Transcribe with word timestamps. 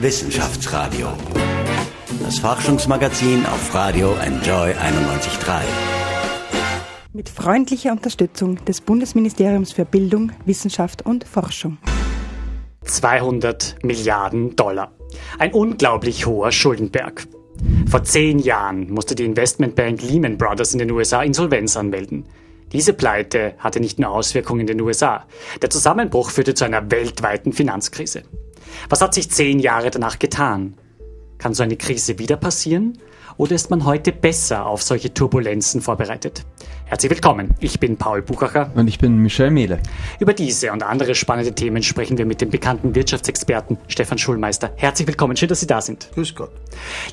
Wissenschaftsradio. 0.00 1.08
Das 2.22 2.38
Forschungsmagazin 2.38 3.44
auf 3.46 3.74
Radio 3.74 4.14
Enjoy 4.24 4.70
91.3. 4.70 5.62
Mit 7.12 7.28
freundlicher 7.28 7.90
Unterstützung 7.90 8.64
des 8.64 8.80
Bundesministeriums 8.80 9.72
für 9.72 9.84
Bildung, 9.84 10.30
Wissenschaft 10.44 11.04
und 11.04 11.26
Forschung. 11.26 11.78
200 12.84 13.82
Milliarden 13.82 14.54
Dollar. 14.54 14.92
Ein 15.40 15.52
unglaublich 15.52 16.26
hoher 16.26 16.52
Schuldenberg. 16.52 17.26
Vor 17.90 18.04
zehn 18.04 18.38
Jahren 18.38 18.92
musste 18.92 19.16
die 19.16 19.24
Investmentbank 19.24 20.00
Lehman 20.00 20.38
Brothers 20.38 20.74
in 20.74 20.78
den 20.78 20.92
USA 20.92 21.22
Insolvenz 21.22 21.76
anmelden. 21.76 22.24
Diese 22.70 22.92
Pleite 22.92 23.54
hatte 23.58 23.80
nicht 23.80 23.98
nur 23.98 24.10
Auswirkungen 24.10 24.60
in 24.60 24.66
den 24.68 24.80
USA. 24.80 25.26
Der 25.60 25.70
Zusammenbruch 25.70 26.30
führte 26.30 26.54
zu 26.54 26.64
einer 26.64 26.88
weltweiten 26.88 27.52
Finanzkrise. 27.52 28.22
Was 28.88 29.00
hat 29.00 29.14
sich 29.14 29.30
zehn 29.30 29.58
Jahre 29.58 29.90
danach 29.90 30.18
getan? 30.18 30.74
Kann 31.38 31.54
so 31.54 31.62
eine 31.62 31.76
Krise 31.76 32.18
wieder 32.18 32.36
passieren? 32.36 32.98
Oder 33.38 33.54
ist 33.54 33.70
man 33.70 33.84
heute 33.84 34.10
besser 34.10 34.66
auf 34.66 34.82
solche 34.82 35.14
Turbulenzen 35.14 35.80
vorbereitet? 35.80 36.44
Herzlich 36.86 37.10
willkommen, 37.10 37.54
ich 37.60 37.78
bin 37.78 37.98
Paul 37.98 38.22
Buchacher. 38.22 38.72
Und 38.74 38.88
ich 38.88 38.98
bin 38.98 39.18
Michel 39.18 39.50
Mehle. 39.50 39.78
Über 40.18 40.32
diese 40.32 40.72
und 40.72 40.82
andere 40.82 41.14
spannende 41.14 41.54
Themen 41.54 41.82
sprechen 41.82 42.16
wir 42.16 42.24
mit 42.24 42.40
dem 42.40 42.48
bekannten 42.48 42.94
Wirtschaftsexperten 42.94 43.76
Stefan 43.88 44.16
Schulmeister. 44.16 44.72
Herzlich 44.74 45.06
willkommen, 45.06 45.36
schön, 45.36 45.50
dass 45.50 45.60
Sie 45.60 45.66
da 45.66 45.82
sind. 45.82 46.08
Grüß 46.14 46.34
Gott. 46.34 46.50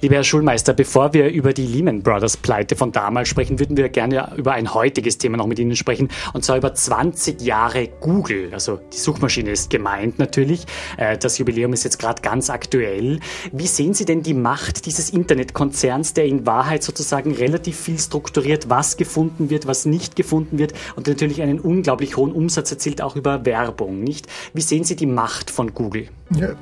Lieber 0.01 0.15
Herr 0.15 0.23
Schulmeister, 0.23 0.73
bevor 0.73 1.13
wir 1.13 1.29
über 1.29 1.51
die 1.51 1.67
Lehman 1.67 2.01
Brothers 2.01 2.37
Pleite 2.37 2.77
von 2.77 2.93
damals 2.93 3.27
sprechen, 3.27 3.59
würden 3.59 3.75
wir 3.75 3.89
gerne 3.89 4.31
über 4.37 4.53
ein 4.53 4.73
heutiges 4.73 5.17
Thema 5.17 5.35
noch 5.35 5.47
mit 5.47 5.59
Ihnen 5.59 5.75
sprechen, 5.75 6.07
und 6.33 6.45
zwar 6.45 6.55
über 6.55 6.73
20 6.73 7.41
Jahre 7.41 7.89
Google. 7.99 8.53
Also 8.53 8.79
die 8.93 8.97
Suchmaschine 8.97 9.51
ist 9.51 9.69
gemeint 9.69 10.19
natürlich. 10.19 10.65
Äh, 10.95 11.17
das 11.17 11.37
Jubiläum 11.37 11.73
ist 11.73 11.83
jetzt 11.83 11.99
gerade 11.99 12.21
ganz 12.21 12.49
aktuell. 12.49 13.19
Wie 13.51 13.67
sehen 13.67 13.93
Sie 13.93 14.05
denn 14.05 14.23
die 14.23 14.33
Macht 14.33 14.85
dieses 14.85 15.09
Internetkonzerns, 15.09 16.13
der 16.15 16.25
in 16.25 16.45
Wahrheit 16.45 16.83
sozusagen 16.83 17.33
relativ 17.33 17.77
viel 17.77 17.99
strukturiert, 17.99 18.69
was 18.69 18.97
gefunden 18.97 19.49
wird, 19.49 19.67
was 19.67 19.85
nicht 19.85 20.15
gefunden 20.15 20.57
wird 20.57 20.73
und 20.95 21.07
natürlich 21.07 21.41
einen 21.41 21.59
unglaublich 21.59 22.17
hohen 22.17 22.31
Umsatz 22.31 22.71
erzielt, 22.71 23.01
auch 23.01 23.15
über 23.15 23.45
Werbung, 23.45 24.03
nicht? 24.03 24.27
Wie 24.53 24.61
sehen 24.61 24.83
Sie 24.83 24.95
die 24.95 25.05
Macht 25.05 25.49
von 25.49 25.73
Google? 25.73 26.07
Ja, 26.35 26.55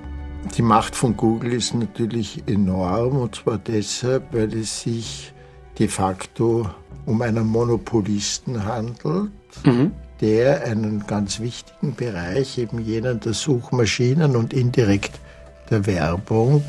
die 0.57 0.61
Macht 0.61 0.95
von 0.95 1.15
Google 1.15 1.53
ist 1.53 1.73
natürlich 1.73 2.43
enorm 2.47 3.17
und 3.17 3.35
zwar 3.35 3.57
deshalb, 3.57 4.33
weil 4.33 4.53
es 4.53 4.81
sich 4.81 5.33
de 5.79 5.87
facto 5.87 6.69
um 7.05 7.21
einen 7.21 7.47
Monopolisten 7.47 8.65
handelt, 8.65 9.31
mhm. 9.65 9.91
der 10.21 10.63
einen 10.63 11.05
ganz 11.07 11.39
wichtigen 11.39 11.95
Bereich, 11.95 12.57
eben 12.57 12.79
jenen 12.79 13.19
der 13.19 13.33
Suchmaschinen 13.33 14.35
und 14.35 14.53
indirekt 14.53 15.19
der 15.69 15.85
Werbung, 15.85 16.63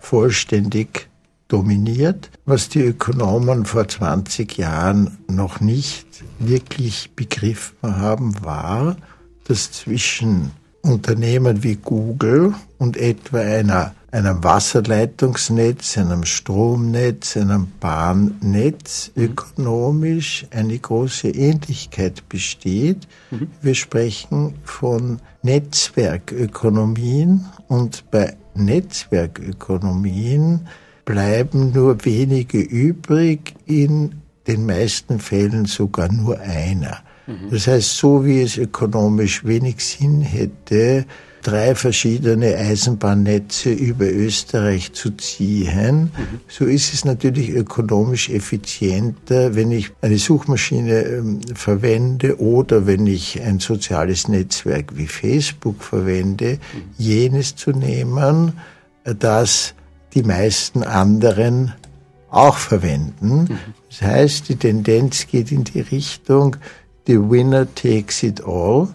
vollständig 0.00 1.08
dominiert, 1.52 2.30
was 2.46 2.70
die 2.70 2.80
Ökonomen 2.80 3.66
vor 3.66 3.86
20 3.86 4.56
Jahren 4.56 5.18
noch 5.28 5.60
nicht 5.60 6.06
wirklich 6.38 7.10
begriffen 7.14 7.96
haben, 7.96 8.42
war, 8.42 8.96
dass 9.44 9.70
zwischen 9.70 10.52
Unternehmen 10.80 11.62
wie 11.62 11.76
Google 11.76 12.54
und 12.78 12.96
etwa 12.96 13.36
einer, 13.38 13.94
einem 14.10 14.42
Wasserleitungsnetz, 14.42 15.98
einem 15.98 16.24
Stromnetz, 16.24 17.36
einem 17.36 17.68
Bahnnetz 17.80 19.10
ökonomisch 19.16 20.46
eine 20.50 20.78
große 20.78 21.28
Ähnlichkeit 21.28 22.26
besteht. 22.28 23.06
Mhm. 23.30 23.48
Wir 23.60 23.74
sprechen 23.74 24.54
von 24.64 25.20
Netzwerkökonomien 25.42 27.44
und 27.68 28.10
bei 28.10 28.36
Netzwerkökonomien 28.54 30.66
bleiben 31.04 31.72
nur 31.72 32.04
wenige 32.04 32.60
übrig, 32.60 33.54
in 33.66 34.22
den 34.46 34.66
meisten 34.66 35.18
Fällen 35.18 35.66
sogar 35.66 36.10
nur 36.12 36.40
einer. 36.40 37.02
Mhm. 37.26 37.50
Das 37.50 37.66
heißt, 37.66 37.96
so 37.96 38.24
wie 38.24 38.40
es 38.42 38.56
ökonomisch 38.56 39.44
wenig 39.44 39.84
Sinn 39.84 40.20
hätte, 40.20 41.06
drei 41.42 41.74
verschiedene 41.74 42.56
Eisenbahnnetze 42.56 43.72
über 43.72 44.08
Österreich 44.08 44.92
zu 44.92 45.10
ziehen, 45.10 46.02
mhm. 46.02 46.40
so 46.48 46.64
ist 46.64 46.94
es 46.94 47.04
natürlich 47.04 47.50
ökonomisch 47.50 48.30
effizienter, 48.30 49.54
wenn 49.54 49.72
ich 49.72 49.90
eine 50.00 50.18
Suchmaschine 50.18 51.02
ähm, 51.02 51.40
verwende 51.54 52.40
oder 52.40 52.86
wenn 52.86 53.06
ich 53.06 53.42
ein 53.42 53.58
soziales 53.58 54.28
Netzwerk 54.28 54.96
wie 54.96 55.06
Facebook 55.06 55.82
verwende, 55.82 56.52
mhm. 56.52 56.82
jenes 56.96 57.56
zu 57.56 57.70
nehmen, 57.72 58.52
das 59.04 59.74
die 60.14 60.22
meisten 60.22 60.82
anderen 60.82 61.72
auch 62.30 62.56
verwenden. 62.56 63.44
Mhm. 63.44 63.58
Das 63.88 64.02
heißt, 64.02 64.48
die 64.48 64.56
Tendenz 64.56 65.26
geht 65.26 65.52
in 65.52 65.64
die 65.64 65.80
Richtung, 65.80 66.56
the 67.06 67.18
winner 67.18 67.66
takes 67.74 68.22
it 68.22 68.42
all. 68.44 68.88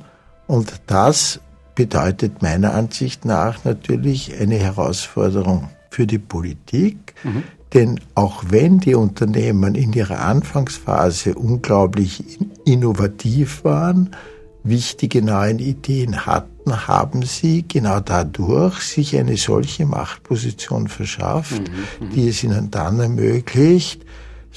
Und 0.48 0.74
das 0.88 1.40
bedeutet 1.76 2.42
meiner 2.42 2.74
Ansicht 2.74 3.26
nach 3.26 3.64
natürlich 3.64 4.34
eine 4.40 4.56
Herausforderung 4.56 5.70
für 5.92 6.08
die 6.08 6.18
Politik. 6.18 7.14
Mhm. 7.24 7.44
Denn 7.74 8.00
auch 8.16 8.46
wenn 8.50 8.80
die 8.80 8.96
Unternehmen 8.96 9.76
in 9.76 9.94
ihrer 9.94 10.22
Anfangsphase 10.22 11.36
unglaublich 11.36 12.40
innovativ 12.66 13.64
waren, 13.64 14.12
wichtige 14.70 15.22
neue 15.22 15.54
Ideen 15.54 16.26
hatten, 16.26 16.88
haben 16.88 17.24
sie 17.24 17.66
genau 17.68 18.00
dadurch 18.00 18.80
sich 18.82 19.18
eine 19.18 19.38
solche 19.38 19.86
Machtposition 19.86 20.88
verschafft, 20.88 21.62
mhm, 21.62 22.08
mhm. 22.08 22.10
die 22.12 22.30
es 22.30 22.44
ihnen 22.44 22.72
dann 22.72 23.00
ermöglicht, 23.00 24.06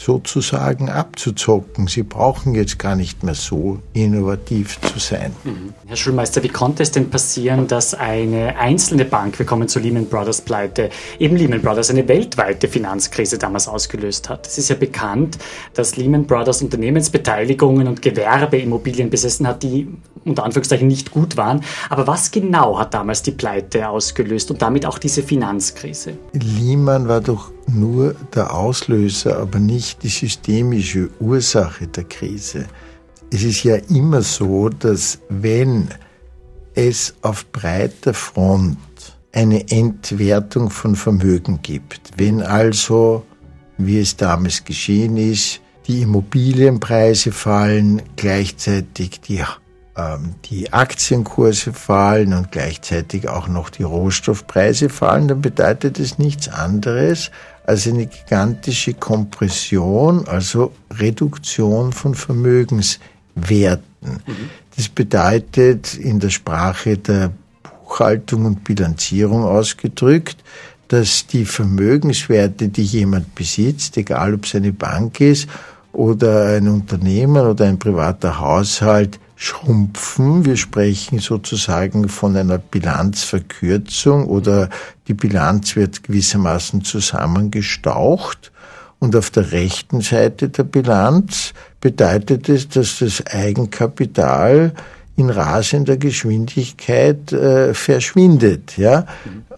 sozusagen 0.00 0.88
abzuzocken. 0.88 1.86
Sie 1.86 2.02
brauchen 2.02 2.54
jetzt 2.54 2.78
gar 2.78 2.96
nicht 2.96 3.22
mehr 3.22 3.34
so 3.34 3.80
innovativ 3.92 4.80
zu 4.80 4.98
sein. 4.98 5.36
Mhm. 5.44 5.74
Herr 5.86 5.96
Schulmeister, 5.96 6.42
wie 6.42 6.48
konnte 6.48 6.82
es 6.82 6.90
denn 6.90 7.10
passieren, 7.10 7.66
dass 7.66 7.92
eine 7.92 8.56
einzelne 8.56 9.04
Bank, 9.04 9.38
wir 9.38 9.44
kommen 9.44 9.68
zu 9.68 9.78
Lehman 9.78 10.06
Brothers 10.06 10.40
Pleite, 10.40 10.88
eben 11.18 11.36
Lehman 11.36 11.60
Brothers 11.60 11.90
eine 11.90 12.08
weltweite 12.08 12.66
Finanzkrise 12.66 13.36
damals 13.36 13.68
ausgelöst 13.68 14.30
hat? 14.30 14.46
Es 14.46 14.56
ist 14.56 14.70
ja 14.70 14.76
bekannt, 14.76 15.36
dass 15.74 15.96
Lehman 15.96 16.26
Brothers 16.26 16.62
Unternehmensbeteiligungen 16.62 17.86
und 17.86 18.00
Gewerbeimmobilien 18.00 19.10
besessen 19.10 19.46
hat, 19.46 19.62
die 19.62 19.86
unter 20.24 20.44
Anführungszeichen 20.44 20.88
nicht 20.88 21.10
gut 21.10 21.36
waren. 21.36 21.62
Aber 21.90 22.06
was 22.06 22.30
genau 22.30 22.78
hat 22.78 22.94
damals 22.94 23.22
die 23.22 23.32
Pleite 23.32 23.90
ausgelöst 23.90 24.50
und 24.50 24.62
damit 24.62 24.86
auch 24.86 24.98
diese 24.98 25.22
Finanzkrise? 25.22 26.14
Lehman 26.32 27.06
war 27.06 27.20
doch 27.20 27.50
nur 27.74 28.14
der 28.34 28.54
Auslöser, 28.54 29.38
aber 29.38 29.58
nicht 29.58 30.02
die 30.02 30.08
systemische 30.08 31.10
Ursache 31.20 31.86
der 31.86 32.04
Krise. 32.04 32.66
Es 33.32 33.42
ist 33.42 33.62
ja 33.64 33.76
immer 33.76 34.22
so, 34.22 34.68
dass 34.68 35.20
wenn 35.28 35.88
es 36.74 37.14
auf 37.22 37.50
breiter 37.52 38.14
Front 38.14 38.78
eine 39.32 39.70
Entwertung 39.70 40.70
von 40.70 40.96
Vermögen 40.96 41.60
gibt, 41.62 42.12
wenn 42.16 42.42
also, 42.42 43.24
wie 43.78 44.00
es 44.00 44.16
damals 44.16 44.64
geschehen 44.64 45.16
ist, 45.16 45.60
die 45.86 46.02
Immobilienpreise 46.02 47.32
fallen, 47.32 48.02
gleichzeitig 48.16 49.20
die 49.20 49.42
ähm, 49.96 50.34
die 50.44 50.72
Aktienkurse 50.72 51.72
fallen 51.72 52.32
und 52.32 52.52
gleichzeitig 52.52 53.28
auch 53.28 53.48
noch 53.48 53.70
die 53.70 53.82
Rohstoffpreise 53.82 54.88
fallen, 54.88 55.28
dann 55.28 55.42
bedeutet 55.42 55.98
es 55.98 56.18
nichts 56.18 56.48
anderes 56.48 57.30
als 57.66 57.86
eine 57.86 58.06
gigantische 58.06 58.94
Kompression, 58.94 60.26
also 60.26 60.72
Reduktion 60.90 61.92
von 61.92 62.14
Vermögenswerten. 62.14 63.02
Mhm. 64.02 64.50
Das 64.76 64.88
bedeutet 64.88 65.94
in 65.94 66.20
der 66.20 66.30
Sprache 66.30 66.96
der 66.96 67.30
Buchhaltung 67.62 68.46
und 68.46 68.64
Bilanzierung 68.64 69.44
ausgedrückt, 69.44 70.36
dass 70.88 71.26
die 71.26 71.44
Vermögenswerte, 71.44 72.68
die 72.68 72.82
jemand 72.82 73.34
besitzt, 73.34 73.96
egal 73.96 74.34
ob 74.34 74.44
es 74.44 74.54
eine 74.54 74.72
Bank 74.72 75.20
ist 75.20 75.48
oder 75.92 76.56
ein 76.56 76.68
Unternehmen 76.68 77.46
oder 77.46 77.66
ein 77.66 77.78
privater 77.78 78.40
Haushalt, 78.40 79.20
schrumpfen. 79.40 80.44
Wir 80.44 80.58
sprechen 80.58 81.18
sozusagen 81.18 82.10
von 82.10 82.36
einer 82.36 82.58
Bilanzverkürzung 82.58 84.26
oder 84.26 84.68
die 85.08 85.14
Bilanz 85.14 85.76
wird 85.76 86.02
gewissermaßen 86.02 86.84
zusammengestaucht. 86.84 88.52
Und 88.98 89.16
auf 89.16 89.30
der 89.30 89.50
rechten 89.52 90.02
Seite 90.02 90.50
der 90.50 90.64
Bilanz 90.64 91.54
bedeutet 91.80 92.50
es, 92.50 92.68
dass 92.68 92.98
das 92.98 93.26
Eigenkapital 93.28 94.74
in 95.16 95.30
rasender 95.30 95.96
Geschwindigkeit 95.96 97.32
äh, 97.32 97.72
verschwindet. 97.72 98.76
Ja? 98.76 99.06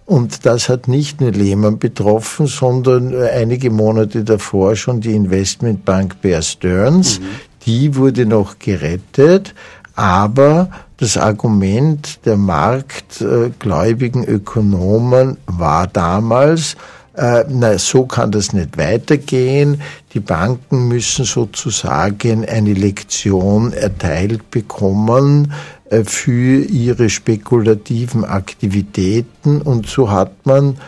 Und 0.07 0.47
das 0.47 0.69
hat 0.69 0.87
nicht 0.87 1.21
nur 1.21 1.33
Lehman 1.33 1.81
betroffen, 1.81 2.47
sondern 2.47 3.13
äh, 3.13 3.31
einige 3.31 3.71
Monate 3.71 4.23
davor 4.23 4.77
schon 4.77 5.01
die 5.01 5.15
Investmentbank 5.15 6.21
Bear 6.21 6.43
Stearns, 6.43 7.19
mhm 7.19 7.25
die 7.67 7.97
wurde 7.97 8.27
noch 8.27 8.59
gerettet, 8.59 9.55
aber 9.95 10.71
das 10.97 11.17
Argument 11.17 12.25
der 12.25 12.37
marktgläubigen 12.37 14.25
Ökonomen 14.25 15.37
war 15.47 15.87
damals, 15.87 16.77
äh, 17.15 17.45
na, 17.49 17.77
so 17.77 18.07
kann 18.07 18.31
das 18.31 18.53
nicht 18.53 18.79
weitergehen. 18.79 19.83
Die 20.15 20.21
Banken 20.21 20.89
müssen 20.89 21.25
sozusagen 21.25 22.49
eine 22.49 22.73
Lektion 22.73 23.73
erteilt 23.73 24.51
bekommen 24.51 25.53
äh, 25.91 26.05
für 26.05 26.63
ihre 26.65 27.11
spekulativen 27.11 28.25
Aktivitäten 28.25 29.61
und 29.61 29.87
so 29.87 30.11
hat 30.11 30.47
man 30.47 30.79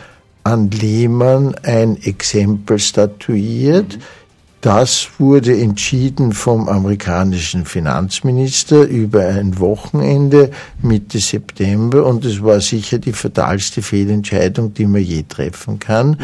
an 0.43 0.71
Lehmann 0.71 1.55
ein 1.63 2.01
Exempel 2.01 2.79
statuiert. 2.79 3.97
Mhm 3.97 4.24
das 4.65 5.09
wurde 5.19 5.55
entschieden 5.55 6.31
vom 6.31 6.67
amerikanischen 6.67 7.65
Finanzminister 7.65 8.81
über 8.87 9.27
ein 9.27 9.59
Wochenende 9.59 10.49
Mitte 10.81 11.19
September 11.19 12.03
und 12.03 12.25
es 12.25 12.41
war 12.41 12.59
sicher 12.59 12.97
die 12.97 13.13
fatalste 13.13 13.83
Fehlentscheidung, 13.83 14.73
die 14.73 14.87
man 14.87 15.03
je 15.03 15.21
treffen 15.21 15.77
kann. 15.77 16.17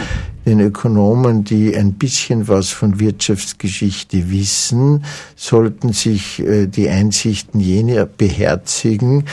Den 0.43 0.59
Ökonomen, 0.59 1.43
die 1.43 1.77
ein 1.77 1.93
bisschen 1.93 2.47
was 2.47 2.69
von 2.69 2.99
Wirtschaftsgeschichte 2.99 4.31
wissen, 4.31 5.05
sollten 5.35 5.94
sich 5.94 6.39
äh, 6.39 6.65
die 6.65 6.89
Einsichten 6.89 7.59
jener 7.59 8.07
beherzigen, 8.07 9.25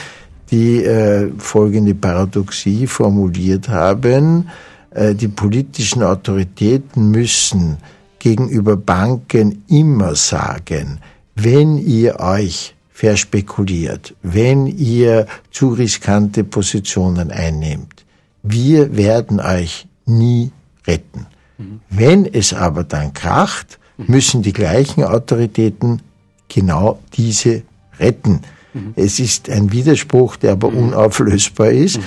die 0.50 0.84
äh, 0.84 1.30
folgende 1.38 1.94
Paradoxie 1.94 2.86
formuliert 2.86 3.70
haben. 3.70 4.50
Äh, 4.90 5.14
die 5.14 5.28
politischen 5.28 6.02
Autoritäten 6.02 7.10
müssen 7.10 7.78
gegenüber 8.18 8.76
Banken 8.76 9.64
immer 9.68 10.14
sagen, 10.14 10.98
wenn 11.34 11.78
ihr 11.78 12.20
euch 12.20 12.74
verspekuliert, 12.90 14.14
wenn 14.22 14.66
ihr 14.66 15.26
zu 15.50 15.68
riskante 15.68 16.42
Positionen 16.44 17.30
einnehmt, 17.30 18.04
wir 18.42 18.96
werden 18.96 19.40
euch 19.40 19.86
nie 20.06 20.50
retten. 20.86 21.26
Mhm. 21.58 21.80
Wenn 21.90 22.26
es 22.26 22.52
aber 22.52 22.84
dann 22.84 23.12
kracht, 23.12 23.78
müssen 23.98 24.42
die 24.42 24.52
gleichen 24.52 25.04
Autoritäten 25.04 26.02
genau 26.48 27.00
diese 27.14 27.62
retten. 27.98 28.42
Mhm. 28.72 28.94
Es 28.96 29.18
ist 29.18 29.50
ein 29.50 29.72
Widerspruch, 29.72 30.36
der 30.36 30.52
aber 30.52 30.70
mhm. 30.70 30.88
unauflösbar 30.88 31.70
ist. 31.70 31.98
Mhm. 31.98 32.02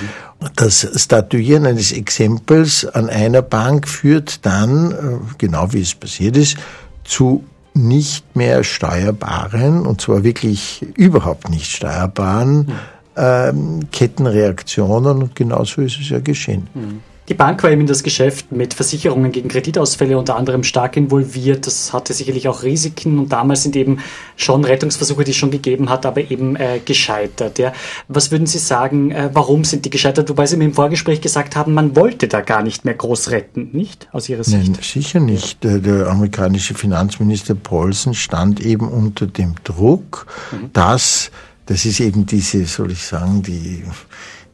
Das 0.56 0.88
Statuieren 0.96 1.66
eines 1.66 1.92
Exempels 1.92 2.86
an 2.86 3.10
einer 3.10 3.42
Bank 3.42 3.88
führt 3.88 4.46
dann, 4.46 4.92
äh, 4.92 4.96
genau 5.38 5.72
wie 5.72 5.82
es 5.82 5.94
passiert 5.94 6.36
ist, 6.36 6.58
zu 7.04 7.44
nicht 7.74 8.36
mehr 8.36 8.64
steuerbaren, 8.64 9.86
und 9.86 10.02
zwar 10.02 10.24
wirklich 10.24 10.86
überhaupt 10.96 11.50
nicht 11.50 11.72
steuerbaren 11.72 12.72
ähm, 13.16 13.88
Kettenreaktionen 13.92 15.22
und 15.22 15.36
genauso 15.36 15.82
ist 15.82 16.00
es 16.00 16.10
ja 16.10 16.20
geschehen. 16.20 16.68
Mhm. 16.74 17.02
Die 17.30 17.36
Bank 17.36 17.62
war 17.62 17.70
eben 17.70 17.82
in 17.82 17.88
das 17.88 18.02
Geschäft 18.02 18.52
mit 18.52 18.74
Versicherungen 18.74 19.32
gegen 19.32 19.48
Kreditausfälle 19.48 20.18
unter 20.18 20.36
anderem 20.36 20.64
stark 20.64 20.98
involviert. 20.98 21.68
Das 21.68 21.94
hatte 21.94 22.14
sicherlich 22.14 22.48
auch 22.48 22.64
Risiken 22.64 23.20
und 23.20 23.32
damals 23.32 23.64
sind 23.64 23.76
eben 23.76 24.00
schon 24.36 24.66
Rettungsversuche, 24.66 25.24
die 25.24 25.32
es 25.32 25.38
schon 25.38 25.52
gegeben 25.52 25.90
hat, 25.90 26.06
aber 26.06 26.32
eben 26.32 26.56
äh, 26.56 26.80
gescheitert. 26.84 27.60
Ja. 27.60 27.74
Was 28.08 28.32
würden 28.32 28.48
Sie 28.48 28.58
sagen, 28.58 29.12
äh, 29.12 29.30
warum 29.34 29.64
sind 29.64 29.86
die 29.86 29.92
gescheitert? 29.92 30.30
Wobei 30.30 30.48
Sie 30.48 30.58
mir 30.58 30.66
im 30.66 30.74
Vorgespräch 30.74 31.22
gesagt 31.22 31.56
haben, 31.56 31.76
man 31.76 31.96
wollte 31.96 32.28
da 32.28 32.42
gar 32.42 32.64
nicht 32.64 32.86
mehr 32.86 32.96
groß 32.96 33.30
retten, 33.30 33.70
nicht? 33.72 34.10
Aus 34.12 34.28
Ihrer 34.28 34.44
Sicht? 34.44 34.58
Nein, 34.58 34.78
sicher 34.82 35.20
nicht. 35.20 35.64
Der, 35.64 35.78
der 35.78 36.08
amerikanische 36.08 36.74
Finanzminister 36.74 37.54
Paulsen 37.54 38.16
stand 38.16 38.60
eben 38.60 38.90
unter 38.90 39.28
dem 39.28 39.56
Druck, 39.64 40.26
mhm. 40.52 40.72
dass, 40.74 41.30
das 41.68 41.86
ist 41.86 42.00
eben 42.00 42.26
diese, 42.26 42.66
soll 42.66 42.92
ich 42.92 43.04
sagen, 43.04 43.44
die 43.44 43.84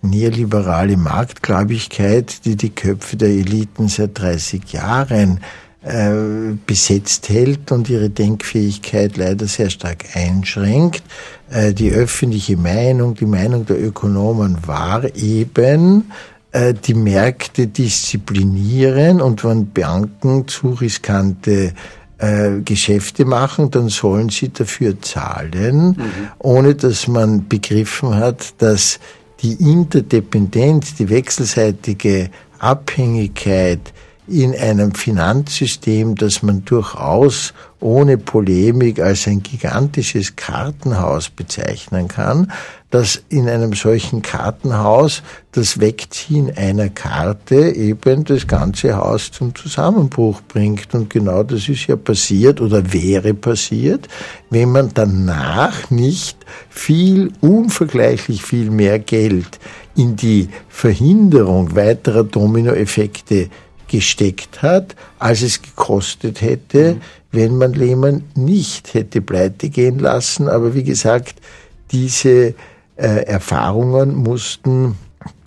neoliberale 0.01 0.97
Marktgläubigkeit, 0.97 2.45
die 2.45 2.55
die 2.55 2.69
Köpfe 2.69 3.17
der 3.17 3.29
Eliten 3.29 3.87
seit 3.87 4.19
30 4.19 4.71
Jahren 4.71 5.39
äh, 5.87 6.57
besetzt 6.65 7.29
hält 7.29 7.71
und 7.71 7.89
ihre 7.89 8.09
Denkfähigkeit 8.09 9.15
leider 9.15 9.47
sehr 9.47 9.69
stark 9.69 10.05
einschränkt. 10.15 11.03
Äh, 11.49 11.73
die 11.73 11.91
öffentliche 11.91 12.57
Meinung, 12.57 13.15
die 13.15 13.25
Meinung 13.25 13.65
der 13.65 13.81
Ökonomen 13.81 14.57
war 14.65 15.15
eben, 15.15 16.11
äh, 16.51 16.73
die 16.73 16.93
Märkte 16.93 17.67
disziplinieren 17.67 19.21
und 19.21 19.45
wenn 19.45 19.71
Banken 19.71 20.47
zu 20.47 20.71
riskante 20.71 21.73
Geschäfte 22.65 23.25
machen, 23.25 23.69
dann 23.69 23.89
sollen 23.89 24.29
sie 24.29 24.49
dafür 24.49 24.99
zahlen, 24.99 25.89
mhm. 25.89 25.95
ohne 26.39 26.73
dass 26.73 27.07
man 27.07 27.47
begriffen 27.47 28.15
hat, 28.15 28.55
dass 28.57 28.99
die 29.41 29.53
Interdependenz, 29.53 30.95
die 30.95 31.09
wechselseitige 31.09 32.29
Abhängigkeit 32.59 33.93
in 34.27 34.55
einem 34.55 34.93
Finanzsystem, 34.93 36.15
das 36.15 36.43
man 36.43 36.65
durchaus 36.65 37.53
ohne 37.79 38.17
Polemik 38.17 38.99
als 38.99 39.27
ein 39.27 39.43
gigantisches 39.43 40.35
Kartenhaus 40.35 41.29
bezeichnen 41.29 42.07
kann, 42.07 42.51
dass 42.89 43.21
in 43.29 43.47
einem 43.47 43.73
solchen 43.73 44.21
Kartenhaus 44.21 45.21
das 45.51 45.79
Wegziehen 45.79 46.51
einer 46.55 46.89
Karte 46.89 47.69
eben 47.69 48.23
das 48.23 48.47
ganze 48.47 48.97
Haus 48.97 49.31
zum 49.31 49.53
Zusammenbruch 49.53 50.41
bringt. 50.47 50.93
Und 50.95 51.09
genau 51.09 51.43
das 51.43 51.69
ist 51.69 51.87
ja 51.87 51.95
passiert 51.95 52.61
oder 52.61 52.93
wäre 52.93 53.33
passiert, 53.33 54.07
wenn 54.49 54.71
man 54.71 54.91
danach 54.93 55.89
nicht 55.91 56.37
viel, 56.69 57.31
unvergleichlich 57.41 58.41
viel 58.41 58.71
mehr 58.71 58.99
Geld 58.99 59.59
in 59.95 60.15
die 60.15 60.49
Verhinderung 60.69 61.75
weiterer 61.75 62.23
Dominoeffekte 62.23 63.49
gesteckt 63.87 64.61
hat, 64.61 64.95
als 65.19 65.41
es 65.41 65.61
gekostet 65.61 66.41
hätte, 66.41 66.95
mhm. 66.95 67.01
wenn 67.31 67.57
man 67.57 67.73
Lehmann 67.73 68.23
nicht 68.35 68.93
hätte 68.93 69.21
pleite 69.21 69.69
gehen 69.69 69.99
lassen. 69.99 70.47
Aber 70.47 70.73
wie 70.73 70.83
gesagt, 70.83 71.35
diese 71.91 72.53
äh, 72.95 73.25
Erfahrungen 73.25 74.15
mussten 74.15 74.95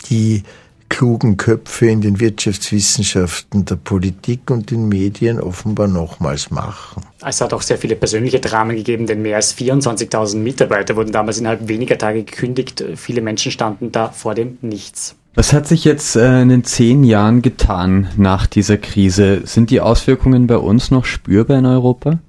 die 0.09 0.43
klugen 0.91 1.37
Köpfe 1.37 1.87
in 1.87 2.01
den 2.01 2.19
Wirtschaftswissenschaften, 2.19 3.63
der 3.63 3.77
Politik 3.77 4.51
und 4.51 4.71
den 4.71 4.89
Medien 4.89 5.39
offenbar 5.39 5.87
nochmals 5.87 6.51
machen. 6.51 7.03
Es 7.25 7.39
hat 7.39 7.53
auch 7.53 7.61
sehr 7.61 7.77
viele 7.77 7.95
persönliche 7.95 8.41
Dramen 8.41 8.75
gegeben, 8.75 9.07
denn 9.07 9.21
mehr 9.21 9.37
als 9.37 9.57
24.000 9.57 10.37
Mitarbeiter 10.37 10.97
wurden 10.97 11.13
damals 11.13 11.37
innerhalb 11.37 11.67
weniger 11.69 11.97
Tage 11.97 12.23
gekündigt. 12.23 12.83
Viele 12.97 13.21
Menschen 13.21 13.53
standen 13.53 13.93
da 13.93 14.09
vor 14.09 14.35
dem 14.35 14.57
Nichts. 14.61 15.15
Was 15.33 15.53
hat 15.53 15.65
sich 15.65 15.85
jetzt 15.85 16.17
äh, 16.17 16.41
in 16.41 16.49
den 16.49 16.63
zehn 16.65 17.05
Jahren 17.05 17.41
getan 17.41 18.09
nach 18.17 18.47
dieser 18.47 18.77
Krise? 18.77 19.41
Sind 19.45 19.69
die 19.69 19.79
Auswirkungen 19.79 20.45
bei 20.47 20.57
uns 20.57 20.91
noch 20.91 21.05
spürbar 21.05 21.59
in 21.59 21.65
Europa? 21.65 22.19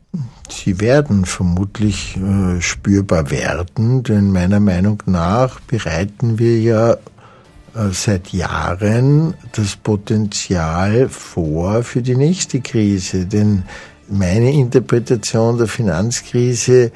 Sie 0.48 0.80
werden 0.80 1.24
vermutlich 1.24 2.16
äh, 2.16 2.60
spürbar 2.60 3.30
werden, 3.30 4.04
denn 4.04 4.30
meiner 4.30 4.60
Meinung 4.60 5.02
nach 5.06 5.58
bereiten 5.60 6.38
wir 6.38 6.60
ja 6.60 6.92
äh, 6.92 6.96
seit 7.90 8.32
Jahren 8.32 9.34
das 9.52 9.74
Potenzial 9.76 11.08
vor 11.08 11.82
für 11.82 12.02
die 12.02 12.16
nächste 12.16 12.60
Krise. 12.60 13.26
Denn 13.26 13.64
meine 14.08 14.52
Interpretation 14.52 15.58
der 15.58 15.66
Finanzkrise 15.66 16.92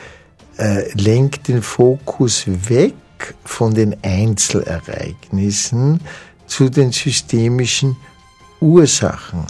äh, 0.57 0.93
lenkt 0.95 1.49
den 1.49 1.63
Fokus 1.63 2.45
weg 2.47 2.95
von 3.45 3.75
den 3.75 3.97
Einzelereignissen 4.03 6.01
zu 6.47 6.69
den 6.69 6.93
systemischen 6.93 7.97
Ursachen. 8.61 9.47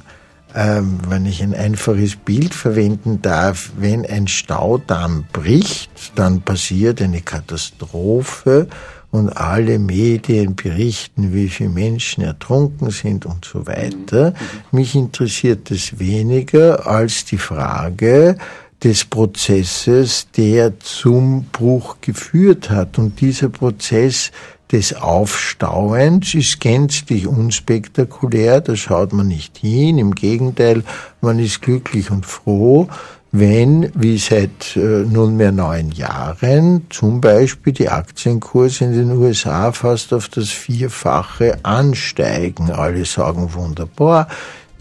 Ähm, 0.54 1.00
wenn 1.08 1.26
ich 1.26 1.42
ein 1.42 1.54
einfaches 1.54 2.16
Bild 2.16 2.54
verwenden 2.54 3.20
darf, 3.20 3.72
wenn 3.76 4.06
ein 4.06 4.26
Staudamm 4.26 5.24
bricht, 5.32 5.90
dann 6.14 6.40
passiert 6.40 7.02
eine 7.02 7.20
Katastrophe 7.20 8.68
und 9.10 9.30
alle 9.30 9.78
Medien 9.78 10.56
berichten, 10.56 11.34
wie 11.34 11.48
viele 11.48 11.70
Menschen 11.70 12.24
ertrunken 12.24 12.90
sind 12.90 13.26
und 13.26 13.44
so 13.44 13.66
weiter. 13.66 14.34
Mich 14.72 14.94
interessiert 14.94 15.70
es 15.70 15.98
weniger 15.98 16.86
als 16.86 17.24
die 17.24 17.38
Frage, 17.38 18.36
des 18.86 19.04
Prozesses, 19.04 20.28
der 20.36 20.78
zum 20.78 21.46
Bruch 21.50 21.96
geführt 22.02 22.70
hat. 22.70 22.98
Und 22.98 23.20
dieser 23.20 23.48
Prozess 23.48 24.30
des 24.70 24.94
Aufstauens 24.94 26.34
ist 26.34 26.60
gänzlich 26.60 27.26
unspektakulär, 27.26 28.60
da 28.60 28.76
schaut 28.76 29.12
man 29.12 29.26
nicht 29.26 29.58
hin, 29.58 29.98
im 29.98 30.14
Gegenteil, 30.14 30.84
man 31.20 31.40
ist 31.40 31.62
glücklich 31.62 32.12
und 32.12 32.26
froh, 32.26 32.86
wenn, 33.32 33.90
wie 33.94 34.18
seit 34.18 34.76
äh, 34.76 34.78
nunmehr 34.78 35.50
neun 35.50 35.90
Jahren, 35.90 36.86
zum 36.88 37.20
Beispiel 37.20 37.72
die 37.72 37.88
Aktienkurse 37.88 38.84
in 38.84 38.92
den 38.92 39.10
USA 39.10 39.72
fast 39.72 40.12
auf 40.12 40.28
das 40.28 40.50
Vierfache 40.50 41.58
ansteigen. 41.64 42.70
Alle 42.70 43.04
sagen 43.04 43.52
wunderbar, 43.52 44.28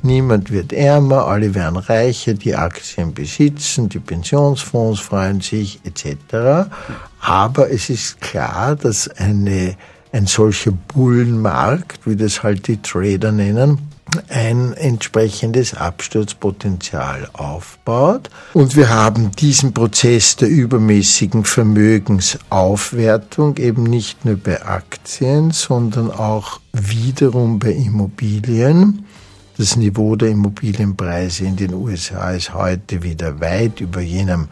Niemand 0.05 0.51
wird 0.51 0.71
ärmer, 0.71 1.25
alle 1.25 1.55
werden 1.55 1.77
reicher, 1.77 2.35
die 2.35 2.55
Aktien 2.55 3.15
besitzen, 3.15 3.89
die 3.89 3.97
Pensionsfonds 3.97 4.99
freuen 4.99 5.41
sich 5.41 5.79
etc. 5.83 6.69
Aber 7.19 7.71
es 7.71 7.89
ist 7.89 8.21
klar, 8.21 8.75
dass 8.75 9.07
eine, 9.07 9.75
ein 10.11 10.27
solcher 10.27 10.73
Bullenmarkt, 10.73 12.05
wie 12.05 12.15
das 12.15 12.43
halt 12.43 12.67
die 12.67 12.83
Trader 12.83 13.31
nennen, 13.31 13.79
ein 14.29 14.73
entsprechendes 14.73 15.73
Absturzpotenzial 15.73 17.27
aufbaut. 17.33 18.29
Und 18.53 18.75
wir 18.75 18.89
haben 18.89 19.31
diesen 19.31 19.73
Prozess 19.73 20.35
der 20.35 20.49
übermäßigen 20.49 21.45
Vermögensaufwertung 21.45 23.57
eben 23.57 23.81
nicht 23.81 24.23
nur 24.23 24.35
bei 24.35 24.63
Aktien, 24.63 25.49
sondern 25.49 26.11
auch 26.11 26.59
wiederum 26.73 27.57
bei 27.57 27.71
Immobilien. 27.71 29.03
Das 29.57 29.77
Niveau 29.77 30.17
der 30.17 30.29
Immobilienpreise 30.29 31.45
in 31.45 31.55
den 31.55 31.73
USA 31.73 32.31
ist 32.31 32.53
heute 32.53 33.03
wieder 33.03 33.39
weit 33.39 33.79
über 33.79 34.01
jenem, 34.01 34.49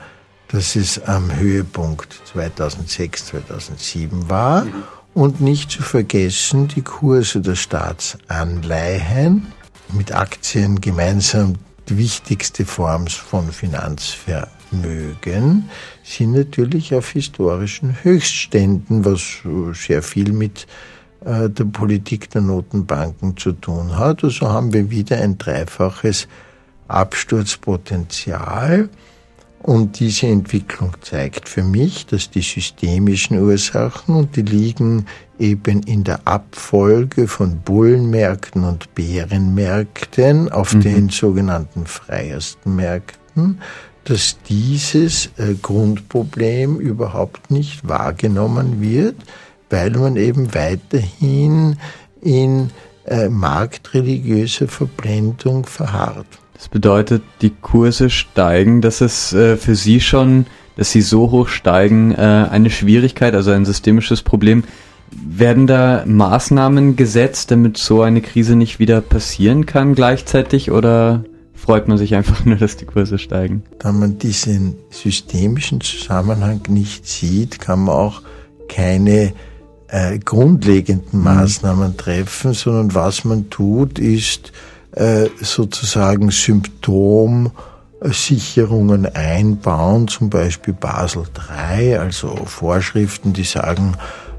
das 0.48 0.78
es 0.78 1.04
am 1.04 1.36
Höhepunkt 1.36 2.22
2006, 2.32 3.26
2007 3.26 4.30
war. 4.30 4.64
Mhm. 4.64 4.84
Und 5.14 5.42
nicht 5.42 5.72
zu 5.72 5.84
vergessen 5.84 6.70
die 6.70 6.82
Kurse 6.82 7.42
der 7.42 7.56
Staatsanleihen 7.56 9.48
mit 9.92 10.14
Aktien 10.14 10.80
gemeinsam 10.80 11.56
die 11.90 11.98
wichtigste 11.98 12.66
Form 12.66 13.08
von 13.08 13.52
Finanzvermögen 13.52 15.70
sind 16.04 16.32
natürlich 16.32 16.96
auf 16.96 17.12
historischen 17.12 17.98
Höchstständen, 18.04 19.04
was 19.04 19.42
sehr 19.74 20.02
viel 20.02 20.32
mit 20.32 20.66
der 21.26 21.66
Politik 21.66 22.30
der 22.32 22.42
Notenbanken 22.42 23.38
zu 23.38 23.54
tun 23.54 23.98
hat. 23.98 24.24
Also 24.24 24.50
haben 24.50 24.74
wir 24.74 24.92
wieder 24.92 25.18
ein 25.18 25.38
dreifaches 25.38 26.28
Absturzpotenzial. 26.88 28.90
Und 29.64 30.02
diese 30.02 30.28
Entwicklung 30.28 30.94
zeigt 31.02 31.48
für 31.48 31.64
mich, 31.64 32.06
dass 32.06 32.30
die 32.30 32.42
systemischen 32.42 33.40
Ursachen, 33.40 34.16
und 34.16 34.36
die 34.36 34.42
liegen 34.42 35.06
eben 35.40 35.82
in 35.84 36.04
der 36.04 36.28
Abfolge 36.28 37.30
von 37.30 37.62
Bullenmärkten 37.62 38.66
und 38.66 38.94
Bärenmärkten 38.94 40.52
auf 40.52 40.74
mhm. 40.74 40.82
den 40.82 41.10
sogenannten 41.10 41.86
freiesten 41.86 42.76
Märkten, 42.76 43.62
dass 44.04 44.38
dieses 44.50 45.28
äh, 45.38 45.54
Grundproblem 45.62 46.82
überhaupt 46.82 47.50
nicht 47.50 47.88
wahrgenommen 47.88 48.82
wird, 48.82 49.16
weil 49.74 49.90
man 49.90 50.18
eben 50.18 50.54
weiterhin 50.54 51.78
in 52.22 52.70
äh, 53.08 53.28
marktreligiöser 53.28 54.68
Verblendung 54.68 55.66
verharrt. 55.66 56.28
Das 56.54 56.68
bedeutet, 56.70 57.24
die 57.42 57.50
Kurse 57.50 58.12
steigen, 58.12 58.82
dass 58.82 59.02
es 59.02 59.34
äh, 59.34 59.58
für 59.58 59.74
Sie 59.74 60.00
schon, 60.00 60.46
dass 60.78 60.92
sie 60.92 61.02
so 61.02 61.32
hoch 61.32 61.48
steigen, 61.48 62.12
äh, 62.12 62.18
eine 62.52 62.70
Schwierigkeit, 62.70 63.34
also 63.34 63.50
ein 63.50 63.66
systemisches 63.66 64.22
Problem. 64.22 64.64
Werden 65.12 65.66
da 65.66 66.04
Maßnahmen 66.06 66.96
gesetzt, 66.96 67.50
damit 67.50 67.78
so 67.78 68.04
eine 68.04 68.22
Krise 68.22 68.56
nicht 68.56 68.78
wieder 68.78 69.02
passieren 69.02 69.66
kann 69.66 69.96
gleichzeitig 69.96 70.70
oder 70.70 71.24
freut 71.56 71.88
man 71.88 71.98
sich 71.98 72.14
einfach 72.14 72.46
nur, 72.46 72.58
dass 72.58 72.78
die 72.78 72.86
Kurse 72.86 73.18
steigen? 73.18 73.64
Da 73.80 73.92
man 73.92 74.20
diesen 74.20 74.76
systemischen 74.92 75.82
Zusammenhang 75.82 76.62
nicht 76.70 77.08
sieht, 77.08 77.60
kann 77.60 77.86
man 77.86 77.96
auch 77.96 78.22
keine 78.70 79.34
äh, 79.94 80.18
grundlegenden 80.18 81.20
mhm. 81.20 81.24
Maßnahmen 81.24 81.96
treffen, 81.98 82.54
sondern 82.54 82.96
was 82.96 83.26
man 83.26 83.52
tut, 83.52 84.00
ist 84.00 84.52
äh, 84.94 85.28
sozusagen 85.40 86.32
Symptomsicherungen 86.32 89.06
einbauen, 89.06 90.08
zum 90.08 90.32
Beispiel 90.32 90.74
Basel 90.74 91.26
III, 91.78 91.98
also 91.98 92.36
Vorschriften, 92.46 93.34
die 93.34 93.44
sagen, 93.44 93.94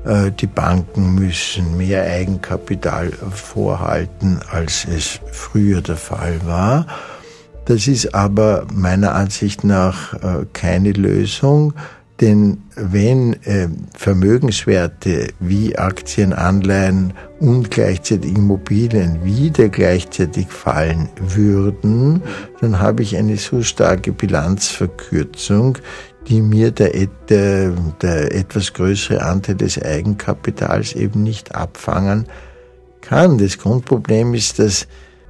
äh, 0.04 0.32
die 0.32 0.48
Banken 0.48 1.14
müssen 1.14 1.76
mehr 1.76 2.02
Eigenkapital 2.02 3.12
vorhalten, 3.12 4.40
als 4.50 4.84
es 4.86 5.20
früher 5.30 5.82
der 5.82 5.96
Fall 5.96 6.40
war. 6.44 6.88
Das 7.66 7.86
ist 7.86 8.12
aber 8.12 8.66
meiner 8.74 9.14
Ansicht 9.14 9.62
nach 9.62 10.14
äh, 10.14 10.46
keine 10.52 10.90
Lösung. 10.90 11.74
Denn 12.20 12.58
wenn 12.76 13.34
äh, 13.42 13.68
Vermögenswerte 13.96 15.28
wie 15.40 15.76
Aktien, 15.76 16.32
Anleihen 16.32 17.12
und 17.40 17.72
gleichzeitig 17.72 18.36
Immobilien 18.36 19.24
wieder 19.24 19.68
gleichzeitig 19.68 20.46
fallen 20.46 21.08
würden, 21.18 22.22
dann 22.60 22.78
habe 22.78 23.02
ich 23.02 23.16
eine 23.16 23.36
so 23.36 23.62
starke 23.62 24.12
Bilanzverkürzung, 24.12 25.78
die 26.28 26.40
mir 26.40 26.70
der, 26.70 26.92
der, 27.28 27.72
der 28.00 28.32
etwas 28.32 28.72
größere 28.72 29.20
Anteil 29.22 29.56
des 29.56 29.82
Eigenkapitals 29.82 30.94
eben 30.94 31.24
nicht 31.24 31.54
abfangen 31.54 32.26
kann. 33.00 33.38
Das 33.38 33.58
Grundproblem 33.58 34.34
ist, 34.34 34.60
dass 34.60 34.86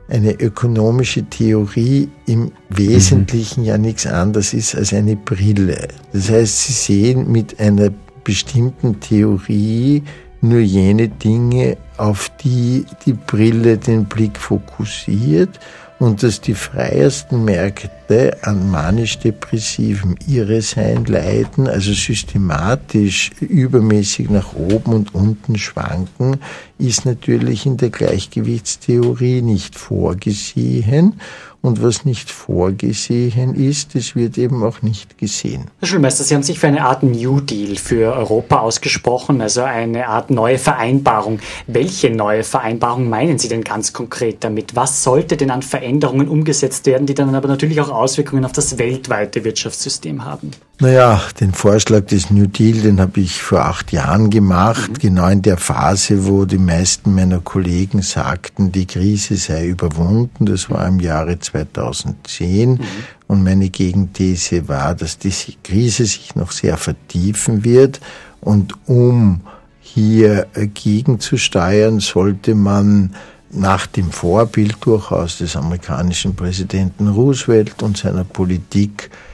eine 0.09 0.33
ökonomische 0.33 1.25
Theorie 1.25 2.09
im 2.27 2.53
Wesentlichen 2.69 3.63
mhm. 3.63 3.67
ja 3.67 3.79
nichts 3.79 4.07
anderes 4.07 4.53
ist 4.53 4.75
als 4.75 4.93
eine 4.93 5.17
Brille. 5.17 5.89
Das 6.13 6.31
heißt, 6.31 6.65
Sie 6.67 6.73
sehen 6.73 7.33
mit 7.33 7.59
einer 7.59 7.91
bestimmten 8.23 9.01
Theorie 9.01 10.03
nur 10.41 10.61
jene 10.61 11.09
Dinge, 11.09 11.79
auf 11.97 12.31
die 12.43 12.85
die 13.07 13.15
Brille 13.15 13.79
den 13.79 14.05
Blick 14.05 14.39
fokussiert 14.39 15.59
und 16.05 16.23
dass 16.23 16.43
die 16.43 16.55
freiesten 16.55 17.47
Märkte 17.47 18.37
an 18.43 18.71
manisch-depressivem 18.71 20.17
Irresein 20.29 21.07
leiden, 21.07 21.67
also 21.67 21.95
systematisch 21.95 23.31
übermäßig 23.41 24.29
nach 24.29 24.53
oben 24.55 24.93
und 24.93 25.15
unten 25.15 25.57
schwanken, 25.57 26.41
ist 26.79 27.07
natürlich 27.07 27.65
in 27.65 27.79
der 27.79 27.89
Gleichgewichtstheorie 27.89 29.41
nicht 29.41 29.77
vorgesehen 29.79 31.21
und 31.65 31.83
was 31.83 32.05
nicht 32.05 32.31
vorgesehen 32.31 33.55
ist, 33.55 33.95
das 33.95 34.15
wird 34.15 34.37
eben 34.37 34.63
auch 34.63 34.83
nicht 34.83 35.17
gesehen. 35.17 35.71
Herr 35.81 35.89
Schulmeister, 35.89 36.23
Sie 36.23 36.35
haben 36.35 36.43
sich 36.43 36.59
für 36.59 36.67
eine 36.67 36.85
Art 36.85 37.03
New 37.03 37.41
Deal 37.41 37.77
für 37.77 38.13
Europa 38.13 38.59
ausgesprochen, 38.59 39.41
also 39.41 39.63
eine 39.63 40.09
Art 40.09 40.29
neue 40.31 40.59
Vereinbarung. 40.59 41.39
Welche 41.67 42.11
neue 42.11 42.45
Vereinbarung 42.45 43.09
meinen 43.09 43.39
Sie 43.39 43.49
denn 43.49 43.65
ganz 43.65 43.95
konkret 43.95 44.45
damit? 44.45 44.77
Was 44.77 45.03
sollte 45.03 45.39
denn 45.39 45.51
an 45.51 45.63
Veränderungen 45.63 46.29
umgesetzt 46.29 46.85
werden, 46.85 47.07
die 47.07 47.15
dann 47.15 47.35
aber 47.35 47.49
natürlich 47.49 47.81
auch 47.81 47.89
Auswirkungen 47.89 48.45
auf 48.45 48.53
das 48.53 48.77
weltweite 48.77 49.43
Wirtschaftssystem 49.45 50.27
haben? 50.27 50.51
Naja, 50.81 51.23
den 51.39 51.53
Vorschlag 51.53 52.07
des 52.07 52.31
New 52.31 52.49
Deal, 52.49 52.81
den 52.81 53.01
habe 53.01 53.21
ich 53.21 53.41
vor 53.41 53.61
acht 53.61 53.93
Jahren 53.93 54.29
gemacht, 54.29 54.91
mhm. 54.91 54.99
genau 54.99 55.29
in 55.29 55.41
der 55.41 55.57
Phase, 55.57 56.27
wo 56.27 56.47
die 56.47 56.59
meisten 56.59 57.15
meiner 57.15 57.39
Kollegen 57.39 58.03
sagten, 58.03 58.73
die 58.73 58.85
Krise 58.85 59.37
sei 59.37 59.69
überwunden. 59.69 60.47
Das 60.47 60.69
war 60.71 60.85
im 60.89 60.99
Jahre 60.99 61.39
2010. 61.39 62.73
Mhm. 62.73 62.81
Und 63.29 63.45
meine 63.45 63.71
Gegenthese 63.71 64.67
war, 64.67 64.97
dass 64.97 65.17
diese 65.17 65.53
Krise 65.63 66.07
sich 66.07 66.35
noch 66.35 66.51
sehr 66.51 66.77
vertiefen 66.77 67.65
wird. 67.65 68.01
Und 68.41 68.75
um 68.87 69.43
hier 69.81 70.49
gegenzusteuern, 70.55 72.01
sollte 72.01 72.57
man 72.57 73.15
nach 73.51 73.87
dem 73.87 74.11
Vorbild 74.11 74.79
durchaus 74.81 75.39
des 75.39 75.55
amerikanischen 75.55 76.35
Präsidenten 76.35 77.07
Roosevelt 77.07 77.81
und 77.85 77.97
seiner 77.97 78.25
Politik 78.25 79.11
äh, 79.13 79.34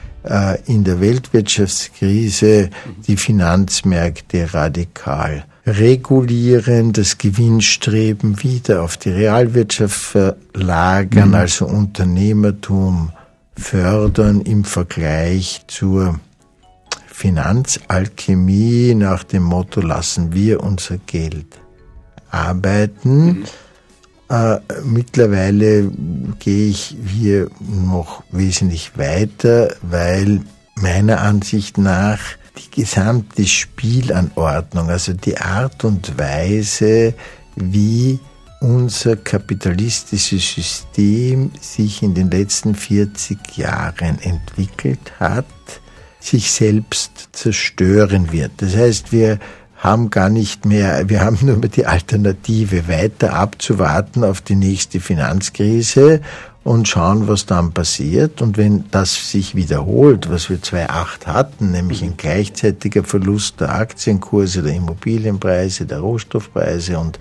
in 0.66 0.84
der 0.84 1.00
Weltwirtschaftskrise 1.00 2.70
die 3.06 3.16
Finanzmärkte 3.16 4.52
radikal 4.52 5.44
regulieren, 5.66 6.92
das 6.92 7.18
Gewinnstreben 7.18 8.42
wieder 8.42 8.82
auf 8.82 8.96
die 8.96 9.10
Realwirtschaft 9.10 9.94
verlagern, 9.94 11.28
mhm. 11.28 11.34
also 11.34 11.66
Unternehmertum 11.66 13.12
fördern 13.56 14.40
im 14.40 14.64
Vergleich 14.64 15.62
zur 15.68 16.18
Finanzalchemie 17.06 18.94
nach 18.94 19.24
dem 19.24 19.42
Motto, 19.42 19.80
lassen 19.80 20.32
wir 20.32 20.62
unser 20.62 20.96
Geld 20.98 21.58
arbeiten. 22.30 23.44
Äh, 24.30 24.60
mittlerweile 24.84 25.90
gehe 26.38 26.68
ich 26.68 26.96
hier 27.04 27.50
noch 27.60 28.22
wesentlich 28.30 28.96
weiter, 28.96 29.74
weil 29.82 30.42
meiner 30.76 31.20
Ansicht 31.20 31.78
nach 31.78 32.20
die 32.56 32.82
gesamte 32.82 33.44
Spielanordnung, 33.44 34.88
also 34.88 35.14
die 35.14 35.36
Art 35.36 35.84
und 35.84 36.16
Weise, 36.16 37.14
wie 37.56 38.20
unser 38.60 39.16
kapitalistisches 39.16 40.54
System 40.54 41.50
sich 41.60 42.02
in 42.04 42.14
den 42.14 42.30
letzten 42.30 42.76
40 42.76 43.56
Jahren 43.56 44.20
entwickelt 44.20 45.12
hat, 45.18 45.46
sich 46.20 46.52
selbst 46.52 47.30
zerstören 47.32 48.30
wird. 48.30 48.52
Das 48.58 48.76
heißt, 48.76 49.10
wir 49.10 49.40
haben 49.80 50.10
gar 50.10 50.28
nicht 50.28 50.66
mehr, 50.66 51.08
wir 51.08 51.22
haben 51.22 51.38
nur 51.40 51.56
mehr 51.56 51.70
die 51.70 51.86
Alternative, 51.86 52.86
weiter 52.86 53.32
abzuwarten 53.32 54.24
auf 54.24 54.42
die 54.42 54.54
nächste 54.54 55.00
Finanzkrise 55.00 56.20
und 56.62 56.86
schauen, 56.86 57.28
was 57.28 57.46
dann 57.46 57.72
passiert. 57.72 58.42
Und 58.42 58.58
wenn 58.58 58.84
das 58.90 59.30
sich 59.30 59.54
wiederholt, 59.54 60.30
was 60.30 60.50
wir 60.50 60.62
2008 60.62 61.26
hatten, 61.26 61.70
nämlich 61.70 62.02
ein 62.02 62.18
gleichzeitiger 62.18 63.04
Verlust 63.04 63.60
der 63.60 63.74
Aktienkurse, 63.74 64.62
der 64.62 64.74
Immobilienpreise, 64.74 65.86
der 65.86 66.00
Rohstoffpreise 66.00 66.98
und 66.98 67.18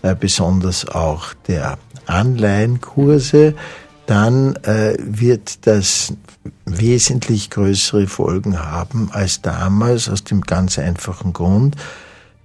äh, 0.00 0.14
besonders 0.14 0.88
auch 0.88 1.34
der 1.46 1.76
Anleihenkurse, 2.06 3.54
dann 4.06 4.56
äh, 4.62 4.96
wird 4.98 5.66
das 5.66 6.14
wesentlich 6.76 7.50
größere 7.50 8.06
Folgen 8.06 8.58
haben 8.58 9.10
als 9.12 9.42
damals, 9.42 10.08
aus 10.08 10.24
dem 10.24 10.42
ganz 10.42 10.78
einfachen 10.78 11.32
Grund, 11.32 11.76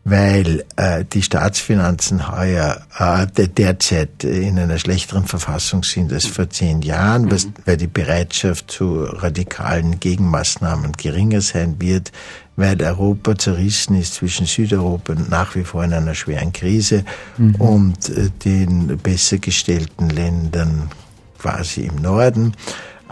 weil 0.06 0.65
äh, 0.75 1.06
die 1.06 1.22
Staatsfinanzen 1.22 2.30
heuer 2.30 2.82
äh, 2.98 3.25
derzeit 3.48 4.24
in 4.25 4.60
einer 4.60 4.77
schlechteren 4.77 5.25
Verfassung 5.25 5.84
sind 5.84 6.12
als 6.12 6.25
vor 6.25 6.50
zehn 6.50 6.82
Jahren, 6.82 7.32
was, 7.32 7.46
mhm. 7.46 7.53
weil 7.65 7.77
die 7.77 7.88
Bereitschaft 7.88 8.70
zu 8.70 9.03
radikalen 9.03 10.00
Gegenmaßnahmen 10.01 10.92
geringer 10.94 11.39
sein 11.39 11.75
wird, 11.80 12.12
weil 12.58 12.82
Europa 12.82 13.38
zerrissen 13.38 13.96
ist 13.96 14.15
zwischen 14.15 14.46
Südeuropa 14.46 15.15
nach 15.30 15.56
wie 15.56 15.63
vor 15.63 15.84
in 15.86 15.94
einer 15.94 16.15
schweren 16.15 16.51
Krise 16.51 17.06
mhm. 17.38 17.56
und 17.56 18.10
äh, 18.10 18.30
den 18.44 18.98
besser 18.98 19.38
gestellten 19.38 20.10
Ländern 20.10 20.92
quasi 21.39 21.82
im 21.82 21.96
Norden. 21.96 22.56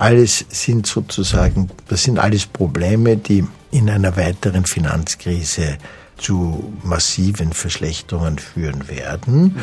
Alles 0.01 0.43
sind 0.50 0.88
sozusagen, 0.88 1.70
das 1.88 2.01
sind 2.01 2.17
alles 2.17 2.48
Probleme, 2.48 3.17
die 3.17 3.46
in 3.70 3.88
einer 3.88 4.17
weiteren 4.17 4.65
Finanzkrise 4.65 5.77
zu 6.17 6.74
massiven 6.81 7.53
Verschlechterungen 7.53 8.39
führen 8.39 8.89
werden. 8.89 9.55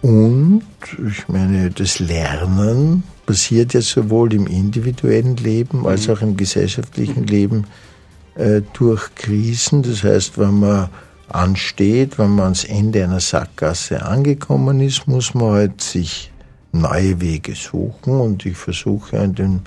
Mhm. 0.00 0.08
Und 0.08 0.62
ich 1.10 1.28
meine, 1.28 1.68
das 1.68 1.98
Lernen 1.98 3.02
passiert 3.26 3.74
ja 3.74 3.82
sowohl 3.82 4.32
im 4.32 4.46
individuellen 4.46 5.36
Leben 5.36 5.86
als 5.86 6.08
auch 6.08 6.22
im 6.22 6.38
gesellschaftlichen 6.38 7.26
Leben 7.26 7.66
äh, 8.36 8.62
durch 8.72 9.14
Krisen. 9.14 9.82
Das 9.82 10.02
heißt, 10.04 10.38
wenn 10.38 10.60
man 10.60 10.88
ansteht, 11.28 12.18
wenn 12.18 12.30
man 12.30 12.44
ans 12.44 12.64
Ende 12.64 13.04
einer 13.04 13.20
Sackgasse 13.20 14.06
angekommen 14.06 14.80
ist, 14.80 15.06
muss 15.06 15.34
man 15.34 15.52
halt 15.52 15.82
sich 15.82 16.31
neue 16.72 17.20
Wege 17.20 17.54
suchen 17.54 18.20
und 18.20 18.46
ich 18.46 18.56
versuche 18.56 19.16
in, 19.16 19.34
den, 19.34 19.60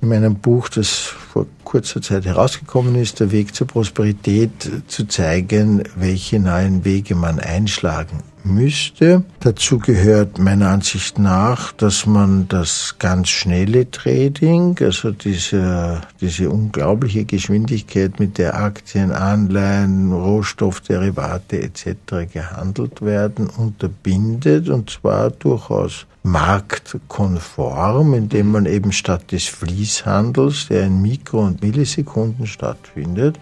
in 0.00 0.08
meinem 0.08 0.36
Buch, 0.36 0.68
das 0.68 0.90
vor 0.92 1.46
kurzer 1.64 2.00
Zeit 2.00 2.24
herausgekommen 2.24 2.94
ist, 2.94 3.20
der 3.20 3.32
Weg 3.32 3.54
zur 3.54 3.66
Prosperität, 3.66 4.70
zu 4.86 5.06
zeigen, 5.06 5.82
welche 5.96 6.38
neuen 6.38 6.84
Wege 6.84 7.14
man 7.14 7.40
einschlagen 7.40 8.22
müsste. 8.46 9.24
Dazu 9.40 9.78
gehört 9.78 10.38
meiner 10.38 10.70
Ansicht 10.70 11.18
nach, 11.18 11.72
dass 11.72 12.06
man 12.06 12.46
das 12.48 12.96
ganz 12.98 13.28
schnelle 13.28 13.90
Trading, 13.90 14.76
also 14.80 15.10
diese, 15.10 16.00
diese 16.20 16.50
unglaubliche 16.50 17.24
Geschwindigkeit, 17.24 18.20
mit 18.20 18.38
der 18.38 18.54
Aktien, 18.54 19.10
Anleihen, 19.10 20.12
Rohstoffderivate 20.12 21.60
etc. 21.60 22.32
gehandelt 22.32 23.02
werden, 23.02 23.48
unterbindet 23.48 24.68
und 24.68 24.90
zwar 24.90 25.30
durchaus 25.30 26.06
marktkonform, 26.26 28.14
indem 28.14 28.50
man 28.52 28.66
eben 28.66 28.92
statt 28.92 29.32
des 29.32 29.44
Fließhandels, 29.46 30.68
der 30.68 30.86
in 30.86 31.00
Mikro- 31.00 31.46
und 31.46 31.62
Millisekunden 31.62 32.46
stattfindet, 32.46 33.38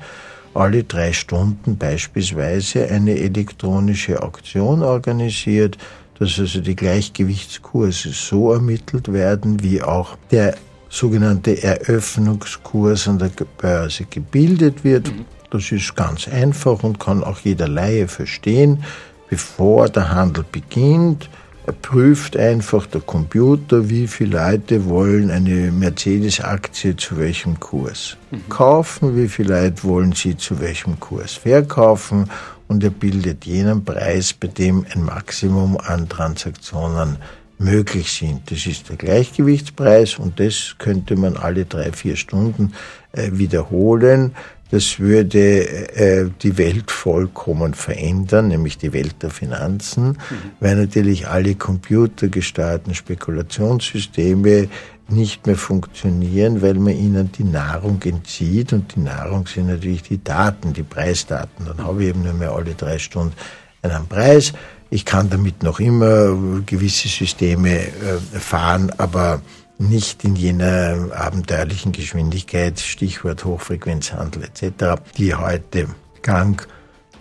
alle 0.53 0.85
drei 0.85 1.12
Stunden 1.12 1.79
beispielsweise 1.79 2.88
eine 2.88 3.19
elektronische 3.19 4.23
Auktion 4.23 4.83
organisiert, 4.83 5.79
dass 6.19 6.38
also 6.38 6.61
die 6.61 6.76
Gleichgewichtskurse 6.76 8.11
so 8.11 8.53
ermittelt 8.53 9.12
werden, 9.12 9.62
wie 9.62 9.83
auch 9.83 10.17
der 10.31 10.55
sogenannte 10.88 11.61
Eröffnungskurs 11.61 13.09
an 13.09 13.19
der 13.19 13.31
Börse 13.59 14.05
gebildet 14.05 14.85
wird. 14.85 15.09
Mhm. 15.09 15.25
Das 15.50 15.73
ist 15.73 15.97
ganz 15.97 16.29
einfach 16.29 16.83
und 16.85 17.00
kann 17.00 17.25
auch 17.25 17.41
jeder 17.41 17.67
Laie 17.67 18.07
verstehen. 18.07 18.85
Bevor 19.29 19.88
der 19.88 20.11
Handel 20.11 20.45
beginnt, 20.50 21.29
prüft 21.73 22.37
einfach 22.37 22.87
der 22.87 23.00
Computer, 23.00 23.88
wie 23.88 24.06
viele 24.06 24.39
Leute 24.39 24.84
wollen 24.86 25.30
eine 25.30 25.73
Mercedes-Aktie 25.73 26.97
zu 26.97 27.17
welchem 27.19 27.58
Kurs 27.58 28.17
mhm. 28.30 28.49
kaufen, 28.49 29.17
wie 29.17 29.28
viele 29.28 29.60
Leute 29.60 29.84
wollen 29.84 30.12
sie 30.12 30.36
zu 30.36 30.60
welchem 30.60 31.00
Kurs 31.00 31.34
verkaufen 31.34 32.30
und 32.69 32.84
er 32.84 32.91
bildet 32.91 33.47
jenen 33.47 33.84
Preis, 33.84 34.32
bei 34.32 34.49
dem 34.49 34.84
ein 34.95 35.04
Maximum 35.04 35.78
an 35.78 36.08
Transaktionen 36.08 37.17
möglich 37.58 38.12
sind. 38.12 38.50
Das 38.50 38.67
ist 38.67 38.89
der 38.91 38.97
Gleichgewichtspreis 38.97 40.19
und 40.19 40.41
das 40.41 40.76
könnte 40.78 41.17
man 41.17 41.36
alle 41.36 41.65
drei, 41.65 41.93
vier 41.93 42.17
Stunden 42.17 42.75
äh, 43.12 43.30
wiederholen 43.32 44.34
das 44.75 44.99
würde 44.99 45.95
äh, 45.95 46.28
die 46.43 46.58
Welt 46.58 46.91
vollkommen 46.91 47.75
verändern, 47.75 48.49
nämlich 48.49 48.76
die 48.76 48.93
Welt 48.93 49.23
der 49.23 49.30
Finanzen, 49.30 50.08
mhm. 50.08 50.17
weil 50.58 50.75
natürlich 50.75 51.28
alle 51.28 51.54
computergesteuerten 51.54 52.93
Spekulationssysteme 52.93 54.69
nicht 55.06 55.47
mehr 55.47 55.56
funktionieren, 55.56 56.60
weil 56.60 56.75
man 56.75 56.97
ihnen 56.97 57.30
die 57.30 57.45
Nahrung 57.45 58.02
entzieht 58.02 58.73
und 58.73 58.97
die 58.97 59.00
Nahrung 59.00 59.47
sind 59.47 59.69
natürlich 59.69 60.02
die 60.02 60.25
Daten, 60.25 60.73
die 60.73 60.82
Preisdaten. 60.82 61.67
Dann 61.67 61.87
habe 61.87 62.02
ich 62.02 62.08
eben 62.08 62.25
nur 62.25 62.34
mehr 62.34 62.50
alle 62.50 62.75
drei 62.75 62.99
Stunden 62.99 63.34
einen 63.82 64.08
Preis. 64.08 64.54
Ich 64.91 65.04
kann 65.04 65.30
damit 65.30 65.63
noch 65.63 65.78
immer 65.78 66.63
gewisse 66.67 67.06
Systeme 67.06 67.78
äh, 67.78 67.91
fahren, 68.32 68.91
aber 68.99 69.41
nicht 69.78 70.25
in 70.25 70.37
jener 70.37 71.08
abenteuerlichen 71.15 71.93
Geschwindigkeit, 71.93 72.80
Stichwort 72.80 73.45
Hochfrequenzhandel 73.45 74.45
etc., 74.45 75.00
die 75.17 75.34
heute 75.34 75.89
gang 76.23 76.67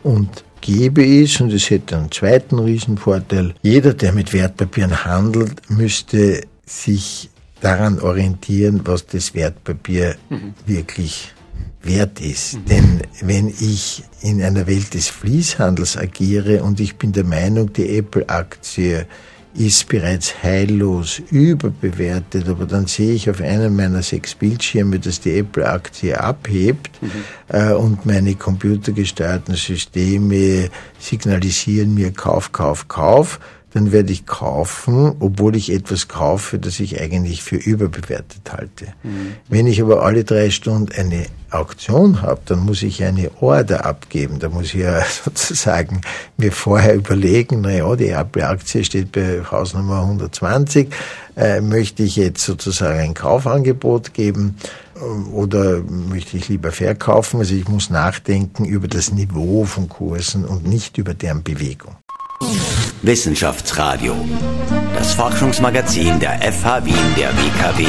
und 0.04 0.44
gäbe 0.62 1.06
ist. 1.06 1.42
Und 1.42 1.52
es 1.54 1.70
hätte 1.70 1.98
einen 1.98 2.12
zweiten 2.12 2.60
Riesenvorteil. 2.60 3.54
Jeder, 3.62 3.94
der 3.94 4.13
mit 4.13 4.34
Wertpapieren 4.34 5.06
handelt, 5.06 5.70
müsste 5.70 6.42
sich 6.66 7.30
daran 7.62 8.00
orientieren, 8.00 8.82
was 8.84 9.06
das 9.06 9.34
Wertpapier 9.34 10.16
mhm. 10.30 10.54
wirklich 10.66 11.34
wert 11.82 12.22
ist. 12.22 12.56
Mhm. 12.56 12.66
Denn 12.66 13.02
wenn 13.22 13.48
ich 13.48 14.04
in 14.22 14.42
einer 14.42 14.68
Welt 14.68 14.94
des 14.94 15.10
Fließhandels 15.10 15.98
agiere 15.98 16.63
und 16.63 16.80
ich 16.80 16.96
bin 16.98 17.12
der 17.12 17.26
Meinung, 17.26 17.72
die 17.74 17.98
Apple-Aktie 17.98 19.06
ist 19.56 19.88
bereits 19.88 20.42
heillos 20.42 21.22
überbewertet, 21.30 22.50
aber 22.50 22.66
dann 22.66 22.88
sehe 22.88 23.13
ich 23.13 23.30
auf 23.30 23.39
einem 23.39 23.76
meiner 23.76 24.02
sechs 24.02 24.34
Bildschirme, 24.34 25.00
dass 25.00 25.20
die 25.20 25.38
Apple-Aktie 25.38 26.20
abhebt 26.20 26.89
mhm. 27.02 27.10
äh, 27.50 27.74
und 27.74 28.06
meine 28.06 28.36
computergesteuerten 28.36 29.56
Systeme 29.56 30.70
signalisieren 31.00 31.94
mir 31.94 32.12
Kauf, 32.12 32.52
Kauf, 32.52 32.88
Kauf 32.88 33.39
dann 33.74 33.92
werde 33.92 34.14
ich 34.14 34.28
kaufen, 34.28 35.16
obwohl 35.20 35.56
ich 35.56 35.72
etwas 35.72 36.08
kaufe, 36.08 36.60
das 36.60 36.80
ich 36.80 37.02
eigentlich 37.02 37.42
für 37.42 37.56
überbewertet 37.56 38.52
halte. 38.52 38.86
Mhm. 39.02 39.34
Wenn 39.50 39.66
ich 39.66 39.82
aber 39.82 40.04
alle 40.04 40.24
drei 40.24 40.52
Stunden 40.52 40.92
eine 40.92 41.26
Auktion 41.50 42.22
habe, 42.22 42.42
dann 42.46 42.60
muss 42.60 42.84
ich 42.84 43.04
eine 43.04 43.32
Order 43.42 43.86
abgeben. 43.86 44.38
Da 44.38 44.50
muss 44.50 44.66
ich 44.66 44.82
ja 44.82 45.04
sozusagen 45.26 46.02
mir 46.38 46.52
vorher 46.52 46.96
überlegen, 46.96 47.62
na 47.62 47.72
ja, 47.72 47.96
die 47.96 48.10
Apple-Aktie 48.10 48.84
steht 48.84 49.12
bei 49.12 49.42
Hausnummer 49.44 50.02
120, 50.02 50.90
äh, 51.36 51.60
möchte 51.60 52.04
ich 52.04 52.16
jetzt 52.16 52.44
sozusagen 52.44 53.00
ein 53.00 53.14
Kaufangebot 53.16 54.14
geben 54.14 54.58
äh, 54.96 55.00
oder 55.32 55.82
möchte 55.82 56.38
ich 56.38 56.48
lieber 56.48 56.72
verkaufen? 56.72 57.40
Also 57.40 57.56
ich 57.56 57.68
muss 57.68 57.90
nachdenken 57.90 58.66
über 58.66 58.88
das 58.88 59.12
Niveau 59.12 59.66
von 59.66 59.90
Kursen 59.90 60.46
und 60.46 60.68
nicht 60.68 61.00
über 61.00 61.16
deren 61.16 61.42
Bewegung. 61.42 61.96
Wissenschaftsradio, 63.02 64.16
das 64.96 65.14
Forschungsmagazin 65.14 66.20
der 66.20 66.40
FH 66.42 66.86
Wien 66.86 66.96
der 67.18 67.30
WKW. 67.30 67.86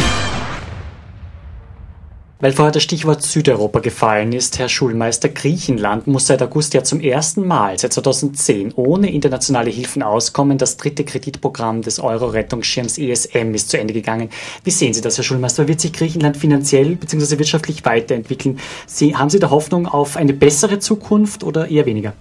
Weil 2.40 2.52
vorher 2.52 2.72
das 2.72 2.82
Stichwort 2.82 3.22
Südeuropa 3.22 3.78
gefallen 3.78 4.32
ist, 4.32 4.58
Herr 4.58 4.68
Schulmeister, 4.68 5.28
Griechenland 5.28 6.06
muss 6.06 6.26
seit 6.26 6.42
August 6.42 6.74
ja 6.74 6.82
zum 6.82 7.00
ersten 7.00 7.46
Mal 7.46 7.78
seit 7.78 7.92
2010 7.94 8.74
ohne 8.74 9.10
internationale 9.10 9.70
Hilfen 9.70 10.02
auskommen. 10.02 10.58
Das 10.58 10.76
dritte 10.76 11.04
Kreditprogramm 11.04 11.80
des 11.80 12.00
Euro-Rettungsschirms 12.00 12.98
ESM 12.98 13.54
ist 13.54 13.70
zu 13.70 13.78
Ende 13.78 13.94
gegangen. 13.94 14.28
Wie 14.62 14.72
sehen 14.72 14.92
Sie 14.92 15.00
das, 15.00 15.16
Herr 15.16 15.24
Schulmeister? 15.24 15.68
Wird 15.68 15.80
sich 15.80 15.92
Griechenland 15.92 16.36
finanziell 16.36 16.96
bzw. 16.96 17.38
wirtschaftlich 17.38 17.84
weiterentwickeln? 17.84 18.58
Sie, 18.86 19.16
haben 19.16 19.30
Sie 19.30 19.38
da 19.38 19.48
Hoffnung 19.50 19.86
auf 19.86 20.16
eine 20.16 20.34
bessere 20.34 20.80
Zukunft 20.80 21.44
oder 21.44 21.70
eher 21.70 21.86
weniger? 21.86 22.12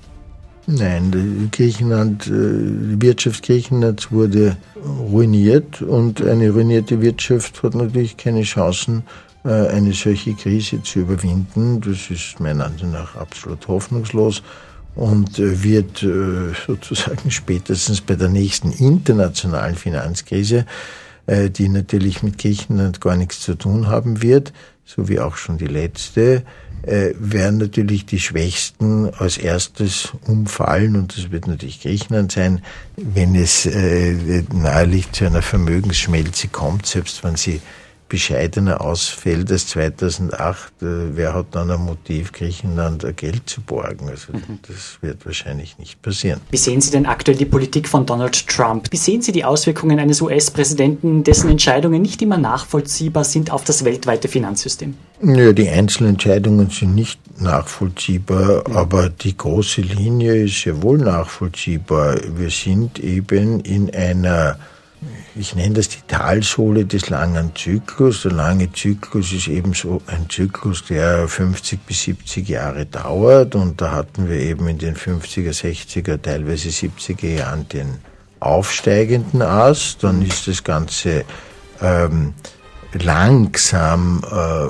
Nein, 0.65 1.49
Griechenland, 1.52 2.28
äh, 2.28 2.30
die 2.30 3.02
Wirtschaft 3.02 3.43
Griechenlands 3.43 4.12
wurde 4.12 4.56
ruiniert 4.86 5.82
und 5.82 6.21
eine 6.21 6.52
ruinierte 6.52 7.02
Wirtschaft 7.02 7.62
hat 7.63 7.76
natürlich 7.76 8.15
keine 8.15 8.43
Chancen, 8.43 9.04
äh, 9.43 9.49
eine 9.49 9.91
solche 9.91 10.34
Krise 10.36 10.82
zu 10.82 10.99
überwinden. 10.99 11.82
Das 11.82 12.10
ist 12.10 12.39
meiner 12.39 12.65
Ansicht 12.65 12.91
nach 12.91 13.15
absolut 13.15 13.67
hoffnungslos. 13.67 14.41
und 14.95 15.39
wird 15.39 16.06
sozusagen 16.67 17.32
spätestens 17.32 17.99
bei 17.99 18.15
der 18.15 18.30
nächsten 18.30 18.71
internationalen 18.71 19.73
Finanzkrise, 19.76 20.67
die 21.26 21.67
natürlich 21.67 22.21
mit 22.21 22.38
Griechenland 22.38 23.02
gar 23.02 23.15
nichts 23.15 23.39
zu 23.39 23.56
tun 23.56 23.88
haben 23.88 24.21
wird, 24.21 24.54
so 24.86 25.08
wie 25.08 25.19
auch 25.19 25.36
schon 25.36 25.58
die 25.58 25.65
letzte, 25.65 26.43
äh, 26.84 27.13
werden 27.17 27.58
natürlich 27.60 28.06
die 28.06 28.19
Schwächsten 28.19 29.10
als 29.13 29.38
erstes 29.38 30.10
umfallen 30.28 30.96
und 30.96 31.17
das 31.17 31.32
wird 31.32 31.48
natürlich 31.48 31.82
Griechenland 31.82 32.32
sein, 32.32 32.62
wenn 32.98 33.36
es 33.36 33.65
äh, 33.65 34.43
nahelich 34.54 35.12
zu 35.12 35.26
einer 35.26 35.41
Vermögensschmelze 35.41 36.50
kommt, 36.50 36.86
selbst 36.86 37.24
wenn 37.24 37.36
sie 37.36 37.62
bescheidener 38.13 38.80
ausfällt 38.80 39.52
als 39.52 39.65
2008, 39.69 40.84
äh, 40.84 40.86
wer 41.15 41.34
hat 41.34 41.47
dann 41.49 41.71
ein 41.71 41.82
Motiv, 41.82 42.32
Griechenland 42.32 43.04
Geld 43.17 43.49
zu 43.49 43.62
borgen? 43.62 44.08
Also 44.08 44.34
mhm. 44.34 44.60
das 44.67 44.99
wird 45.02 45.26
wahrscheinlich 45.26 45.80
nicht 45.80 45.99
passieren. 46.04 46.39
Wie 46.52 46.58
sehen 46.58 46.80
Sie 46.80 46.91
denn 46.91 47.08
aktuell 47.08 47.36
die 47.36 47.45
Politik 47.45 47.89
von 47.89 48.06
Donald 48.06 48.47
Trump? 48.47 48.86
Wie 48.91 48.97
sehen 48.97 49.23
Sie 49.23 49.32
die 49.32 49.43
Auswirkungen 49.43 49.97
eines 49.97 50.21
US-Präsidenten, 50.21 51.23
dessen 51.23 51.49
Entscheidungen 51.49 52.04
nicht 52.04 52.21
immer 52.21 52.38
nachvollziehbar 52.38 53.23
sind 53.23 53.49
auf 53.49 53.63
das 53.63 53.84
weltweite 53.84 54.28
Finanzsystem? 54.28 54.93
Ja, 55.23 55.52
die 55.52 55.69
einzelnen 55.69 56.12
Entscheidungen 56.12 56.69
sind 56.69 56.93
nicht 56.93 57.19
nachvollziehbar, 57.41 58.69
mhm. 58.69 58.78
aber 58.78 59.10
die 59.10 59.36
große 59.36 59.82
Linie 59.82 60.43
ist 60.43 60.65
ja 60.65 60.80
wohl 60.84 60.99
nachvollziehbar. 60.99 62.17
Wir 62.38 62.52
sind 62.52 62.99
eben 62.99 63.60
in 63.62 63.91
einer 63.91 64.60
ich 65.36 65.56
nenne 65.56 65.76
das 65.76 65.89
die 65.89 66.02
Talsohle 66.08 66.86
des 66.86 67.10
langen 67.10 67.56
Zyklus. 67.56 68.22
Der 68.22 68.32
lange 68.32 68.72
Zyklus 68.72 69.34
ist 69.34 69.48
ebenso 69.48 70.02
ein 70.08 70.30
Zyklus, 70.30 70.86
der 70.86 71.28
50 71.28 71.80
bis 71.86 72.04
70 72.04 72.48
Jahre 72.48 72.86
dauert. 72.86 73.56
Und 73.56 73.82
da 73.82 73.91
hatten 73.91 74.30
wir 74.30 74.38
eben 74.38 74.67
in 74.67 74.78
den 74.78 74.96
50er, 74.96 75.52
60er, 75.52 76.22
teilweise 76.22 76.69
70er 76.69 77.36
Jahren 77.36 77.67
den 77.67 77.98
aufsteigenden 78.39 79.41
Ast. 79.41 80.04
Dann 80.04 80.22
ist 80.22 80.48
das 80.48 80.63
Ganze 80.63 81.26
ähm, 81.82 82.34
langsam 82.93 84.24
äh, 84.30 84.67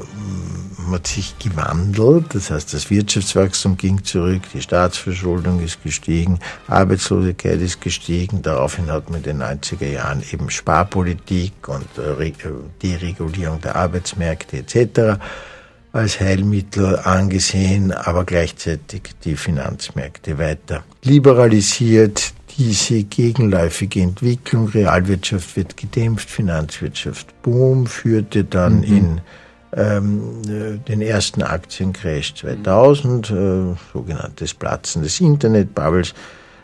hat 0.91 1.07
sich 1.07 1.37
gewandelt. 1.39 2.33
Das 2.33 2.51
heißt, 2.51 2.73
das 2.73 2.89
Wirtschaftswachstum 2.89 3.77
ging 3.77 4.03
zurück, 4.03 4.41
die 4.53 4.61
Staatsverschuldung 4.61 5.61
ist 5.61 5.83
gestiegen, 5.83 6.39
Arbeitslosigkeit 6.67 7.61
ist 7.61 7.81
gestiegen. 7.81 8.41
Daraufhin 8.41 8.91
hat 8.91 9.09
man 9.09 9.19
in 9.19 9.23
den 9.23 9.43
90er 9.43 9.87
Jahren 9.87 10.23
eben 10.31 10.49
Sparpolitik 10.49 11.67
und 11.67 11.87
äh, 11.97 12.27
äh, 12.27 12.33
Deregulierung 12.81 13.61
der 13.61 13.75
Arbeitsmärkte 13.75 14.57
etc. 14.57 15.19
als 15.91 16.19
Heilmittel 16.19 16.99
angesehen, 16.99 17.91
aber 17.91 18.25
gleichzeitig 18.25 19.11
die 19.23 19.35
Finanzmärkte 19.35 20.37
weiter 20.37 20.83
liberalisiert. 21.03 22.33
Diese 22.57 23.03
gegenläufige 23.03 24.01
Entwicklung, 24.01 24.67
Realwirtschaft 24.67 25.55
wird 25.55 25.75
gedämpft, 25.75 26.29
Finanzwirtschaft 26.29 27.41
boom, 27.41 27.87
führte 27.87 28.43
dann 28.43 28.77
mhm. 28.77 28.83
in 28.83 29.21
ähm, 29.75 30.41
äh, 30.47 30.77
den 30.77 31.01
ersten 31.01 31.43
Aktiencrash 31.43 32.35
2000, 32.35 33.31
äh, 33.31 33.33
sogenanntes 33.93 34.53
Platzen 34.53 35.03
des 35.03 35.19
Internetbubbles, 35.19 36.13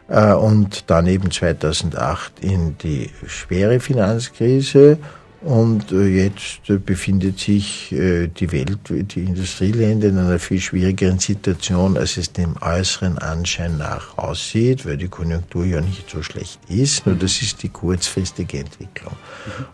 äh, 0.10 0.34
und 0.34 0.90
dann 0.90 1.08
eben 1.08 1.32
2008 1.32 2.40
in 2.42 2.78
die 2.80 3.12
schwere 3.28 3.80
Finanzkrise 3.80 4.98
und 5.42 5.92
äh, 5.94 6.06
jetzt 6.08 6.70
äh, 6.70 6.78
befindet 6.78 7.40
sich 7.40 7.92
äh, 7.94 8.28
die 8.28 8.52
Welt, 8.52 8.80
die 8.90 9.24
Industrieländer 9.24 10.10
in 10.10 10.18
einer 10.18 10.40
viel 10.40 10.60
schwierigeren 10.60 11.20
Situation, 11.20 11.98
als 11.98 12.18
es 12.18 12.34
dem 12.34 12.56
äußeren 12.62 13.18
Anschein 13.18 13.78
nach 13.78 14.18
aussieht, 14.18 14.86
weil 14.86 14.98
die 14.98 15.08
Konjunktur 15.08 15.66
ja 15.66 15.80
nicht 15.80 16.10
so 16.10 16.22
schlecht 16.24 16.60
ist. 16.68 17.06
Nur 17.06 17.16
das 17.16 17.42
ist 17.42 17.64
die 17.64 17.70
kurzfristige 17.70 18.60
Entwicklung. 18.60 19.14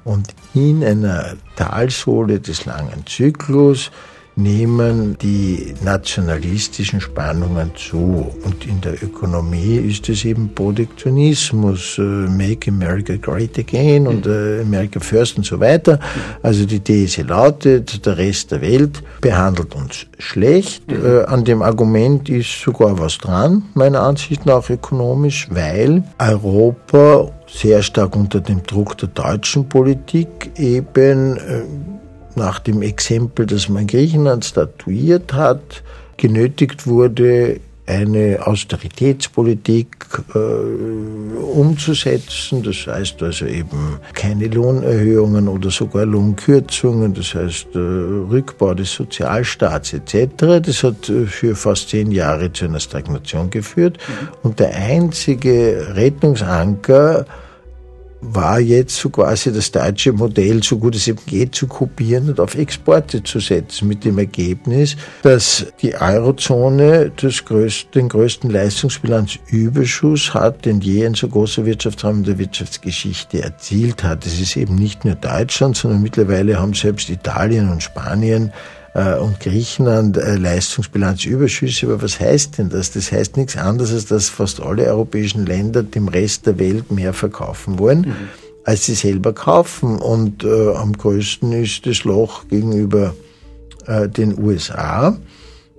Und 0.04 0.36
in 0.54 0.84
einer 0.84 1.36
Talsohle 1.56 2.40
des 2.40 2.66
langen 2.66 3.06
Zyklus 3.08 3.90
nehmen 4.36 5.18
die 5.22 5.74
nationalistischen 5.84 7.00
Spannungen 7.00 7.72
zu. 7.76 8.32
Und 8.44 8.68
in 8.68 8.82
der 8.82 9.02
Ökonomie 9.02 9.78
ist 9.78 10.10
es 10.10 10.26
eben 10.26 10.54
Protektionismus, 10.54 11.98
äh, 11.98 12.02
Make 12.02 12.70
America 12.70 13.16
Great 13.16 13.58
Again 13.58 14.08
und 14.08 14.28
äh, 14.28 14.62
America 14.62 15.00
First 15.00 15.38
und 15.38 15.46
so 15.46 15.60
weiter. 15.60 16.00
Also 16.44 16.66
die 16.66 16.80
These 16.80 17.22
lautet, 17.24 18.06
der 18.06 18.18
Rest 18.18 18.52
der 18.52 18.62
Welt 18.62 19.02
behandelt 19.22 19.74
uns 19.74 20.06
schlecht. 20.20 20.92
Mhm. 20.92 21.06
Äh, 21.06 21.24
an 21.26 21.46
dem 21.46 21.62
Argument 21.62 22.30
ist 22.30 22.62
sogar 22.62 23.00
was 23.00 23.18
dran, 23.18 23.64
meiner 23.74 24.02
Ansicht 24.02 24.46
nach 24.46 24.70
ökonomisch, 24.70 25.48
weil 25.50 26.04
Europa 26.20 27.32
sehr 27.48 27.82
stark 27.84 28.16
unter 28.16 28.42
dem 28.42 28.64
Druck 28.64 28.98
der 28.98 29.10
deutschen 29.10 29.70
Politik 29.70 30.52
eben 30.58 31.40
nach 32.38 32.60
dem 32.60 32.82
Exempel, 32.82 33.46
das 33.46 33.70
man 33.70 33.88
Griechenland 33.88 34.46
statuiert 34.46 35.34
hat, 35.34 35.84
genötigt 36.18 36.88
wurde, 36.88 37.60
eine 37.88 38.40
Austeritätspolitik 38.46 39.88
äh, 40.34 40.38
umzusetzen. 40.38 42.64
Das 42.64 42.88
heißt 42.88 43.22
also 43.22 43.46
eben 43.46 44.00
keine 44.14 44.48
Lohnerhöhungen 44.48 45.48
oder 45.48 45.70
sogar 45.70 46.06
Lohnkürzungen, 46.06 47.14
das 47.14 47.36
heißt 47.36 47.76
äh, 47.76 47.78
Rückbau 47.78 48.74
des 48.74 48.92
Sozialstaats 48.92 49.94
etc. 49.94 50.62
Das 50.64 50.84
hat 50.84 51.10
äh, 51.10 51.28
für 51.28 51.56
fast 51.56 51.90
zehn 51.90 52.12
Jahre 52.12 52.52
zu 52.52 52.66
einer 52.66 52.80
Stagnation 52.80 53.52
geführt. 53.52 54.00
Und 54.42 54.60
der 54.60 54.76
einzige 54.76 55.90
Rettungsanker 55.94 57.28
war 58.34 58.60
jetzt 58.60 58.96
so 58.96 59.10
quasi 59.10 59.52
das 59.52 59.72
deutsche 59.72 60.14
Modell, 60.14 60.64
so 60.64 60.78
gut 60.78 60.96
es 60.96 61.08
eben 61.08 61.20
geht, 61.26 61.56
zu 61.56 61.68
kopieren 61.68 62.30
und 62.30 62.40
auf 62.40 62.56
Exporte 62.56 63.24
zu 63.24 63.40
setzen, 63.40 63.88
mit 63.88 64.06
dem 64.06 64.18
Ergebnis, 64.18 64.96
dass 65.24 65.68
die 65.82 65.96
Eurozone 65.96 67.12
das 67.16 67.46
größte, 67.46 68.00
den 68.00 68.10
größten 68.10 68.50
Leistungsbilanzüberschuss 68.50 70.34
hat, 70.34 70.66
den 70.66 70.82
je 70.82 71.06
ein 71.06 71.14
so 71.14 71.28
großer 71.28 71.66
Wirtschaftsraum 71.66 72.18
in 72.18 72.24
der 72.24 72.40
Wirtschaftsgeschichte 72.40 73.42
erzielt 73.42 74.04
hat. 74.04 74.26
Es 74.26 74.40
ist 74.40 74.56
eben 74.58 74.76
nicht 74.76 75.06
nur 75.06 75.16
Deutschland, 75.16 75.78
sondern 75.78 76.02
mittlerweile 76.02 76.60
haben 76.60 76.74
selbst 76.74 77.10
Italien 77.10 77.70
und 77.70 77.84
Spanien 77.84 78.52
und 78.96 79.40
Griechenland 79.42 80.18
äh, 80.18 80.36
Leistungsbilanzüberschüsse. 80.36 81.86
Aber 81.88 82.02
was 82.02 82.20
heißt 82.20 82.58
denn 82.58 82.70
das? 82.70 82.92
Das 82.92 83.12
heißt 83.12 83.36
nichts 83.38 83.58
anderes, 83.58 83.94
als 83.94 84.06
dass 84.06 84.30
fast 84.30 84.62
alle 84.62 84.86
europäischen 84.86 85.46
Länder 85.46 85.84
dem 85.84 86.08
Rest 86.08 86.46
der 86.48 86.58
Welt 86.60 86.92
mehr 86.92 87.14
verkaufen 87.14 87.80
wollen. 87.80 88.02
Mhm. 88.02 88.16
als 88.64 88.86
sie 88.86 88.96
selber 88.96 89.34
kaufen. 89.34 90.00
Und 90.00 90.44
äh, 90.44 90.74
am 90.74 90.94
größten 90.94 91.52
ist 91.54 91.86
das 91.86 92.04
Loch 92.04 92.48
gegenüber 92.48 93.14
äh, 93.86 94.10
den 94.10 94.42
USA. 94.42 95.18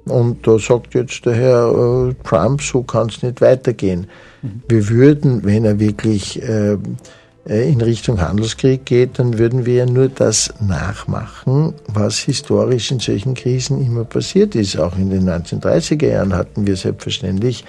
Und 0.05 0.47
da 0.47 0.59
sagt 0.59 0.95
jetzt 0.95 1.27
der 1.27 1.35
Herr 1.35 2.11
äh, 2.11 2.15
Trump, 2.23 2.63
so 2.63 2.83
kann 2.83 3.09
es 3.09 3.23
nicht 3.23 3.41
weitergehen. 3.41 4.07
Mhm. 4.43 4.63
Wir 4.69 4.89
würden, 4.89 5.45
wenn 5.45 5.65
er 5.65 5.81
wirklich 5.81 6.41
äh, 6.43 6.73
äh, 6.75 6.79
in 7.47 7.81
Richtung 7.81 8.21
Handelskrieg 8.21 8.85
geht, 8.85 9.21
dann 9.21 9.39
würden 9.39 9.67
wir 9.67 9.75
ja 9.75 9.87
nur 9.87 10.09
das 10.09 10.53
nachmachen, 10.61 11.75
was 11.87 12.19
historisch 12.19 12.91
in 12.91 12.99
solchen 12.99 13.35
Krisen 13.35 13.85
immer 13.85 14.05
passiert 14.05 14.57
ist. 14.57 14.77
Auch 14.79 14.99
in 14.99 15.11
den 15.11 15.29
1930er 15.29 16.09
Jahren 16.09 16.35
hatten 16.35 16.67
wir 16.67 16.77
selbstverständlich 16.77 17.65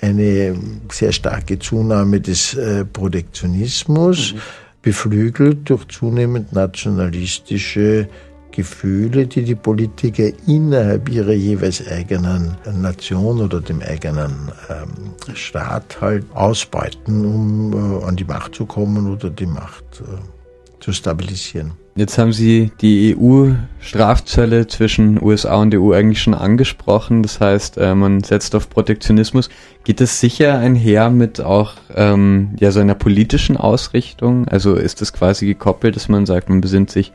eine 0.00 0.56
sehr 0.92 1.10
starke 1.10 1.58
Zunahme 1.58 2.20
des 2.20 2.54
äh, 2.54 2.84
Protektionismus, 2.84 4.34
mhm. 4.34 4.38
beflügelt 4.82 5.70
durch 5.70 5.88
zunehmend 5.88 6.52
nationalistische 6.52 8.08
Gefühle, 8.56 9.26
die 9.26 9.42
die 9.42 9.54
Politiker 9.54 10.30
innerhalb 10.46 11.10
ihrer 11.10 11.34
jeweils 11.34 11.86
eigenen 11.86 12.56
Nation 12.80 13.40
oder 13.42 13.60
dem 13.60 13.82
eigenen 13.82 14.50
ähm, 14.70 15.34
Staat 15.34 16.00
halt 16.00 16.24
ausbeuten, 16.32 17.26
um 17.26 17.72
äh, 17.74 18.04
an 18.06 18.16
die 18.16 18.24
Macht 18.24 18.54
zu 18.54 18.64
kommen 18.64 19.12
oder 19.12 19.28
die 19.28 19.44
Macht 19.44 19.84
äh, 20.00 20.80
zu 20.80 20.94
stabilisieren. 20.94 21.72
Jetzt 21.96 22.16
haben 22.16 22.32
Sie 22.32 22.72
die 22.80 23.16
EU-Strafzölle 23.18 24.66
zwischen 24.66 25.22
USA 25.22 25.56
und 25.56 25.74
EU 25.74 25.92
eigentlich 25.92 26.22
schon 26.22 26.34
angesprochen. 26.34 27.22
Das 27.22 27.40
heißt, 27.40 27.76
äh, 27.76 27.94
man 27.94 28.22
setzt 28.22 28.54
auf 28.54 28.70
Protektionismus. 28.70 29.50
Geht 29.84 30.00
es 30.00 30.18
sicher 30.18 30.58
einher 30.58 31.10
mit 31.10 31.42
auch 31.42 31.74
ähm, 31.94 32.56
ja 32.58 32.70
so 32.70 32.80
einer 32.80 32.94
politischen 32.94 33.58
Ausrichtung? 33.58 34.48
Also 34.48 34.74
ist 34.74 35.02
es 35.02 35.12
quasi 35.12 35.46
gekoppelt, 35.46 35.96
dass 35.96 36.08
man 36.08 36.24
sagt, 36.24 36.48
man 36.48 36.62
besinnt 36.62 36.90
sich 36.90 37.12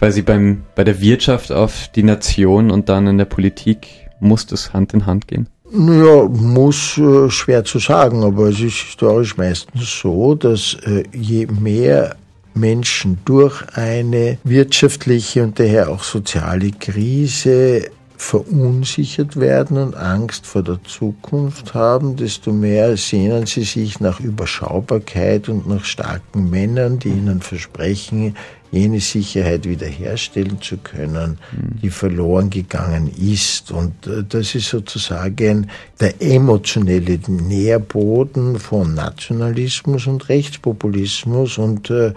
quasi 0.00 0.22
beim, 0.22 0.62
bei 0.74 0.82
der 0.82 1.02
Wirtschaft 1.02 1.52
auf 1.52 1.88
die 1.94 2.02
Nation 2.02 2.70
und 2.70 2.88
dann 2.88 3.06
in 3.06 3.18
der 3.18 3.26
Politik 3.26 3.86
muss 4.18 4.46
das 4.46 4.72
Hand 4.72 4.94
in 4.94 5.04
Hand 5.04 5.28
gehen? 5.28 5.46
Ja, 5.70 6.24
muss 6.24 6.96
äh, 6.96 7.28
schwer 7.28 7.64
zu 7.64 7.78
sagen, 7.78 8.24
aber 8.24 8.48
es 8.48 8.60
ist 8.60 8.78
historisch 8.78 9.36
meistens 9.36 10.00
so, 10.00 10.34
dass 10.34 10.74
äh, 10.86 11.04
je 11.12 11.46
mehr 11.46 12.16
Menschen 12.54 13.18
durch 13.26 13.62
eine 13.74 14.38
wirtschaftliche 14.42 15.42
und 15.42 15.60
daher 15.60 15.90
auch 15.90 16.02
soziale 16.02 16.70
Krise 16.70 17.90
verunsichert 18.16 19.38
werden 19.38 19.76
und 19.76 19.96
Angst 19.96 20.46
vor 20.46 20.62
der 20.62 20.82
Zukunft 20.84 21.74
haben, 21.74 22.16
desto 22.16 22.52
mehr 22.52 22.96
sehnen 22.96 23.46
sie 23.46 23.64
sich 23.64 24.00
nach 24.00 24.18
Überschaubarkeit 24.18 25.48
und 25.48 25.68
nach 25.68 25.84
starken 25.84 26.50
Männern, 26.50 26.98
die 26.98 27.08
ihnen 27.08 27.40
versprechen, 27.40 28.34
jene 28.72 29.00
Sicherheit 29.00 29.68
wiederherstellen 29.68 30.60
zu 30.60 30.76
können, 30.76 31.38
die 31.82 31.90
verloren 31.90 32.50
gegangen 32.50 33.10
ist. 33.18 33.70
Und 33.72 34.06
äh, 34.06 34.22
das 34.28 34.54
ist 34.54 34.68
sozusagen 34.68 35.70
der 35.98 36.20
emotionelle 36.22 37.18
Nährboden 37.26 38.58
von 38.58 38.94
Nationalismus 38.94 40.06
und 40.06 40.28
Rechtspopulismus 40.28 41.58
und 41.58 41.90
äh, 41.90 42.12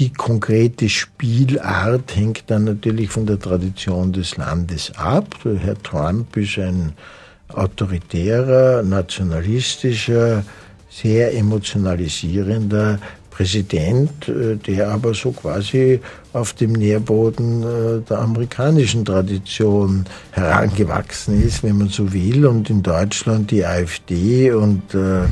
die 0.00 0.12
konkrete 0.12 0.88
Spielart 0.88 2.16
hängt 2.16 2.44
dann 2.48 2.64
natürlich 2.64 3.10
von 3.10 3.26
der 3.26 3.38
Tradition 3.38 4.12
des 4.12 4.36
Landes 4.36 4.90
ab. 4.96 5.36
Herr 5.44 5.80
Trump 5.80 6.36
ist 6.36 6.58
ein 6.58 6.94
autoritärer, 7.48 8.82
nationalistischer, 8.82 10.44
sehr 10.90 11.34
emotionalisierender 11.34 12.98
Präsident, 13.34 14.28
äh, 14.28 14.56
der 14.56 14.90
aber 14.90 15.12
so 15.12 15.32
quasi 15.32 15.98
auf 16.32 16.52
dem 16.52 16.70
Nährboden 16.72 17.64
äh, 17.64 18.00
der 18.08 18.20
amerikanischen 18.20 19.04
Tradition 19.04 20.04
herangewachsen 20.30 21.42
ist, 21.42 21.64
wenn 21.64 21.78
man 21.78 21.88
so 21.88 22.12
will, 22.12 22.46
und 22.46 22.70
in 22.70 22.84
Deutschland 22.84 23.50
die 23.50 23.64
AfD 23.64 24.52
und 24.52 24.94
äh, 24.94 25.22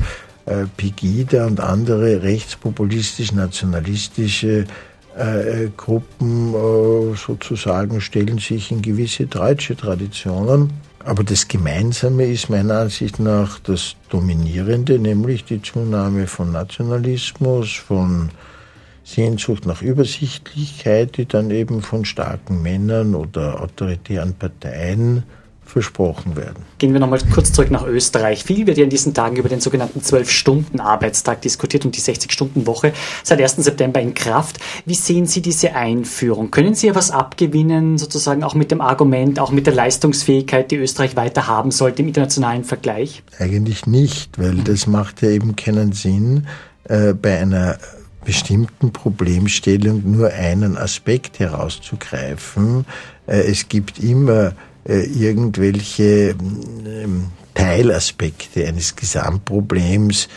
Pegida 0.76 1.46
und 1.46 1.60
andere 1.60 2.24
rechtspopulistisch-nationalistische 2.24 4.64
Gruppen 5.76 6.52
sozusagen 7.14 8.00
stellen 8.00 8.38
sich 8.38 8.72
in 8.72 8.82
gewisse 8.82 9.26
deutsche 9.26 9.76
Traditionen. 9.76 10.72
Aber 11.04 11.24
das 11.24 11.48
Gemeinsame 11.48 12.26
ist 12.26 12.48
meiner 12.48 12.78
Ansicht 12.78 13.18
nach 13.18 13.58
das 13.58 13.96
Dominierende, 14.08 15.00
nämlich 15.00 15.44
die 15.44 15.60
Zunahme 15.60 16.28
von 16.28 16.52
Nationalismus, 16.52 17.72
von 17.72 18.30
Sehnsucht 19.02 19.66
nach 19.66 19.82
Übersichtlichkeit, 19.82 21.16
die 21.16 21.26
dann 21.26 21.50
eben 21.50 21.82
von 21.82 22.04
starken 22.04 22.62
Männern 22.62 23.16
oder 23.16 23.60
autoritären 23.60 24.34
Parteien 24.34 25.24
versprochen 25.72 26.36
werden. 26.36 26.64
Gehen 26.78 26.92
wir 26.92 27.00
nochmal 27.00 27.20
kurz 27.32 27.52
zurück 27.52 27.70
nach 27.70 27.86
Österreich. 27.86 28.44
Viel 28.44 28.66
wird 28.66 28.76
ja 28.76 28.84
in 28.84 28.90
diesen 28.90 29.14
Tagen 29.14 29.36
über 29.36 29.48
den 29.48 29.60
sogenannten 29.60 30.00
12-Stunden-Arbeitstag 30.00 31.40
diskutiert 31.40 31.86
und 31.86 31.96
die 31.96 32.00
60-Stunden-Woche 32.00 32.92
seit 33.22 33.40
1. 33.40 33.56
September 33.56 34.00
in 34.00 34.12
Kraft. 34.12 34.58
Wie 34.84 34.94
sehen 34.94 35.26
Sie 35.26 35.40
diese 35.40 35.74
Einführung? 35.74 36.50
Können 36.50 36.74
Sie 36.74 36.88
ja 36.88 36.94
was 36.94 37.10
abgewinnen, 37.10 37.96
sozusagen 37.96 38.44
auch 38.44 38.54
mit 38.54 38.70
dem 38.70 38.82
Argument, 38.82 39.40
auch 39.40 39.50
mit 39.50 39.66
der 39.66 39.74
Leistungsfähigkeit, 39.74 40.70
die 40.70 40.76
Österreich 40.76 41.16
weiter 41.16 41.46
haben 41.46 41.70
sollte 41.70 42.02
im 42.02 42.08
internationalen 42.08 42.64
Vergleich? 42.64 43.22
Eigentlich 43.38 43.86
nicht, 43.86 44.38
weil 44.38 44.56
das 44.56 44.86
macht 44.86 45.22
ja 45.22 45.30
eben 45.30 45.56
keinen 45.56 45.92
Sinn, 45.92 46.46
äh, 46.84 47.14
bei 47.14 47.38
einer 47.38 47.78
bestimmten 48.24 48.92
Problemstellung 48.92 50.02
nur 50.04 50.28
einen 50.28 50.76
Aspekt 50.76 51.38
herauszugreifen. 51.38 52.84
Äh, 53.26 53.50
es 53.50 53.68
gibt 53.68 53.98
immer 53.98 54.52
irgendwelche 54.84 56.34
ähm, 56.86 57.26
Teilaspekte 57.54 58.66
eines 58.66 58.96
Gesamtproblems, 58.96 60.28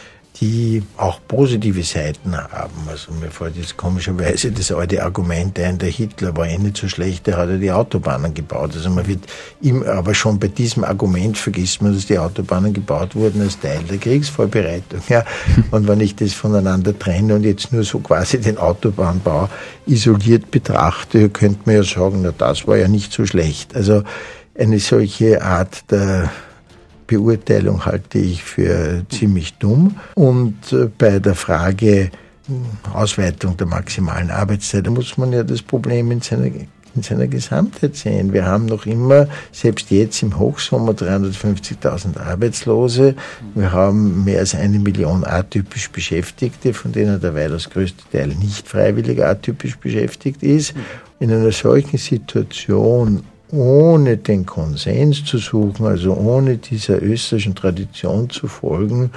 die 0.42 0.84
auch 0.98 1.20
positive 1.28 1.84
Seiten 1.84 2.36
haben. 2.36 2.74
Also 2.90 3.14
mir 3.14 3.32
fällt 3.32 3.56
jetzt 3.56 3.78
komischerweise 3.78 4.52
das 4.52 4.72
alte 4.72 5.02
Argument 5.02 5.58
ein, 5.60 5.78
der 5.78 5.90
Hitler 5.90 6.36
war 6.36 6.48
eh 6.48 6.58
nicht 6.58 6.78
so 6.78 6.90
schlecht, 6.90 7.28
der 7.28 7.38
hat 7.38 7.50
ja 7.50 7.58
die 7.58 7.72
Autobahnen 7.72 8.34
gebaut. 8.34 8.72
Also 8.74 8.90
man 8.90 9.08
wird 9.08 9.22
ihm, 9.62 9.84
aber 9.84 10.14
schon 10.14 10.38
bei 10.38 10.50
diesem 10.50 10.84
Argument 10.84 11.38
vergisst 11.38 11.82
man, 11.82 11.94
dass 11.94 12.06
die 12.06 12.20
Autobahnen 12.20 12.74
gebaut 12.74 13.16
wurden 13.16 13.42
als 13.42 13.60
Teil 13.60 13.84
der 13.90 13.98
Kriegsvorbereitung. 13.98 15.02
Ja. 15.08 15.24
Und 15.72 15.88
wenn 15.88 16.02
ich 16.02 16.16
das 16.16 16.34
voneinander 16.34 16.98
trenne 16.98 17.36
und 17.36 17.44
jetzt 17.44 17.72
nur 17.72 17.84
so 17.84 18.00
quasi 18.00 18.40
den 18.40 18.58
Autobahnbau 18.58 19.50
isoliert 19.86 20.52
betrachte, 20.52 21.30
könnte 21.30 21.60
man 21.66 21.76
ja 21.76 21.84
sagen, 21.84 22.22
na 22.24 22.34
das 22.38 22.68
war 22.68 22.78
ja 22.78 22.88
nicht 22.88 23.14
so 23.14 23.26
schlecht. 23.26 23.76
Also 23.76 24.04
eine 24.58 24.80
solche 24.80 25.42
Art 25.42 25.92
der 25.92 26.30
Beurteilung 27.08 27.86
halte 27.86 28.18
ich 28.18 28.44
für 28.44 29.06
ziemlich 29.10 29.54
dumm. 29.56 29.96
Und 30.16 30.72
äh, 30.72 30.90
bei 30.98 31.20
der 31.20 31.36
Frage 31.36 32.12
hm, 32.48 32.66
Ausweitung 32.94 33.58
der 33.58 33.68
maximalen 33.68 34.32
Arbeitszeit, 34.32 34.90
muss 34.90 35.18
man 35.18 35.32
ja 35.34 35.44
das 35.44 35.62
Problem 35.62 36.12
in 36.12 36.22
seiner, 36.22 36.46
in 36.46 37.02
seiner 37.02 37.28
Gesamtheit 37.28 37.96
sehen. 37.96 38.34
Wir 38.34 38.46
haben 38.46 38.66
noch 38.66 38.86
immer, 38.86 39.28
selbst 39.52 39.92
jetzt 39.92 40.22
im 40.24 40.38
Hochsommer, 40.38 40.94
350.000 40.94 42.20
Arbeitslose. 42.20 43.16
Wir 43.54 43.72
haben 43.72 44.24
mehr 44.24 44.40
als 44.40 44.56
eine 44.56 44.80
Million 44.80 45.24
atypisch 45.26 45.90
Beschäftigte, 45.92 46.74
von 46.74 46.92
denen 46.92 47.20
der 47.20 47.36
weitaus 47.36 47.70
größte 47.70 48.04
Teil 48.12 48.28
nicht 48.28 48.68
freiwillig 48.68 49.24
atypisch 49.24 49.78
beschäftigt 49.78 50.44
ist. 50.44 50.74
In 51.20 51.32
einer 51.32 51.52
solchen 51.52 51.98
Situation 51.98 53.24
ohne 53.56 54.18
den 54.18 54.46
Konsens 54.46 55.24
zu 55.24 55.38
suchen, 55.38 55.86
also 55.86 56.14
ohne 56.14 56.58
dieser 56.58 57.02
österreichischen 57.02 57.56
Tradition 57.56 58.30
zu 58.30 58.48
folgen, 58.48 59.12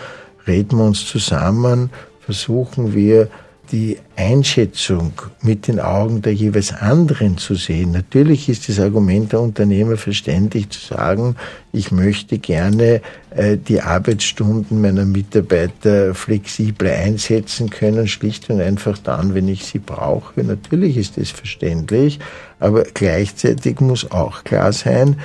reden 0.46 0.78
wir 0.78 0.84
uns 0.84 1.04
zusammen, 1.06 1.90
versuchen 2.20 2.94
wir 2.94 3.28
die 3.72 3.98
Einschätzung 4.16 5.12
mit 5.42 5.68
den 5.68 5.78
Augen 5.78 6.22
der 6.22 6.32
jeweils 6.32 6.72
anderen 6.72 7.36
zu 7.36 7.54
sehen. 7.54 7.92
Natürlich 7.92 8.48
ist 8.48 8.68
das 8.68 8.80
Argument 8.80 9.32
der 9.32 9.40
Unternehmer 9.40 9.96
verständlich 9.96 10.70
zu 10.70 10.94
sagen, 10.94 11.36
ich 11.72 11.92
möchte 11.92 12.38
gerne 12.38 13.02
äh, 13.30 13.58
die 13.58 13.82
Arbeitsstunden 13.82 14.80
meiner 14.80 15.04
Mitarbeiter 15.04 16.14
flexibel 16.14 16.88
einsetzen 16.88 17.68
können, 17.68 18.08
schlicht 18.08 18.48
und 18.48 18.60
einfach 18.60 18.96
dann, 18.98 19.34
wenn 19.34 19.48
ich 19.48 19.66
sie 19.66 19.80
brauche. 19.80 20.42
Natürlich 20.42 20.96
ist 20.96 21.18
das 21.18 21.30
verständlich, 21.30 22.18
aber 22.60 22.84
gleichzeitig 22.84 23.80
muss 23.80 24.10
auch 24.10 24.44
klar 24.44 24.72
sein, 24.72 25.20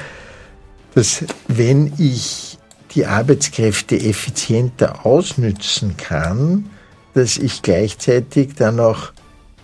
dass 0.95 1.23
wenn 1.47 1.93
ich 1.97 2.57
die 2.95 3.05
Arbeitskräfte 3.05 3.99
effizienter 3.99 5.05
ausnützen 5.05 5.97
kann, 5.97 6.69
dass 7.13 7.37
ich 7.37 7.61
gleichzeitig 7.61 8.55
dann 8.55 8.79
auch 8.79 9.11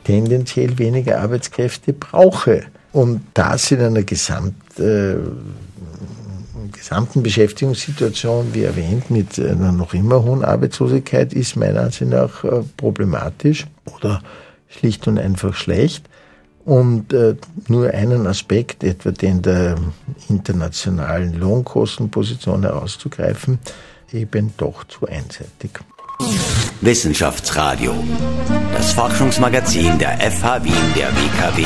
tendenziell 0.03 0.77
weniger 0.77 1.19
Arbeitskräfte 1.21 1.93
brauche. 1.93 2.65
Und 2.91 3.21
das 3.35 3.69
in 3.71 3.81
einer 3.81 4.03
Gesamt, 4.03 4.79
äh, 4.79 5.15
gesamten 6.71 7.21
Beschäftigungssituation, 7.21 8.53
wie 8.53 8.63
erwähnt, 8.63 9.11
mit 9.11 9.39
einer 9.39 9.71
noch 9.71 9.93
immer 9.93 10.23
hohen 10.23 10.43
Arbeitslosigkeit, 10.43 11.33
ist 11.33 11.55
meiner 11.55 11.81
Ansicht 11.81 12.09
nach 12.09 12.43
äh, 12.43 12.63
problematisch 12.77 13.67
oder 13.95 14.23
schlicht 14.67 15.07
und 15.07 15.19
einfach 15.19 15.53
schlecht. 15.53 16.09
Und 16.65 17.13
äh, 17.13 17.35
nur 17.67 17.89
einen 17.91 18.27
Aspekt, 18.27 18.83
etwa 18.83 19.11
den 19.11 19.41
der 19.41 19.75
internationalen 20.27 21.33
Lohnkostenposition 21.33 22.63
herauszugreifen, 22.63 23.59
eben 24.11 24.53
doch 24.57 24.83
zu 24.83 25.07
einseitig. 25.07 25.71
Wissenschaftsradio. 26.81 27.93
Das 28.73 28.91
Forschungsmagazin 28.93 29.97
der 29.99 30.19
FH 30.19 30.63
Wien 30.63 30.93
der 30.95 31.09
WKW. 31.09 31.65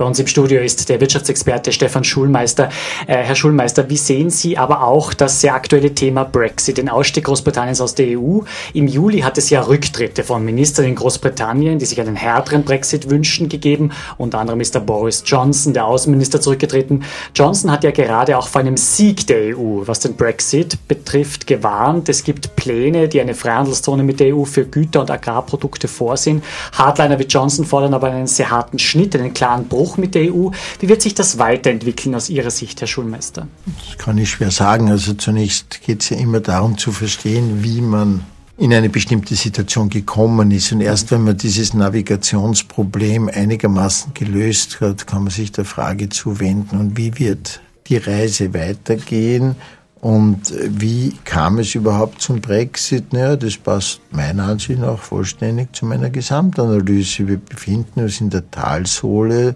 Bei 0.00 0.06
uns 0.06 0.18
im 0.18 0.26
Studio 0.26 0.62
ist 0.62 0.88
der 0.88 0.98
Wirtschaftsexperte 0.98 1.72
Stefan 1.72 2.04
Schulmeister. 2.04 2.70
Äh, 3.06 3.16
Herr 3.16 3.34
Schulmeister, 3.34 3.90
wie 3.90 3.98
sehen 3.98 4.30
Sie 4.30 4.56
aber 4.56 4.82
auch 4.82 5.12
das 5.12 5.42
sehr 5.42 5.52
aktuelle 5.52 5.94
Thema 5.94 6.24
Brexit, 6.24 6.78
den 6.78 6.88
Ausstieg 6.88 7.24
Großbritanniens 7.24 7.82
aus 7.82 7.96
der 7.96 8.18
EU? 8.18 8.38
Im 8.72 8.88
Juli 8.88 9.20
hat 9.20 9.36
es 9.36 9.50
ja 9.50 9.60
Rücktritte 9.60 10.24
von 10.24 10.42
Ministern 10.42 10.86
in 10.86 10.94
Großbritannien, 10.94 11.78
die 11.78 11.84
sich 11.84 12.00
einen 12.00 12.16
härteren 12.16 12.64
Brexit 12.64 13.10
wünschen, 13.10 13.50
gegeben. 13.50 13.90
Unter 14.16 14.38
anderem 14.38 14.62
ist 14.62 14.74
der 14.74 14.80
Boris 14.80 15.22
Johnson, 15.26 15.74
der 15.74 15.84
Außenminister, 15.84 16.40
zurückgetreten. 16.40 17.04
Johnson 17.34 17.70
hat 17.70 17.84
ja 17.84 17.90
gerade 17.90 18.38
auch 18.38 18.48
vor 18.48 18.62
einem 18.62 18.78
Sieg 18.78 19.26
der 19.26 19.54
EU, 19.54 19.82
was 19.84 20.00
den 20.00 20.16
Brexit 20.16 20.78
betrifft, 20.88 21.46
gewarnt. 21.46 22.08
Es 22.08 22.24
gibt 22.24 22.56
Pläne, 22.56 23.06
die 23.06 23.20
eine 23.20 23.34
Freihandelszone 23.34 24.02
mit 24.02 24.18
der 24.18 24.34
EU 24.34 24.44
für 24.44 24.64
Güter 24.64 25.02
und 25.02 25.10
Agrarprodukte 25.10 25.88
vorsehen. 25.88 26.42
Hardliner 26.72 27.18
wie 27.18 27.24
Johnson 27.24 27.66
fordern 27.66 27.92
aber 27.92 28.10
einen 28.10 28.26
sehr 28.26 28.50
harten 28.50 28.78
Schnitt, 28.78 29.14
einen 29.14 29.34
klaren 29.34 29.68
Bruch 29.68 29.89
Bruch 29.90 29.96
mit 29.96 30.14
der 30.14 30.32
EU. 30.32 30.50
Wie 30.78 30.88
wird 30.88 31.02
sich 31.02 31.14
das 31.14 31.38
weiterentwickeln 31.38 32.14
aus 32.14 32.30
Ihrer 32.30 32.50
Sicht, 32.50 32.80
Herr 32.80 32.86
Schulmeister? 32.86 33.48
Das 33.88 33.98
kann 33.98 34.18
ich 34.18 34.30
schwer 34.30 34.50
sagen. 34.50 34.88
Also 34.88 35.14
zunächst 35.14 35.80
geht 35.84 36.02
es 36.02 36.10
ja 36.10 36.16
immer 36.16 36.40
darum 36.40 36.78
zu 36.78 36.92
verstehen, 36.92 37.64
wie 37.64 37.80
man 37.80 38.24
in 38.56 38.72
eine 38.72 38.88
bestimmte 38.88 39.34
Situation 39.34 39.88
gekommen 39.88 40.50
ist. 40.52 40.70
Und 40.70 40.80
erst 40.80 41.10
wenn 41.10 41.24
man 41.24 41.36
dieses 41.36 41.74
Navigationsproblem 41.74 43.28
einigermaßen 43.28 44.14
gelöst 44.14 44.80
hat, 44.80 45.06
kann 45.06 45.24
man 45.24 45.32
sich 45.32 45.50
der 45.50 45.64
Frage 45.64 46.08
zuwenden, 46.08 46.78
und 46.78 46.96
wie 46.96 47.18
wird 47.18 47.60
die 47.88 47.96
Reise 47.96 48.54
weitergehen? 48.54 49.56
Und 50.00 50.54
wie 50.56 51.14
kam 51.24 51.58
es 51.58 51.74
überhaupt 51.74 52.22
zum 52.22 52.40
Brexit? 52.40 53.12
Naja, 53.12 53.36
das 53.36 53.58
passt 53.58 54.00
meiner 54.10 54.44
Ansicht 54.44 54.80
nach 54.80 54.98
vollständig 54.98 55.74
zu 55.74 55.84
meiner 55.84 56.08
Gesamtanalyse. 56.08 57.28
Wir 57.28 57.36
befinden 57.36 58.00
uns 58.00 58.20
in 58.20 58.30
der 58.30 58.50
Talsohle 58.50 59.54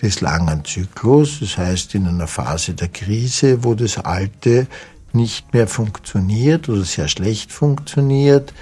des 0.00 0.20
langen 0.20 0.64
Zyklus, 0.64 1.40
das 1.40 1.58
heißt 1.58 1.94
in 1.96 2.06
einer 2.06 2.28
Phase 2.28 2.74
der 2.74 2.88
Krise, 2.88 3.64
wo 3.64 3.74
das 3.74 3.98
Alte 3.98 4.68
nicht 5.12 5.52
mehr 5.52 5.66
funktioniert 5.66 6.68
oder 6.68 6.84
sehr 6.84 7.08
schlecht 7.08 7.52
funktioniert, 7.52 8.54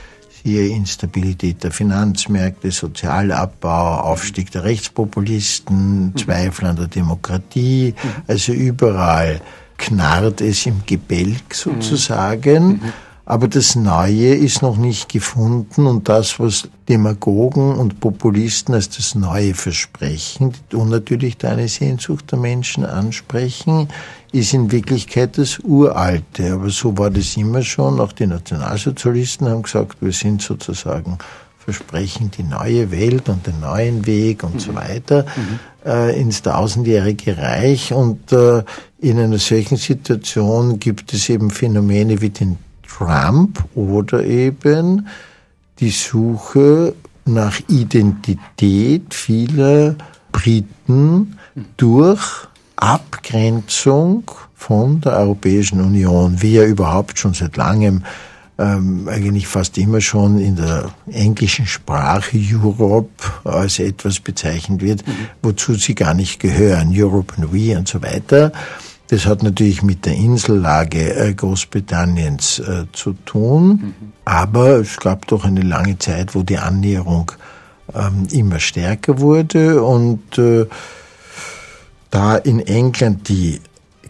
siehe 0.42 0.68
Instabilität 0.68 1.62
der 1.62 1.72
Finanzmärkte, 1.72 2.70
Sozialabbau, 2.70 4.00
Aufstieg 4.00 4.50
der 4.50 4.64
Rechtspopulisten, 4.64 6.14
Zweifel 6.16 6.66
an 6.66 6.76
der 6.76 6.88
Demokratie, 6.88 7.94
also 8.26 8.52
überall 8.52 9.42
knarrt 9.78 10.42
es 10.42 10.66
im 10.66 10.82
Gebälk 10.84 11.54
sozusagen. 11.54 12.82
Aber 13.24 13.46
das 13.46 13.76
Neue 13.76 14.34
ist 14.34 14.62
noch 14.62 14.78
nicht 14.78 15.10
gefunden 15.10 15.86
und 15.86 16.08
das, 16.08 16.40
was 16.40 16.70
Demagogen 16.88 17.74
und 17.74 18.00
Populisten 18.00 18.74
als 18.74 18.88
das 18.88 19.14
Neue 19.14 19.52
versprechen 19.52 20.54
und 20.72 20.88
natürlich 20.88 21.36
da 21.36 21.50
eine 21.50 21.68
Sehnsucht 21.68 22.32
der 22.32 22.38
Menschen 22.38 22.86
ansprechen, 22.86 23.88
ist 24.32 24.54
in 24.54 24.72
Wirklichkeit 24.72 25.36
das 25.36 25.58
Uralte. 25.58 26.54
Aber 26.54 26.70
so 26.70 26.96
war 26.96 27.10
das 27.10 27.36
immer 27.36 27.60
schon. 27.60 28.00
Auch 28.00 28.12
die 28.12 28.26
Nationalsozialisten 28.26 29.46
haben 29.46 29.62
gesagt, 29.62 30.00
wir 30.00 30.12
sind 30.12 30.40
sozusagen 30.40 31.18
versprechen 31.68 32.30
die 32.30 32.44
neue 32.44 32.90
Welt 32.90 33.28
und 33.28 33.46
den 33.46 33.60
neuen 33.60 34.06
Weg 34.06 34.42
und 34.42 34.54
mhm. 34.54 34.58
so 34.58 34.74
weiter 34.74 35.26
mhm. 35.36 35.58
äh, 35.84 36.18
ins 36.18 36.40
tausendjährige 36.40 37.36
Reich. 37.36 37.92
Und 37.92 38.32
äh, 38.32 38.62
in 39.00 39.18
einer 39.18 39.36
solchen 39.36 39.76
Situation 39.76 40.78
gibt 40.78 41.12
es 41.12 41.28
eben 41.28 41.50
Phänomene 41.50 42.22
wie 42.22 42.30
den 42.30 42.56
Trump 42.86 43.62
oder 43.74 44.24
eben 44.24 45.08
die 45.78 45.90
Suche 45.90 46.94
nach 47.26 47.60
Identität 47.68 49.12
vieler 49.12 49.94
Briten 50.32 51.36
durch 51.76 52.48
Abgrenzung 52.76 54.30
von 54.54 55.02
der 55.02 55.18
Europäischen 55.18 55.82
Union, 55.82 56.40
wie 56.40 56.54
ja 56.54 56.64
überhaupt 56.64 57.18
schon 57.18 57.34
seit 57.34 57.58
langem 57.58 58.04
ähm, 58.58 59.08
eigentlich 59.08 59.46
fast 59.46 59.78
immer 59.78 60.00
schon 60.00 60.38
in 60.38 60.56
der 60.56 60.90
englischen 61.10 61.66
Sprache 61.66 62.36
Europe 62.36 63.08
als 63.44 63.78
etwas 63.78 64.20
bezeichnet 64.20 64.82
wird, 64.82 65.06
mhm. 65.06 65.12
wozu 65.42 65.74
sie 65.74 65.94
gar 65.94 66.14
nicht 66.14 66.40
gehören, 66.40 66.92
Europe 66.92 67.34
and 67.36 67.52
we 67.52 67.76
und 67.76 67.86
so 67.86 68.02
weiter. 68.02 68.52
Das 69.08 69.24
hat 69.24 69.42
natürlich 69.42 69.82
mit 69.82 70.04
der 70.04 70.14
Insellage 70.14 71.14
äh, 71.14 71.32
Großbritanniens 71.32 72.58
äh, 72.58 72.84
zu 72.92 73.14
tun, 73.24 73.68
mhm. 73.68 73.94
aber 74.24 74.80
es 74.80 74.98
gab 74.98 75.26
doch 75.28 75.44
eine 75.44 75.62
lange 75.62 75.98
Zeit, 75.98 76.34
wo 76.34 76.42
die 76.42 76.58
Annäherung 76.58 77.32
ähm, 77.94 78.26
immer 78.30 78.58
stärker 78.58 79.20
wurde 79.20 79.82
und 79.82 80.36
äh, 80.36 80.66
da 82.10 82.36
in 82.36 82.60
England 82.60 83.28
die 83.28 83.60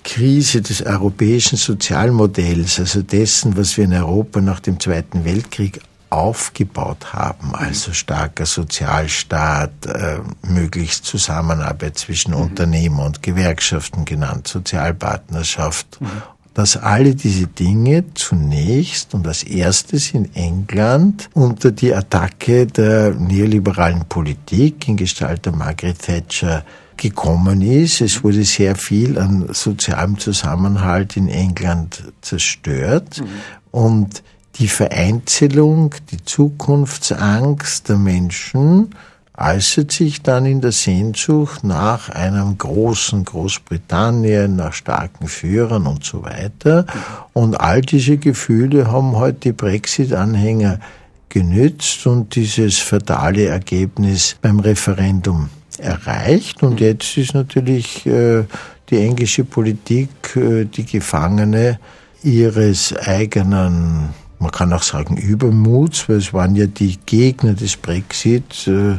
Krise 0.09 0.62
des 0.62 0.81
europäischen 0.81 1.59
Sozialmodells, 1.59 2.81
also 2.81 3.03
dessen, 3.03 3.59
was 3.59 3.77
wir 3.77 3.85
in 3.85 3.92
Europa 3.92 4.40
nach 4.40 4.59
dem 4.59 4.81
Zweiten 4.81 5.27
Weltkrieg 5.27 5.81
aufgebaut 6.09 7.12
haben, 7.12 7.55
also 7.55 7.92
starker 7.92 8.47
Sozialstaat, 8.47 9.85
äh, 9.85 10.21
möglichst 10.40 11.05
Zusammenarbeit 11.05 11.99
zwischen 11.99 12.31
mhm. 12.31 12.40
Unternehmen 12.40 13.01
und 13.01 13.23
Gewerkschaften 13.23 14.07
genannt, 14.07 14.49
Sozialpartnerschaft, 14.49 16.01
mhm. 16.01 16.07
dass 16.55 16.79
alle 16.79 17.14
diese 17.14 17.47
Dinge 17.47 18.05
zunächst 18.14 19.12
und 19.12 19.29
als 19.29 19.42
erstes 19.42 20.12
in 20.14 20.35
England 20.35 21.29
unter 21.35 21.71
die 21.71 21.94
Attacke 21.94 22.66
der 22.66 23.11
neoliberalen 23.11 24.07
Politik 24.07 24.88
in 24.88 24.97
Gestalt 24.97 25.44
der 25.44 25.53
Margaret 25.53 25.99
Thatcher 25.99 26.64
gekommen 26.99 27.63
ist. 27.63 28.03
Es 28.03 28.23
wurde 28.23 28.45
sehr 28.45 28.77
viel 28.77 29.19
an 29.19 29.49
sozialem 29.53 30.19
Zusammenhalt 30.19 31.17
in 31.17 31.29
England 31.29 32.03
zerstört 32.21 33.21
mhm. 33.21 33.27
und 33.71 34.23
die 34.57 34.69
Vereinzelung, 34.69 35.95
die 36.11 36.25
Zukunftsangst 36.25 37.89
der 37.89 37.97
Menschen 37.97 38.95
äußert 39.37 39.93
sich 39.93 40.23
dann 40.23 40.47
in 40.47 40.61
der 40.61 40.73
Sehnsucht 40.73 41.63
nach 41.63 42.09
einem 42.09 42.59
großen 42.59 43.25
Großbritannien, 43.25 44.57
nach 44.57 44.73
starken 44.73 45.29
Führern 45.29 45.87
und 45.87 46.05
so 46.05 46.25
weiter. 46.25 46.87
Und 47.35 47.61
all 47.61 47.83
diese 47.83 48.17
Gefühle 48.17 48.91
haben 48.91 49.15
heute 49.15 49.39
die 49.39 49.53
Brexit-Anhänger 49.53 50.81
genützt 51.29 52.05
und 52.07 52.35
dieses 52.35 52.79
fatale 52.79 53.47
Ergebnis 53.47 54.37
beim 54.43 54.59
Referendum 54.59 55.51
erreicht. 55.79 56.62
Und 56.62 56.81
jetzt 56.81 57.17
ist 57.17 57.35
natürlich 57.35 58.07
äh, 58.07 58.45
die 58.91 58.99
englische 58.99 59.45
Politik 59.45 60.09
äh, 60.37 60.64
die 60.64 60.85
Gefangene 60.85 61.79
ihres 62.23 62.97
eigenen 62.97 64.11
man 64.41 64.53
kann 64.53 64.73
auch 64.73 64.83
sagen 64.83 65.17
Übermuts, 65.17 66.09
weil 66.09 66.17
es 66.17 66.33
waren 66.33 66.55
ja 66.55 66.67
die 66.67 66.97
Gegner 67.07 67.55
des 67.55 67.77
Brexit 67.77 68.69
äh, 68.69 68.97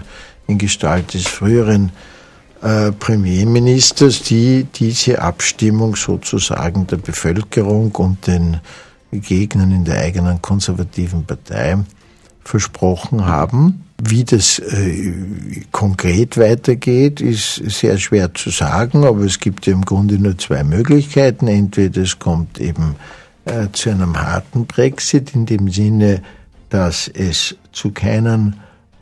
in 0.48 0.58
Gestalt 0.58 1.14
des 1.14 1.28
früheren 1.28 1.92
äh, 2.62 2.92
Premierministers, 2.92 4.22
die 4.24 4.66
diese 4.76 5.22
Abstimmung 5.22 5.96
sozusagen 5.96 6.88
der 6.88 6.98
Bevölkerung 6.98 7.96
und 7.96 8.28
den 8.28 8.60
Gegnern 9.12 9.72
in 9.72 9.86
der 9.86 10.00
eigenen 10.00 10.42
konservativen 10.42 11.26
Partei 11.26 11.78
versprochen 12.44 13.26
haben. 13.26 13.86
Wie 14.02 14.24
das 14.24 14.60
äh, 14.60 15.14
konkret 15.72 16.38
weitergeht, 16.38 17.20
ist 17.20 17.56
sehr 17.56 17.98
schwer 17.98 18.34
zu 18.34 18.50
sagen, 18.50 19.04
aber 19.04 19.22
es 19.22 19.40
gibt 19.40 19.68
ja 19.68 19.74
im 19.74 19.84
Grunde 19.84 20.18
nur 20.18 20.38
zwei 20.38 20.64
Möglichkeiten. 20.64 21.48
Entweder 21.48 22.02
es 22.02 22.18
kommt 22.18 22.60
eben 22.60 22.96
äh, 23.46 23.68
zu 23.74 23.90
einem 23.90 24.18
harten 24.18 24.66
Brexit 24.66 25.36
in 25.36 25.46
dem 25.46 25.70
Sinne, 25.70 26.22
dass 26.70 27.10
es 27.10 27.58
zu 27.74 27.92
keinen 27.92 28.56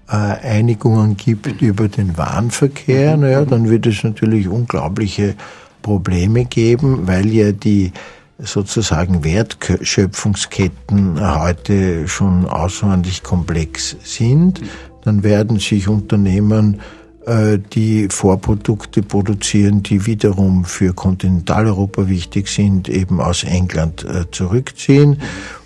äh, 0.09 0.13
Einigungen 0.15 1.17
gibt 1.17 1.61
über 1.61 1.89
den 1.89 2.17
Warenverkehr, 2.17 3.17
naja, 3.17 3.45
dann 3.45 3.69
wird 3.69 3.85
es 3.85 4.03
natürlich 4.03 4.47
unglaubliche 4.47 5.35
Probleme 5.81 6.45
geben, 6.45 7.07
weil 7.07 7.27
ja 7.27 7.51
die 7.51 7.91
sozusagen 8.39 9.23
Wertschöpfungsketten 9.23 11.19
heute 11.41 12.07
schon 12.07 12.45
außerordentlich 12.45 13.23
komplex 13.23 13.97
sind. 14.03 14.61
Dann 15.03 15.23
werden 15.23 15.59
sich 15.59 15.87
Unternehmen 15.87 16.81
äh, 17.25 17.59
die 17.73 18.07
Vorprodukte 18.09 19.01
produzieren, 19.01 19.83
die 19.83 20.05
wiederum 20.05 20.65
für 20.65 20.93
Kontinentaleuropa 20.93 22.07
wichtig 22.07 22.47
sind, 22.47 22.89
eben 22.89 23.19
aus 23.19 23.43
England 23.43 24.05
äh, 24.05 24.29
zurückziehen. 24.31 25.21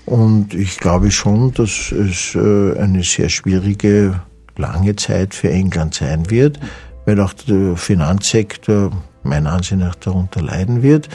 Und 0.05 0.53
ich 0.53 0.77
glaube 0.77 1.11
schon, 1.11 1.53
dass 1.53 1.91
es 1.91 2.35
äh, 2.35 2.77
eine 2.79 3.03
sehr 3.03 3.29
schwierige, 3.29 4.21
lange 4.57 4.95
Zeit 4.95 5.35
für 5.35 5.49
England 5.49 5.93
sein 5.95 6.29
wird, 6.29 6.59
weil 7.05 7.19
auch 7.19 7.33
der 7.33 7.75
Finanzsektor 7.77 8.91
meiner 9.23 9.53
Ansicht 9.53 9.77
nach 9.77 9.95
darunter 9.95 10.41
leiden 10.41 10.81
wird. 10.81 11.09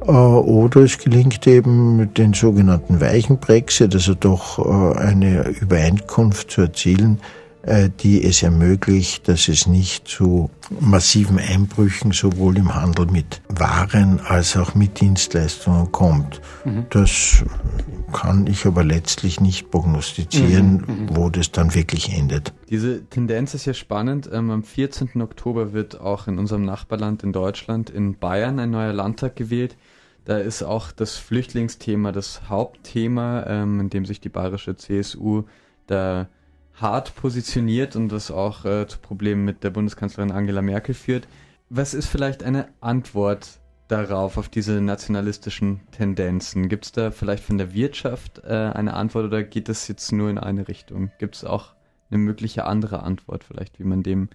Oder 0.00 0.80
es 0.80 0.98
gelingt 0.98 1.46
eben 1.46 1.96
mit 1.96 2.16
den 2.16 2.32
sogenannten 2.32 3.00
weichen 3.00 3.38
Brexit, 3.38 3.94
also 3.94 4.14
doch 4.14 4.58
eine 4.96 5.48
Übereinkunft 5.60 6.50
zu 6.50 6.62
erzielen, 6.62 7.18
äh, 7.20 7.39
die 8.02 8.24
es 8.24 8.42
ermöglicht, 8.42 9.28
dass 9.28 9.48
es 9.48 9.66
nicht 9.66 10.08
zu 10.08 10.50
massiven 10.80 11.38
Einbrüchen 11.38 12.12
sowohl 12.12 12.56
im 12.56 12.74
Handel 12.74 13.06
mit 13.06 13.42
Waren 13.48 14.20
als 14.20 14.56
auch 14.56 14.74
mit 14.74 15.00
Dienstleistungen 15.00 15.92
kommt. 15.92 16.40
Mhm. 16.64 16.86
Das 16.90 17.44
kann 18.12 18.46
ich 18.46 18.66
aber 18.66 18.84
letztlich 18.84 19.40
nicht 19.40 19.70
prognostizieren, 19.70 20.84
mhm. 20.86 21.02
mhm. 21.04 21.16
wo 21.16 21.30
das 21.30 21.52
dann 21.52 21.74
wirklich 21.74 22.16
endet. 22.16 22.52
Diese 22.68 23.04
Tendenz 23.04 23.54
ist 23.54 23.66
ja 23.66 23.74
spannend. 23.74 24.28
Ähm, 24.32 24.50
am 24.50 24.62
14. 24.62 25.20
Oktober 25.20 25.72
wird 25.72 26.00
auch 26.00 26.28
in 26.28 26.38
unserem 26.38 26.64
Nachbarland 26.64 27.22
in 27.22 27.32
Deutschland, 27.32 27.90
in 27.90 28.18
Bayern, 28.18 28.58
ein 28.58 28.70
neuer 28.70 28.92
Landtag 28.92 29.36
gewählt. 29.36 29.76
Da 30.24 30.38
ist 30.38 30.62
auch 30.62 30.92
das 30.92 31.16
Flüchtlingsthema 31.16 32.12
das 32.12 32.48
Hauptthema, 32.48 33.44
ähm, 33.46 33.80
in 33.80 33.90
dem 33.90 34.04
sich 34.04 34.20
die 34.20 34.28
bayerische 34.28 34.76
CSU 34.76 35.44
da 35.86 36.28
hart 36.80 37.14
positioniert 37.14 37.96
und 37.96 38.08
das 38.08 38.30
auch 38.30 38.64
äh, 38.64 38.86
zu 38.86 38.98
Problemen 38.98 39.44
mit 39.44 39.64
der 39.64 39.70
Bundeskanzlerin 39.70 40.32
Angela 40.32 40.62
Merkel 40.62 40.94
führt. 40.94 41.28
Was 41.68 41.94
ist 41.94 42.06
vielleicht 42.06 42.42
eine 42.42 42.68
Antwort 42.80 43.60
darauf, 43.88 44.36
auf 44.36 44.48
diese 44.48 44.80
nationalistischen 44.80 45.80
Tendenzen? 45.90 46.68
Gibt 46.68 46.86
es 46.86 46.92
da 46.92 47.10
vielleicht 47.10 47.44
von 47.44 47.58
der 47.58 47.74
Wirtschaft 47.74 48.42
äh, 48.44 48.48
eine 48.48 48.94
Antwort 48.94 49.26
oder 49.26 49.42
geht 49.42 49.68
das 49.68 49.88
jetzt 49.88 50.12
nur 50.12 50.30
in 50.30 50.38
eine 50.38 50.68
Richtung? 50.68 51.10
Gibt 51.18 51.36
es 51.36 51.44
auch 51.44 51.74
eine 52.10 52.18
mögliche 52.18 52.64
andere 52.64 53.02
Antwort 53.02 53.44
vielleicht, 53.44 53.78
wie 53.78 53.84
man 53.84 54.02
dem 54.02 54.28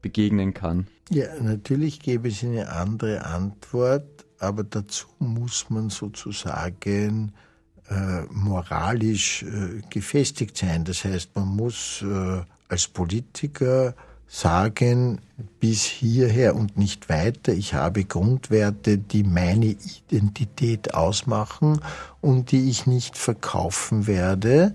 begegnen 0.00 0.54
kann? 0.54 0.88
Ja, 1.10 1.26
natürlich 1.40 2.00
gäbe 2.00 2.28
es 2.28 2.42
eine 2.42 2.70
andere 2.70 3.24
Antwort, 3.24 4.26
aber 4.38 4.64
dazu 4.64 5.06
muss 5.18 5.70
man 5.70 5.90
sozusagen 5.90 7.32
äh, 7.90 8.22
moralisch 8.30 9.42
äh, 9.42 9.82
gefestigt 9.90 10.56
sein. 10.56 10.84
Das 10.84 11.04
heißt, 11.04 11.30
man 11.34 11.48
muss 11.48 12.02
äh, 12.02 12.42
als 12.68 12.88
Politiker 12.88 13.94
sagen, 14.26 15.20
bis 15.60 15.82
hierher 15.82 16.56
und 16.56 16.78
nicht 16.78 17.10
weiter. 17.10 17.52
Ich 17.52 17.74
habe 17.74 18.04
Grundwerte, 18.04 18.96
die 18.96 19.24
meine 19.24 19.76
Identität 20.08 20.94
ausmachen 20.94 21.80
und 22.22 22.50
die 22.50 22.70
ich 22.70 22.86
nicht 22.86 23.18
verkaufen 23.18 24.06
werde. 24.06 24.74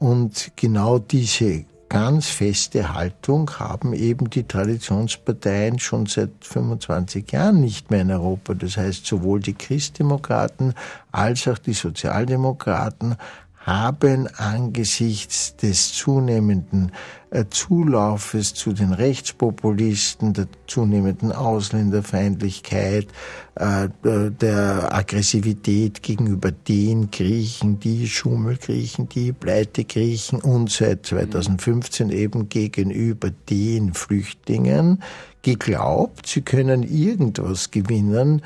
Und 0.00 0.50
genau 0.56 0.98
diese 0.98 1.64
ganz 1.88 2.28
feste 2.28 2.94
Haltung 2.94 3.50
haben 3.58 3.92
eben 3.94 4.30
die 4.30 4.44
Traditionsparteien 4.44 5.78
schon 5.78 6.06
seit 6.06 6.30
25 6.40 7.30
Jahren 7.32 7.60
nicht 7.60 7.90
mehr 7.90 8.02
in 8.02 8.10
Europa. 8.10 8.54
Das 8.54 8.76
heißt, 8.76 9.06
sowohl 9.06 9.40
die 9.40 9.54
Christdemokraten 9.54 10.74
als 11.12 11.48
auch 11.48 11.58
die 11.58 11.72
Sozialdemokraten 11.72 13.16
haben 13.60 14.28
angesichts 14.36 15.56
des 15.56 15.92
zunehmenden 15.92 16.92
äh, 17.30 17.44
Zulaufes 17.50 18.54
zu 18.54 18.72
den 18.72 18.92
Rechtspopulisten, 18.92 20.32
der 20.32 20.46
zunehmenden 20.66 21.32
Ausländerfeindlichkeit, 21.32 23.08
äh, 23.56 23.88
der 24.02 24.94
Aggressivität 24.94 26.02
gegenüber 26.02 26.50
den 26.52 27.10
Griechen, 27.10 27.80
die 27.80 28.08
Schummelgriechen, 28.08 29.08
die 29.10 29.32
Pleitegriechen 29.32 30.40
und 30.40 30.70
seit 30.70 31.04
2015 31.04 32.10
eben 32.10 32.48
gegenüber 32.48 33.30
den 33.50 33.92
Flüchtlingen 33.92 35.02
geglaubt, 35.42 36.26
sie 36.26 36.42
können 36.42 36.82
irgendwas 36.82 37.70
gewinnen, 37.70 38.42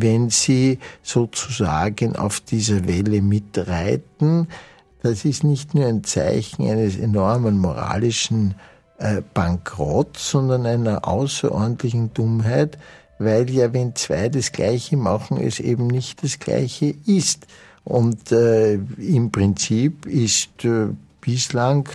wenn 0.00 0.30
sie 0.30 0.78
sozusagen 1.02 2.16
auf 2.16 2.40
dieser 2.40 2.86
Welle 2.86 3.22
mitreiten. 3.22 4.48
Das 5.02 5.24
ist 5.24 5.44
nicht 5.44 5.74
nur 5.74 5.86
ein 5.86 6.04
Zeichen 6.04 6.68
eines 6.68 6.96
enormen 6.98 7.58
moralischen 7.58 8.54
äh, 8.98 9.22
Bankrotts, 9.34 10.30
sondern 10.30 10.66
einer 10.66 11.06
außerordentlichen 11.06 12.12
Dummheit, 12.14 12.78
weil 13.18 13.48
ja, 13.50 13.72
wenn 13.72 13.94
zwei 13.94 14.28
das 14.28 14.52
Gleiche 14.52 14.96
machen, 14.96 15.38
es 15.38 15.60
eben 15.60 15.86
nicht 15.86 16.22
das 16.22 16.38
Gleiche 16.38 16.94
ist. 17.06 17.46
Und 17.84 18.32
äh, 18.32 18.74
im 18.74 19.30
Prinzip 19.30 20.06
ist 20.06 20.64
äh, 20.64 20.88
bislang 21.20 21.88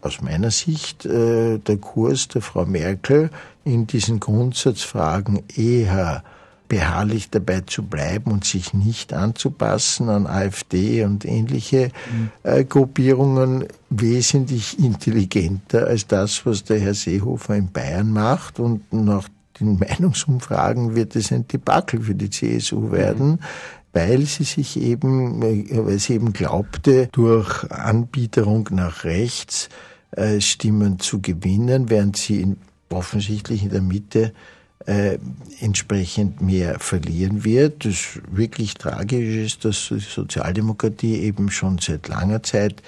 aus 0.00 0.20
meiner 0.20 0.50
Sicht 0.50 1.04
äh, 1.06 1.58
der 1.58 1.76
Kurs 1.78 2.28
der 2.28 2.42
Frau 2.42 2.66
Merkel 2.66 3.30
in 3.64 3.86
diesen 3.86 4.20
Grundsatzfragen 4.20 5.42
eher 5.56 6.22
beharrlich 6.68 7.30
dabei 7.30 7.62
zu 7.62 7.82
bleiben 7.82 8.30
und 8.30 8.44
sich 8.44 8.74
nicht 8.74 9.12
anzupassen 9.12 10.08
an 10.08 10.26
AfD 10.26 11.04
und 11.04 11.24
ähnliche 11.24 11.90
mhm. 12.10 12.30
äh, 12.42 12.64
Gruppierungen 12.64 13.66
wesentlich 13.90 14.78
intelligenter 14.78 15.86
als 15.86 16.06
das, 16.06 16.44
was 16.46 16.64
der 16.64 16.80
Herr 16.80 16.94
Seehofer 16.94 17.56
in 17.56 17.70
Bayern 17.72 18.12
macht. 18.12 18.60
Und 18.60 18.92
nach 18.92 19.28
den 19.60 19.78
Meinungsumfragen 19.78 20.94
wird 20.94 21.16
es 21.16 21.32
ein 21.32 21.46
Debakel 21.48 22.02
für 22.02 22.14
die 22.14 22.30
CSU 22.30 22.90
werden. 22.92 23.28
Mhm 23.28 23.38
weil 23.96 24.26
sie 24.26 24.44
sich 24.44 24.78
eben, 24.78 25.40
äh, 25.40 25.64
weil 25.70 25.98
sie 25.98 26.12
eben 26.12 26.34
glaubte, 26.34 27.08
durch 27.12 27.64
Anbieterung 27.70 28.68
nach 28.72 29.04
rechts 29.04 29.70
äh, 30.10 30.42
Stimmen 30.42 30.98
zu 30.98 31.22
gewinnen, 31.22 31.88
während 31.88 32.18
sie 32.18 32.42
in, 32.42 32.58
offensichtlich 32.90 33.62
in 33.62 33.70
der 33.70 33.80
Mitte 33.80 34.34
äh, 34.86 35.18
entsprechend 35.60 36.40
mehr 36.40 36.78
verlieren 36.78 37.44
wird. 37.44 37.84
Das 37.84 38.20
wirklich 38.30 38.74
tragisch 38.74 39.36
ist, 39.36 39.64
dass 39.64 39.88
die 39.90 39.98
Sozialdemokratie 39.98 41.16
eben 41.20 41.50
schon 41.50 41.78
seit 41.78 42.08
langer 42.08 42.42
Zeit 42.42 42.82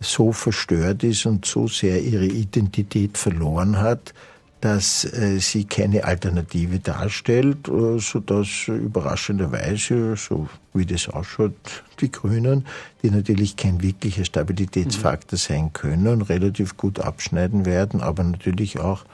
so 0.00 0.32
verstört 0.32 1.04
ist 1.04 1.26
und 1.26 1.44
so 1.44 1.68
sehr 1.68 2.02
ihre 2.02 2.26
Identität 2.26 3.18
verloren 3.18 3.78
hat, 3.78 4.14
dass 4.62 5.04
äh, 5.04 5.38
sie 5.40 5.64
keine 5.64 6.04
Alternative 6.04 6.78
darstellt, 6.78 7.68
äh, 7.68 7.98
so 7.98 8.20
dass 8.20 8.68
überraschenderweise, 8.68 10.16
so 10.16 10.48
wie 10.72 10.86
das 10.86 11.08
ausschaut, 11.08 11.82
die 12.00 12.10
Grünen, 12.10 12.64
die 13.02 13.10
natürlich 13.10 13.56
kein 13.56 13.82
wirklicher 13.82 14.24
Stabilitätsfaktor 14.24 15.38
sein 15.38 15.72
können, 15.72 16.22
relativ 16.22 16.76
gut 16.76 17.00
abschneiden 17.00 17.66
werden, 17.66 18.00
aber 18.00 18.22
natürlich 18.22 18.78
auch 18.78 19.04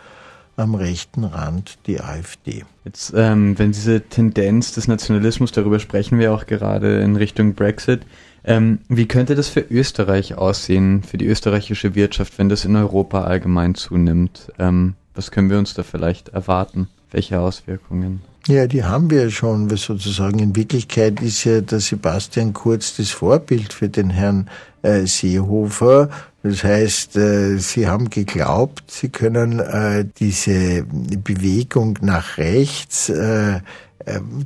am 0.58 0.74
rechten 0.74 1.24
Rand 1.24 1.78
die 1.86 2.00
AfD. 2.00 2.64
Jetzt, 2.84 3.12
ähm, 3.16 3.58
wenn 3.58 3.72
diese 3.72 4.00
Tendenz 4.02 4.72
des 4.72 4.88
Nationalismus, 4.88 5.52
darüber 5.52 5.78
sprechen 5.78 6.18
wir 6.18 6.32
auch 6.32 6.46
gerade 6.46 7.00
in 7.00 7.16
Richtung 7.16 7.54
Brexit, 7.54 8.02
ähm, 8.44 8.78
wie 8.88 9.06
könnte 9.06 9.34
das 9.34 9.48
für 9.48 9.60
Österreich 9.60 10.36
aussehen, 10.36 11.02
für 11.02 11.18
die 11.18 11.26
österreichische 11.26 11.94
Wirtschaft, 11.94 12.38
wenn 12.38 12.48
das 12.48 12.64
in 12.64 12.76
Europa 12.76 13.24
allgemein 13.24 13.74
zunimmt? 13.74 14.52
Ähm, 14.58 14.94
was 15.14 15.30
können 15.30 15.50
wir 15.50 15.58
uns 15.58 15.74
da 15.74 15.82
vielleicht 15.82 16.30
erwarten? 16.30 16.88
Welche 17.10 17.40
Auswirkungen? 17.40 18.22
Ja, 18.46 18.66
die 18.66 18.84
haben 18.84 19.10
wir 19.10 19.30
schon, 19.30 19.70
weil 19.70 19.76
sozusagen 19.76 20.38
in 20.38 20.56
Wirklichkeit 20.56 21.20
ist 21.20 21.44
ja 21.44 21.60
der 21.60 21.80
Sebastian 21.80 22.54
Kurz 22.54 22.96
das 22.96 23.10
Vorbild 23.10 23.74
für 23.74 23.90
den 23.90 24.08
Herrn 24.08 24.48
äh, 24.80 25.04
Seehofer. 25.04 26.08
Das 26.48 26.64
heißt, 26.64 27.16
äh, 27.16 27.58
sie 27.58 27.88
haben 27.88 28.08
geglaubt, 28.08 28.90
sie 28.90 29.10
können 29.10 29.60
äh, 29.60 30.06
diese 30.18 30.82
Bewegung 30.82 31.98
nach 32.00 32.38
rechts 32.38 33.10
äh, 33.10 33.60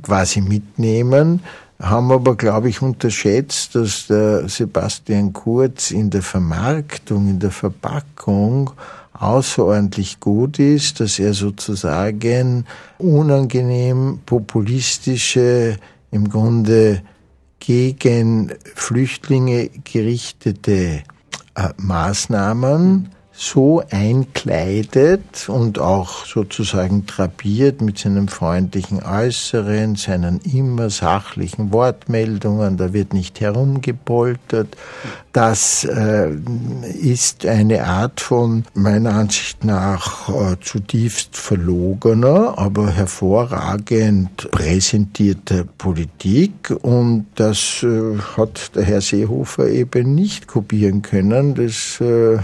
quasi 0.01 0.41
mitnehmen, 0.41 1.39
haben 1.79 2.11
aber, 2.11 2.35
glaube 2.35 2.67
ich, 2.67 2.81
unterschätzt, 2.81 3.75
dass 3.75 4.07
der 4.07 4.49
Sebastian 4.49 5.31
Kurz 5.31 5.91
in 5.91 6.09
der 6.09 6.23
Vermarktung, 6.23 7.29
in 7.29 7.39
der 7.39 7.51
Verpackung 7.51 8.71
außerordentlich 9.13 10.19
gut 10.19 10.59
ist, 10.59 10.99
dass 10.99 11.19
er 11.19 11.33
sozusagen 11.33 12.65
unangenehm 12.97 14.19
populistische, 14.25 15.77
im 16.11 16.27
Grunde 16.27 17.01
gegen 17.59 18.51
Flüchtlinge 18.75 19.69
gerichtete 19.85 21.03
Maßnahmen 21.77 23.09
so 23.35 23.81
einkleidet 23.89 25.49
und 25.49 25.79
auch 25.79 26.25
sozusagen 26.25 27.07
trapiert 27.07 27.81
mit 27.81 27.97
seinem 27.97 28.27
freundlichen 28.27 29.01
Äußeren, 29.01 29.95
seinen 29.95 30.39
immer 30.41 30.91
sachlichen 30.91 31.71
Wortmeldungen, 31.71 32.77
da 32.77 32.93
wird 32.93 33.13
nicht 33.13 33.41
herumgepoltert. 33.41 34.77
Das 35.33 35.83
äh, 35.83 36.29
ist 37.01 37.47
eine 37.47 37.85
Art 37.85 38.21
von 38.21 38.65
meiner 38.75 39.13
Ansicht 39.15 39.65
nach 39.65 40.29
äh, 40.29 40.57
zutiefst 40.61 41.35
verlogener, 41.35 42.53
aber 42.57 42.91
hervorragend 42.91 44.51
präsentierter 44.51 45.63
Politik 45.63 46.71
und 46.83 47.25
das 47.33 47.81
äh, 47.81 48.19
hat 48.37 48.75
der 48.75 48.83
Herr 48.83 49.01
Seehofer 49.01 49.69
eben 49.69 50.13
nicht 50.13 50.45
kopieren 50.45 51.01
können. 51.01 51.55
Das 51.55 51.99
äh, 51.99 52.37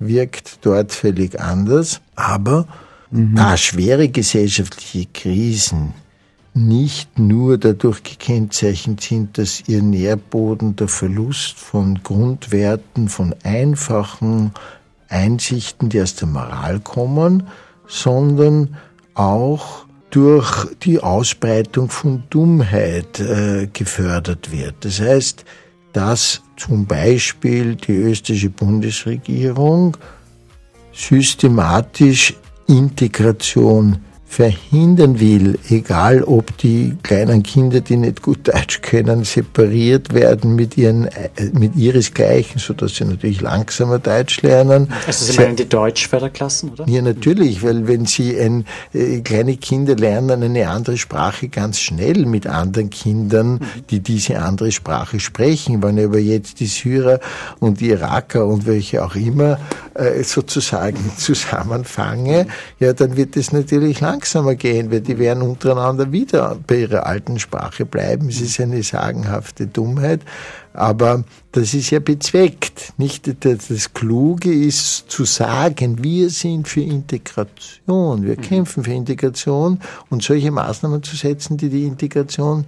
wirkt 0.00 0.58
dort 0.62 0.92
völlig 0.92 1.40
anders. 1.40 2.00
Aber 2.16 2.66
mhm. 3.10 3.36
da 3.36 3.56
schwere 3.56 4.08
gesellschaftliche 4.08 5.06
Krisen 5.12 5.94
nicht 6.52 7.18
nur 7.18 7.58
dadurch 7.58 8.02
gekennzeichnet 8.02 9.00
sind, 9.02 9.38
dass 9.38 9.62
ihr 9.68 9.82
Nährboden 9.82 10.74
der 10.74 10.88
Verlust 10.88 11.56
von 11.58 12.02
Grundwerten, 12.02 13.08
von 13.08 13.34
einfachen 13.44 14.52
Einsichten, 15.08 15.90
die 15.90 16.02
aus 16.02 16.16
der 16.16 16.28
Moral 16.28 16.80
kommen, 16.80 17.44
sondern 17.86 18.76
auch 19.14 19.84
durch 20.10 20.66
die 20.82 21.00
Ausbreitung 21.00 21.88
von 21.88 22.24
Dummheit 22.30 23.20
äh, 23.20 23.68
gefördert 23.72 24.50
wird. 24.50 24.74
Das 24.80 25.00
heißt, 25.00 25.44
dass 25.92 26.42
zum 26.60 26.84
Beispiel 26.84 27.74
die 27.74 27.92
österreichische 27.92 28.50
Bundesregierung 28.50 29.96
systematisch 30.92 32.34
Integration 32.66 33.98
verhindern 34.30 35.18
will, 35.18 35.58
egal 35.68 36.22
ob 36.22 36.56
die 36.58 36.96
kleinen 37.02 37.42
Kinder, 37.42 37.80
die 37.80 37.96
nicht 37.96 38.22
gut 38.22 38.46
Deutsch 38.46 38.80
können, 38.80 39.24
separiert 39.24 40.14
werden 40.14 40.54
mit 40.54 40.76
ihren 40.76 41.06
äh, 41.06 41.30
mit 41.52 41.74
ihresgleichen, 41.74 42.60
so 42.60 42.72
dass 42.72 42.94
sie 42.94 43.04
natürlich 43.06 43.40
langsamer 43.40 43.98
Deutsch 43.98 44.40
lernen. 44.42 44.92
Also 45.04 45.24
Sie 45.24 45.36
meinen 45.36 45.56
die 45.56 45.68
Deutschförderklassen, 45.68 46.70
oder? 46.70 46.88
Ja, 46.88 47.02
natürlich, 47.02 47.64
weil 47.64 47.88
wenn 47.88 48.06
Sie 48.06 48.38
ein, 48.38 48.66
äh, 48.94 49.20
kleine 49.20 49.56
Kinder 49.56 49.96
lernen 49.96 50.44
eine 50.44 50.68
andere 50.68 50.96
Sprache 50.96 51.48
ganz 51.48 51.80
schnell 51.80 52.24
mit 52.24 52.46
anderen 52.46 52.88
Kindern, 52.88 53.58
die 53.90 53.98
diese 53.98 54.38
andere 54.38 54.70
Sprache 54.70 55.18
sprechen. 55.18 55.82
Wenn 55.82 55.98
aber 55.98 56.20
jetzt 56.20 56.60
die 56.60 56.66
Syrer 56.66 57.18
und 57.58 57.80
die 57.80 57.88
Iraker 57.88 58.46
und 58.46 58.64
welche 58.64 59.04
auch 59.04 59.16
immer 59.16 59.58
äh, 59.94 60.22
sozusagen 60.22 60.98
zusammenfange, 61.16 62.46
ja, 62.78 62.92
dann 62.92 63.16
wird 63.16 63.36
es 63.36 63.50
natürlich 63.50 64.00
lang 64.00 64.19
langsamer 64.20 64.54
gehen, 64.54 64.90
weil 64.90 65.00
die 65.00 65.18
werden 65.18 65.42
untereinander 65.42 66.12
wieder 66.12 66.58
bei 66.66 66.80
ihrer 66.80 67.06
alten 67.06 67.38
Sprache 67.38 67.86
bleiben. 67.86 68.28
Es 68.28 68.40
ist 68.40 68.60
eine 68.60 68.82
sagenhafte 68.82 69.66
Dummheit, 69.66 70.20
aber 70.74 71.24
das 71.52 71.72
ist 71.72 71.90
ja 71.90 72.00
bezweckt. 72.00 72.92
Nicht 72.98 73.30
das 73.44 73.94
Kluge 73.94 74.52
ist 74.52 75.10
zu 75.10 75.24
sagen, 75.24 76.02
wir 76.04 76.28
sind 76.28 76.68
für 76.68 76.82
Integration, 76.82 78.22
wir 78.24 78.36
mhm. 78.36 78.42
kämpfen 78.42 78.84
für 78.84 78.92
Integration 78.92 79.80
und 80.10 80.22
solche 80.22 80.50
Maßnahmen 80.50 81.02
zu 81.02 81.16
setzen, 81.16 81.56
die 81.56 81.70
die 81.70 81.86
Integration 81.86 82.66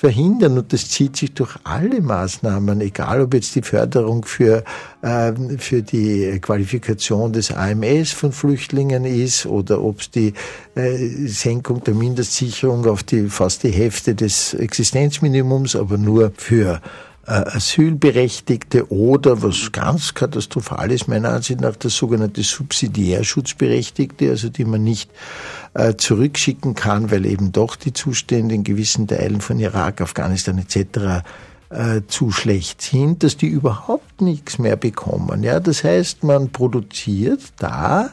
verhindern. 0.00 0.56
Und 0.56 0.72
das 0.72 0.88
zieht 0.88 1.16
sich 1.16 1.34
durch 1.34 1.56
alle 1.62 2.00
Maßnahmen, 2.00 2.80
egal 2.80 3.20
ob 3.20 3.34
jetzt 3.34 3.54
die 3.54 3.60
Förderung 3.60 4.24
für, 4.24 4.64
äh, 5.02 5.32
für 5.58 5.82
die 5.82 6.38
Qualifikation 6.40 7.34
des 7.34 7.52
AMS 7.52 8.12
von 8.12 8.32
Flüchtlingen 8.32 9.04
ist 9.04 9.44
oder 9.44 9.82
ob 9.82 10.00
es 10.00 10.10
die 10.10 10.32
äh, 10.74 10.96
Senkung 11.26 11.84
der 11.84 11.94
Mindestsicherung 11.94 12.86
auf 12.86 13.02
die 13.02 13.28
fast 13.28 13.62
die 13.62 13.72
Hälfte 13.72 14.14
des 14.14 14.54
Existenzminimums, 14.54 15.76
aber 15.76 15.98
nur 15.98 16.32
für 16.34 16.80
Asylberechtigte 17.32 18.90
oder, 18.90 19.42
was 19.42 19.72
ganz 19.72 20.14
katastrophal 20.14 20.90
ist, 20.90 21.08
meiner 21.08 21.30
Ansicht 21.30 21.60
nach, 21.60 21.76
das 21.76 21.96
sogenannte 21.96 22.42
Subsidiärschutzberechtigte, 22.42 24.30
also 24.30 24.48
die 24.48 24.64
man 24.64 24.82
nicht 24.82 25.10
äh, 25.74 25.94
zurückschicken 25.94 26.74
kann, 26.74 27.10
weil 27.10 27.26
eben 27.26 27.52
doch 27.52 27.76
die 27.76 27.92
Zustände 27.92 28.54
in 28.54 28.64
gewissen 28.64 29.06
Teilen 29.06 29.40
von 29.40 29.58
Irak, 29.60 30.00
Afghanistan 30.00 30.58
etc. 30.58 31.22
Äh, 31.70 32.02
zu 32.08 32.32
schlecht 32.32 32.82
sind, 32.82 33.22
dass 33.22 33.36
die 33.36 33.46
überhaupt 33.46 34.20
nichts 34.20 34.58
mehr 34.58 34.74
bekommen. 34.74 35.44
Ja, 35.44 35.60
das 35.60 35.84
heißt, 35.84 36.24
man 36.24 36.50
produziert 36.50 37.40
da 37.58 38.10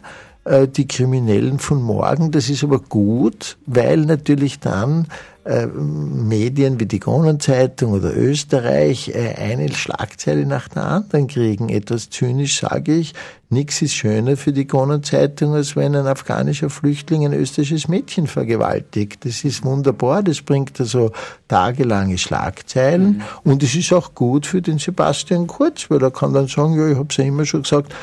äh, 0.48 0.68
die 0.68 0.88
Kriminellen 0.88 1.60
von 1.60 1.82
morgen. 1.82 2.32
Das 2.32 2.50
ist 2.50 2.64
aber 2.64 2.80
gut, 2.80 3.58
weil 3.66 4.06
natürlich 4.06 4.60
dann 4.60 5.08
äh, 5.48 5.66
Medien 5.66 6.80
wie 6.80 6.86
die 6.88 7.00
Kronenzeitung 7.00 7.94
oder 7.94 8.16
Österreich 8.16 9.10
äh, 9.16 9.36
eine 9.36 9.72
Schlagzeile 9.74 10.46
nach 10.46 10.68
der 10.68 10.84
anderen 10.84 11.28
kriegen. 11.28 11.70
Etwas 11.70 12.10
zynisch 12.10 12.60
sage 12.60 12.96
ich, 12.96 13.14
nichts 13.50 13.82
ist 13.82 13.94
schöner 13.94 14.36
für 14.36 14.52
die 14.52 14.68
Kronenzeitung, 14.68 15.54
als 15.54 15.78
wenn 15.78 15.96
ein 15.96 16.06
afghanischer 16.06 16.70
Flüchtling 16.70 17.26
ein 17.26 17.32
österreichisches 17.32 17.88
Mädchen 17.88 18.28
vergewaltigt. 18.28 19.24
Das 19.24 19.46
ist 19.46 19.64
wunderbar, 19.64 20.22
das 20.22 20.42
bringt 20.42 20.80
also 20.82 21.12
tagelange 21.48 22.18
Schlagzeilen 22.18 23.18
mhm. 23.18 23.24
und 23.46 23.64
es 23.64 23.74
ist 23.74 23.94
auch 23.94 24.16
gut 24.16 24.46
für 24.46 24.62
den 24.62 24.80
Sebastian 24.80 25.48
Kurz, 25.48 25.90
weil 25.90 26.02
er 26.04 26.12
kann 26.12 26.34
dann 26.34 26.48
sagen, 26.48 26.78
ja, 26.78 26.90
ich 26.90 26.98
habe 26.98 27.08
es 27.10 27.16
ja 27.16 27.24
immer 27.24 27.46
schon 27.46 27.62
gesagt, 27.62 27.94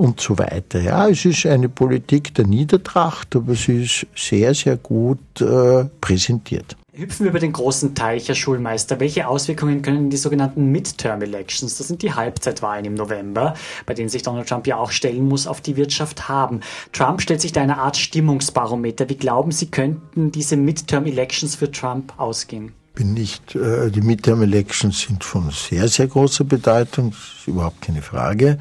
und 0.00 0.18
so 0.18 0.38
weiter. 0.38 0.80
Ja, 0.80 1.08
es 1.08 1.26
ist 1.26 1.44
eine 1.44 1.68
Politik 1.68 2.34
der 2.34 2.46
Niedertracht, 2.46 3.36
aber 3.36 3.54
sie 3.54 3.84
ist 3.84 4.06
sehr, 4.16 4.54
sehr 4.54 4.76
gut 4.78 5.42
äh, 5.42 5.84
präsentiert. 6.00 6.74
Hüpfen 6.92 7.24
wir 7.24 7.30
über 7.30 7.38
den 7.38 7.52
großen 7.52 7.94
Teich, 7.94 8.28
Herr 8.28 8.34
Schulmeister. 8.34 8.98
Welche 8.98 9.28
Auswirkungen 9.28 9.82
können 9.82 10.08
die 10.08 10.16
sogenannten 10.16 10.72
Midterm 10.72 11.20
Elections, 11.22 11.76
das 11.76 11.88
sind 11.88 12.02
die 12.02 12.14
Halbzeitwahlen 12.14 12.86
im 12.86 12.94
November, 12.94 13.54
bei 13.84 13.94
denen 13.94 14.08
sich 14.08 14.22
Donald 14.22 14.48
Trump 14.48 14.66
ja 14.66 14.76
auch 14.76 14.90
stellen 14.90 15.28
muss, 15.28 15.46
auf 15.46 15.60
die 15.60 15.76
Wirtschaft 15.76 16.28
haben? 16.28 16.60
Trump 16.92 17.20
stellt 17.20 17.42
sich 17.42 17.52
da 17.52 17.60
eine 17.60 17.78
Art 17.78 17.98
Stimmungsbarometer. 17.98 19.08
Wie 19.10 19.16
glauben 19.16 19.52
Sie, 19.52 19.70
könnten 19.70 20.32
diese 20.32 20.56
Midterm 20.56 21.04
Elections 21.04 21.54
für 21.54 21.70
Trump 21.70 22.14
ausgehen? 22.16 22.72
Bin 22.94 23.12
nicht, 23.12 23.54
äh, 23.54 23.90
die 23.90 24.00
Midterm 24.00 24.42
Elections 24.42 25.00
sind 25.02 25.24
von 25.24 25.50
sehr, 25.50 25.88
sehr 25.88 26.06
großer 26.06 26.44
Bedeutung, 26.44 27.10
das 27.10 27.40
ist 27.40 27.48
überhaupt 27.48 27.82
keine 27.82 28.02
Frage. 28.02 28.58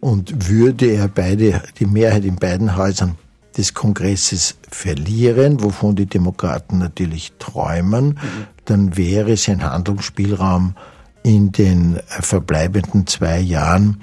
Und 0.00 0.48
würde 0.48 0.86
er 0.86 1.08
beide, 1.08 1.62
die 1.78 1.86
Mehrheit 1.86 2.24
in 2.24 2.36
beiden 2.36 2.76
Häusern 2.76 3.16
des 3.56 3.74
Kongresses 3.74 4.56
verlieren, 4.70 5.62
wovon 5.62 5.96
die 5.96 6.06
Demokraten 6.06 6.78
natürlich 6.78 7.32
träumen, 7.38 8.06
mhm. 8.06 8.16
dann 8.64 8.96
wäre 8.96 9.36
sein 9.36 9.62
Handlungsspielraum 9.62 10.74
in 11.22 11.52
den 11.52 12.00
verbleibenden 12.08 13.06
zwei 13.06 13.40
Jahren 13.40 14.00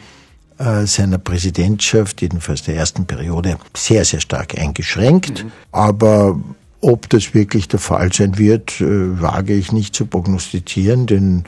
äh, 0.59 0.85
seiner 0.85 1.17
Präsidentschaft, 1.17 2.21
jedenfalls 2.21 2.63
der 2.63 2.75
ersten 2.75 3.05
Periode, 3.05 3.57
sehr, 3.75 4.05
sehr 4.05 4.19
stark 4.19 4.57
eingeschränkt. 4.57 5.43
Mhm. 5.43 5.51
Aber 5.71 6.39
ob 6.81 7.09
das 7.09 7.33
wirklich 7.33 7.67
der 7.67 7.79
Fall 7.79 8.13
sein 8.13 8.37
wird, 8.37 8.81
äh, 8.81 9.21
wage 9.21 9.53
ich 9.53 9.71
nicht 9.71 9.95
zu 9.95 10.05
prognostizieren, 10.05 11.07
denn 11.07 11.43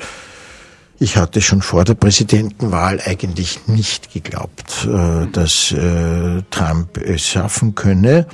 ich 0.99 1.17
hatte 1.17 1.41
schon 1.41 1.61
vor 1.61 1.85
der 1.85 1.93
Präsidentenwahl 1.93 3.01
eigentlich 3.03 3.67
nicht 3.67 4.11
geglaubt, 4.13 4.85
äh, 4.85 5.27
dass 5.27 5.71
äh, 5.71 6.41
Trump 6.49 6.97
es 6.97 7.25
schaffen 7.25 7.73
könne. 7.73 8.27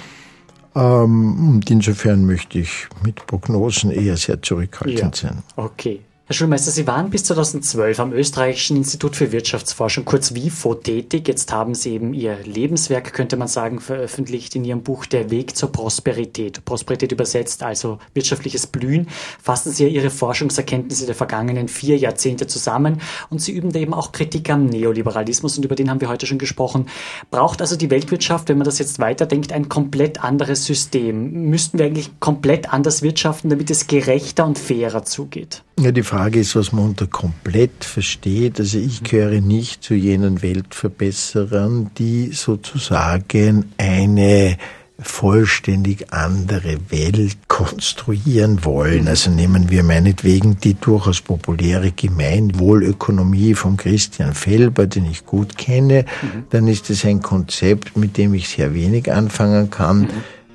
Ähm, 0.75 1.49
und 1.49 1.69
insofern 1.69 2.25
möchte 2.25 2.59
ich 2.59 2.87
mit 3.03 3.25
Prognosen 3.27 3.91
eher 3.91 4.17
sehr 4.17 4.41
zurückhaltend 4.41 5.21
ja. 5.21 5.29
sein. 5.29 5.43
Okay. 5.55 6.01
Herr 6.27 6.33
Schulmeister, 6.33 6.71
Sie 6.71 6.87
waren 6.87 7.11
bis 7.11 7.23
2012 7.25 7.99
am 7.99 8.11
Österreichischen 8.11 8.77
Institut 8.77 9.15
für 9.15 9.31
Wirtschaftsforschung, 9.31 10.05
kurz 10.05 10.33
WIFO, 10.33 10.73
tätig. 10.73 11.27
Jetzt 11.27 11.53
haben 11.53 11.75
Sie 11.75 11.91
eben 11.91 12.15
Ihr 12.15 12.39
Lebenswerk, 12.43 13.13
könnte 13.13 13.37
man 13.37 13.47
sagen, 13.47 13.79
veröffentlicht 13.79 14.55
in 14.55 14.65
Ihrem 14.65 14.81
Buch 14.81 15.05
Der 15.05 15.29
Weg 15.29 15.55
zur 15.55 15.71
Prosperität. 15.71 16.65
Prosperität 16.65 17.11
übersetzt, 17.11 17.61
also 17.61 17.99
wirtschaftliches 18.15 18.65
Blühen. 18.65 19.07
Fassen 19.39 19.71
Sie 19.71 19.83
ja 19.83 19.89
Ihre 19.89 20.09
Forschungserkenntnisse 20.09 21.05
der 21.05 21.13
vergangenen 21.13 21.67
vier 21.67 21.95
Jahrzehnte 21.95 22.47
zusammen 22.47 23.01
und 23.29 23.39
Sie 23.39 23.51
üben 23.51 23.71
da 23.71 23.77
eben 23.77 23.93
auch 23.93 24.11
Kritik 24.11 24.49
am 24.49 24.65
Neoliberalismus 24.65 25.59
und 25.59 25.63
über 25.63 25.75
den 25.75 25.91
haben 25.91 26.01
wir 26.01 26.09
heute 26.09 26.25
schon 26.25 26.39
gesprochen. 26.39 26.87
Braucht 27.29 27.61
also 27.61 27.75
die 27.75 27.91
Weltwirtschaft, 27.91 28.49
wenn 28.49 28.57
man 28.57 28.65
das 28.65 28.79
jetzt 28.79 28.97
weiterdenkt, 28.97 29.53
ein 29.53 29.69
komplett 29.69 30.23
anderes 30.23 30.65
System? 30.65 31.49
Müssten 31.51 31.77
wir 31.77 31.85
eigentlich 31.85 32.19
komplett 32.19 32.73
anders 32.73 33.03
wirtschaften, 33.03 33.51
damit 33.51 33.69
es 33.69 33.85
gerechter 33.85 34.43
und 34.43 34.57
fairer 34.57 35.05
zugeht? 35.05 35.61
Ja, 35.77 35.91
Frage 36.15 36.39
ist, 36.39 36.55
was 36.55 36.71
man 36.71 36.85
unter 36.85 37.07
komplett 37.07 37.83
versteht. 37.83 38.57
Also 38.61 38.77
ich 38.77 39.03
gehöre 39.03 39.41
nicht 39.41 39.83
zu 39.83 39.95
jenen 39.95 40.41
Weltverbesserern, 40.41 41.91
die 41.97 42.31
sozusagen 42.31 43.73
eine 43.77 44.57
vollständig 44.97 46.13
andere 46.13 46.77
Welt 46.89 47.35
konstruieren 47.49 48.63
wollen. 48.63 49.09
Also 49.09 49.29
nehmen 49.29 49.69
wir 49.69 49.83
meinetwegen 49.83 50.57
die 50.57 50.75
durchaus 50.75 51.19
populäre 51.19 51.91
Gemeinwohlökonomie 51.91 53.53
von 53.53 53.75
Christian 53.75 54.33
Felber, 54.33 54.87
den 54.87 55.11
ich 55.11 55.25
gut 55.25 55.57
kenne, 55.57 56.05
mhm. 56.21 56.45
dann 56.49 56.69
ist 56.69 56.89
es 56.89 57.03
ein 57.03 57.21
Konzept, 57.21 57.97
mit 57.97 58.15
dem 58.15 58.33
ich 58.35 58.47
sehr 58.47 58.73
wenig 58.73 59.11
anfangen 59.11 59.69
kann. 59.69 60.03
Mhm. 60.03 60.09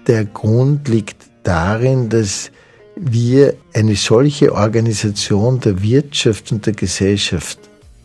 Der 0.07 0.25
Grund 0.25 0.89
liegt 0.89 1.27
darin, 1.43 2.09
dass 2.09 2.51
wir 3.03 3.55
eine 3.73 3.97
solche 3.97 4.53
Organisation 4.53 5.59
der 5.61 5.83
Wirtschaft 5.83 6.53
und 6.53 6.67
der 6.67 6.75
Gesellschaft 6.75 7.59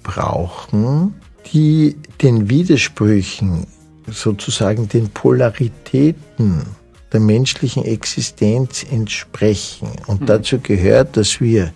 brauchen, 0.03 1.15
die 1.51 1.97
den 2.21 2.49
Widersprüchen, 2.49 3.67
sozusagen 4.09 4.87
den 4.87 5.09
Polaritäten 5.09 6.61
der 7.11 7.19
menschlichen 7.19 7.83
Existenz 7.83 8.85
entsprechen. 8.89 9.89
Und 10.07 10.21
mhm. 10.21 10.25
dazu 10.27 10.59
gehört, 10.59 11.17
dass 11.17 11.41
wir 11.41 11.73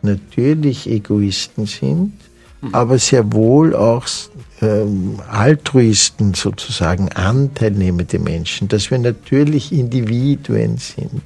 natürlich 0.00 0.88
Egoisten 0.88 1.66
sind, 1.66 2.12
mhm. 2.60 2.74
aber 2.74 2.98
sehr 2.98 3.32
wohl 3.32 3.76
auch 3.76 4.06
ähm, 4.62 5.18
Altruisten 5.28 6.34
sozusagen, 6.34 7.10
anteilnehmende 7.10 8.18
Menschen, 8.18 8.68
dass 8.68 8.90
wir 8.90 8.98
natürlich 8.98 9.72
Individuen 9.72 10.78
sind, 10.78 11.22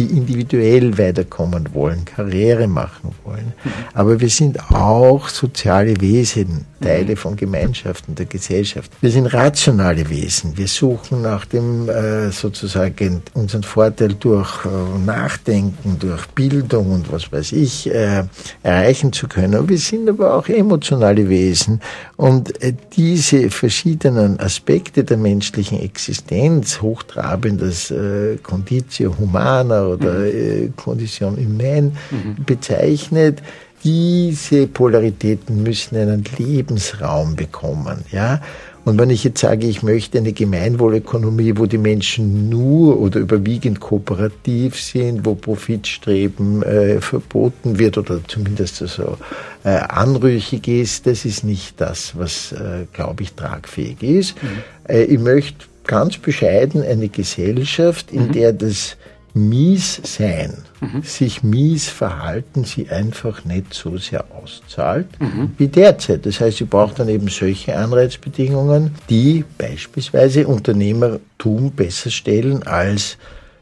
die 0.00 0.16
individuell 0.16 0.96
weiterkommen 0.96 1.68
wollen, 1.72 2.04
Karriere 2.04 2.66
machen 2.66 3.10
wollen. 3.24 3.52
Aber 3.92 4.20
wir 4.20 4.28
sind 4.30 4.70
auch 4.70 5.28
soziale 5.28 6.00
Wesen, 6.00 6.64
Teile 6.80 7.16
von 7.16 7.36
Gemeinschaften 7.36 8.14
der 8.14 8.26
Gesellschaft. 8.26 8.90
Wir 9.00 9.10
sind 9.10 9.26
rationale 9.26 10.08
Wesen. 10.08 10.56
Wir 10.56 10.68
suchen 10.68 11.22
nach 11.22 11.44
dem 11.44 11.88
äh, 11.88 12.30
sozusagen 12.30 13.22
unseren 13.34 13.62
Vorteil 13.62 14.14
durch 14.14 14.64
äh, 14.64 14.68
Nachdenken, 15.04 15.98
durch 15.98 16.26
Bildung 16.28 16.92
und 16.92 17.12
was 17.12 17.30
weiß 17.30 17.52
ich 17.52 17.92
äh, 17.92 18.24
erreichen 18.62 19.12
zu 19.12 19.28
können. 19.28 19.68
Wir 19.68 19.78
sind 19.78 20.08
aber 20.08 20.34
auch 20.34 20.48
emotionale 20.48 21.28
Wesen 21.28 21.80
und 22.16 22.62
äh, 22.62 22.74
diese 22.92 23.50
verschiedenen 23.50 24.40
Aspekte 24.40 25.04
der 25.04 25.16
menschlichen 25.16 25.80
Existenz, 25.80 26.80
hochtrabendes 26.80 27.90
äh, 27.90 28.36
Conditio 28.42 29.16
Humana 29.18 29.86
oder 29.86 30.12
mhm. 30.12 30.74
Condition 30.76 31.36
Humaine 31.36 31.92
mhm. 32.10 32.44
bezeichnet, 32.44 33.42
diese 33.84 34.66
Polaritäten 34.66 35.62
müssen 35.62 35.96
einen 35.96 36.24
Lebensraum 36.38 37.36
bekommen, 37.36 38.04
ja. 38.10 38.40
Und 38.84 38.98
wenn 38.98 39.10
ich 39.10 39.24
jetzt 39.24 39.40
sage, 39.40 39.66
ich 39.66 39.82
möchte 39.82 40.18
eine 40.18 40.32
Gemeinwohlökonomie, 40.32 41.52
wo 41.56 41.66
die 41.66 41.78
Menschen 41.78 42.48
nur 42.48 42.98
oder 42.98 43.20
überwiegend 43.20 43.78
kooperativ 43.78 44.80
sind, 44.80 45.26
wo 45.26 45.34
Profitstreben 45.34 46.62
äh, 46.62 47.00
verboten 47.00 47.78
wird 47.78 47.98
oder 47.98 48.20
zumindest 48.26 48.76
so 48.76 49.18
äh, 49.64 49.68
anrüchig 49.68 50.66
ist, 50.66 51.06
das 51.06 51.26
ist 51.26 51.44
nicht 51.44 51.78
das, 51.78 52.16
was, 52.16 52.52
äh, 52.52 52.86
glaube 52.92 53.22
ich, 53.22 53.34
tragfähig 53.34 54.02
ist. 54.02 54.42
Mhm. 54.42 54.48
Äh, 54.88 55.02
ich 55.04 55.18
möchte 55.18 55.66
ganz 55.86 56.16
bescheiden 56.16 56.82
eine 56.82 57.08
Gesellschaft, 57.08 58.10
in 58.12 58.28
mhm. 58.28 58.32
der 58.32 58.52
das 58.54 58.96
Mies-Sein, 59.34 60.58
mhm. 60.80 61.02
sich 61.02 61.42
mies 61.42 61.88
verhalten, 61.88 62.64
sie 62.64 62.88
einfach 62.88 63.44
nicht 63.44 63.74
so 63.74 63.96
sehr 63.98 64.24
auszahlt 64.42 65.08
mhm. 65.20 65.52
wie 65.56 65.68
derzeit. 65.68 66.26
Das 66.26 66.40
heißt, 66.40 66.58
sie 66.58 66.64
braucht 66.64 66.98
dann 66.98 67.08
eben 67.08 67.28
solche 67.28 67.76
Anreizbedingungen, 67.76 68.94
die 69.08 69.44
beispielsweise 69.58 70.46
Unternehmertum 70.46 71.70
besser 71.72 72.10
stellen 72.10 72.62
als 72.64 73.16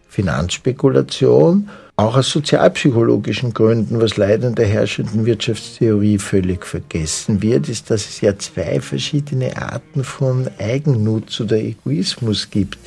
Finanzspekulation, 0.08 1.68
auch 1.98 2.16
aus 2.16 2.30
sozialpsychologischen 2.30 3.52
Gründen, 3.52 4.00
was 4.00 4.16
leider 4.16 4.46
in 4.46 4.54
der 4.54 4.68
herrschenden 4.68 5.26
Wirtschaftstheorie 5.26 6.18
völlig 6.18 6.64
vergessen 6.64 7.42
wird, 7.42 7.68
ist, 7.68 7.90
dass 7.90 8.08
es 8.08 8.20
ja 8.20 8.38
zwei 8.38 8.80
verschiedene 8.80 9.56
Arten 9.60 10.04
von 10.04 10.48
Eigennutz 10.58 11.40
oder 11.40 11.56
Egoismus 11.56 12.50
gibt. 12.50 12.78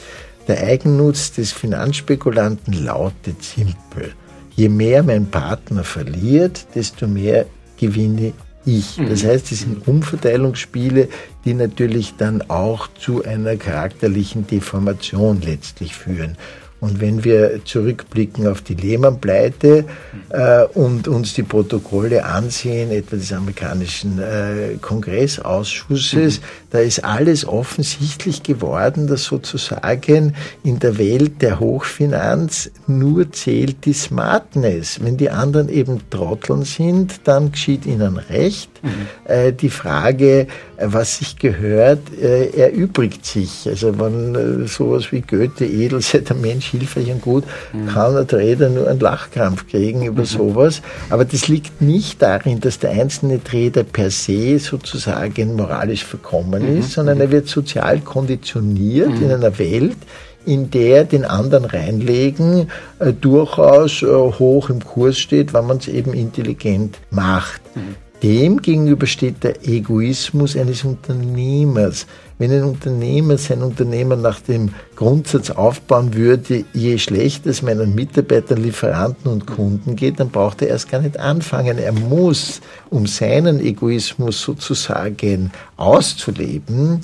Der 0.51 0.67
Eigennutz 0.67 1.31
des 1.31 1.53
Finanzspekulanten 1.53 2.73
lautet 2.73 3.41
simpel. 3.41 4.11
Je 4.53 4.67
mehr 4.67 5.01
mein 5.01 5.27
Partner 5.27 5.85
verliert, 5.85 6.65
desto 6.75 7.07
mehr 7.07 7.45
gewinne 7.79 8.33
ich. 8.65 8.97
Das 8.97 9.23
mhm. 9.23 9.27
heißt, 9.27 9.49
es 9.53 9.59
sind 9.61 9.87
Umverteilungsspiele, 9.87 11.07
die 11.45 11.53
natürlich 11.53 12.15
dann 12.17 12.41
auch 12.49 12.89
zu 12.99 13.23
einer 13.23 13.55
charakterlichen 13.55 14.45
Deformation 14.45 15.39
letztlich 15.39 15.95
führen. 15.95 16.35
Und 16.81 16.99
wenn 16.99 17.23
wir 17.23 17.63
zurückblicken 17.63 18.47
auf 18.47 18.61
die 18.61 18.73
Lehman-Pleite 18.73 19.85
äh, 20.29 20.63
und 20.73 21.07
uns 21.07 21.35
die 21.35 21.43
Protokolle 21.43 22.25
ansehen, 22.25 22.91
etwa 22.91 23.15
des 23.15 23.31
amerikanischen 23.31 24.19
äh, 24.19 24.77
Kongressausschusses, 24.81 26.39
mhm. 26.41 26.43
Da 26.71 26.79
ist 26.79 27.03
alles 27.03 27.45
offensichtlich 27.45 28.43
geworden, 28.43 29.07
dass 29.07 29.25
sozusagen 29.25 30.35
in 30.63 30.79
der 30.79 30.97
Welt 30.97 31.41
der 31.41 31.59
Hochfinanz 31.59 32.71
nur 32.87 33.31
zählt 33.31 33.85
die 33.85 33.93
Smartness. 33.93 34.99
Wenn 35.03 35.17
die 35.17 35.29
anderen 35.29 35.67
eben 35.67 35.99
Trotteln 36.09 36.63
sind, 36.63 37.21
dann 37.25 37.51
geschieht 37.51 37.85
ihnen 37.85 38.17
recht. 38.17 38.69
Mhm. 38.83 38.89
Äh, 39.25 39.51
die 39.51 39.69
Frage, 39.69 40.47
was 40.77 41.17
sich 41.17 41.37
gehört, 41.37 41.99
äh, 42.19 42.49
erübrigt 42.51 43.25
sich. 43.25 43.67
Also 43.67 43.99
wenn 43.99 44.63
äh, 44.63 44.67
sowas 44.67 45.11
wie 45.11 45.21
Goethe 45.21 45.65
edel 45.65 46.01
sei 46.01 46.19
der 46.29 46.37
Mensch 46.37 46.67
hilfreich 46.67 47.11
und 47.11 47.21
gut, 47.21 47.43
mhm. 47.73 47.87
kann 47.87 48.15
ein 48.15 48.27
Trader 48.27 48.69
nur 48.69 48.87
einen 48.87 48.99
Lachkrampf 49.01 49.67
kriegen 49.67 50.03
über 50.05 50.21
mhm. 50.21 50.25
sowas. 50.25 50.81
Aber 51.09 51.25
das 51.25 51.49
liegt 51.49 51.81
nicht 51.81 52.21
darin, 52.21 52.61
dass 52.61 52.79
der 52.79 52.91
einzelne 52.91 53.43
Trader 53.43 53.83
per 53.83 54.09
se 54.09 54.57
sozusagen 54.57 55.57
moralisch 55.57 56.05
verkommen 56.05 56.60
mhm. 56.61 56.79
ist, 56.79 56.91
sondern 56.93 57.19
er 57.19 57.31
wird 57.31 57.47
sozial 57.47 57.99
konditioniert 57.99 59.09
mhm. 59.09 59.23
in 59.23 59.31
einer 59.31 59.57
Welt, 59.59 59.97
in 60.45 60.71
der 60.71 61.03
den 61.03 61.25
anderen 61.25 61.65
reinlegen 61.65 62.69
äh, 62.99 63.13
durchaus 63.13 64.01
äh, 64.01 64.07
hoch 64.07 64.69
im 64.69 64.83
Kurs 64.83 65.19
steht, 65.19 65.53
wenn 65.53 65.67
man 65.67 65.77
es 65.77 65.87
eben 65.87 66.13
intelligent 66.13 66.97
macht. 67.09 67.61
Mhm. 67.75 67.95
Dem 68.23 68.61
gegenüber 68.61 69.07
steht 69.07 69.43
der 69.43 69.67
Egoismus 69.67 70.55
eines 70.55 70.83
Unternehmers. 70.83 72.05
Wenn 72.41 72.53
ein 72.53 72.63
Unternehmer 72.63 73.37
sein 73.37 73.61
Unternehmen 73.61 74.23
nach 74.23 74.39
dem 74.39 74.73
Grundsatz 74.95 75.51
aufbauen 75.51 76.15
würde, 76.15 76.65
je 76.73 76.97
schlechter 76.97 77.51
es 77.51 77.61
meinen 77.61 77.93
Mitarbeitern, 77.93 78.63
Lieferanten 78.63 79.31
und 79.31 79.45
Kunden 79.45 79.95
geht, 79.95 80.19
dann 80.19 80.31
braucht 80.31 80.63
er 80.63 80.69
erst 80.69 80.89
gar 80.89 81.01
nicht 81.01 81.19
anfangen. 81.19 81.77
Er 81.77 81.91
muss, 81.91 82.59
um 82.89 83.05
seinen 83.05 83.59
Egoismus 83.59 84.41
sozusagen 84.41 85.51
auszuleben, 85.77 87.01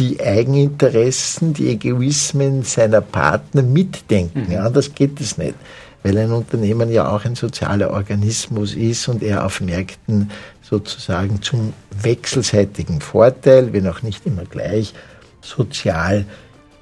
die 0.00 0.20
Eigeninteressen, 0.20 1.54
die 1.54 1.68
Egoismen 1.68 2.64
seiner 2.64 3.02
Partner 3.02 3.62
mitdenken. 3.62 4.48
Mhm. 4.48 4.56
Anders 4.56 4.92
geht 4.92 5.20
es 5.20 5.38
nicht 5.38 5.54
weil 6.02 6.18
ein 6.18 6.32
Unternehmen 6.32 6.90
ja 6.90 7.08
auch 7.08 7.24
ein 7.24 7.34
sozialer 7.34 7.90
Organismus 7.90 8.74
ist 8.74 9.08
und 9.08 9.22
er 9.22 9.44
auf 9.44 9.60
Märkten 9.60 10.30
sozusagen 10.62 11.42
zum 11.42 11.72
wechselseitigen 12.02 13.00
Vorteil, 13.00 13.72
wenn 13.72 13.86
auch 13.86 14.02
nicht 14.02 14.26
immer 14.26 14.44
gleich, 14.44 14.94
sozial 15.40 16.24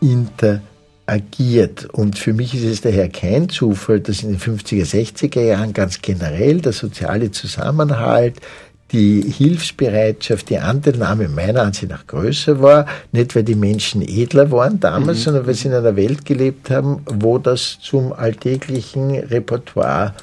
interagiert. 0.01 1.87
Und 1.93 2.19
für 2.19 2.33
mich 2.33 2.55
ist 2.55 2.65
es 2.65 2.81
daher 2.81 3.09
kein 3.09 3.49
Zufall, 3.49 4.01
dass 4.01 4.23
in 4.23 4.31
den 4.31 4.41
50er, 4.41 4.85
60er 4.85 5.43
Jahren 5.43 5.73
ganz 5.73 6.01
generell 6.01 6.61
der 6.61 6.73
soziale 6.73 7.31
Zusammenhalt, 7.31 8.41
die 8.93 9.23
Hilfsbereitschaft, 9.23 10.51
die 10.51 10.59
Anteilnahme 10.59 11.29
meiner 11.29 11.63
Ansicht 11.63 11.91
nach 11.91 12.07
größer 12.07 12.61
war, 12.61 12.87
nicht 13.13 13.35
weil 13.37 13.45
die 13.45 13.55
Menschen 13.55 14.03
edler 14.03 14.51
waren 14.51 14.81
damals, 14.81 15.19
mhm. 15.19 15.23
sondern 15.23 15.47
weil 15.47 15.55
sie 15.55 15.69
in 15.69 15.75
einer 15.75 15.97
Welt 15.97 16.25
gelebt 16.25 16.71
haben, 16.71 17.03
wo 17.07 17.39
das 17.39 17.79
zum 17.81 18.13
alltäglichen 18.13 19.13
Repertoire 19.13 20.15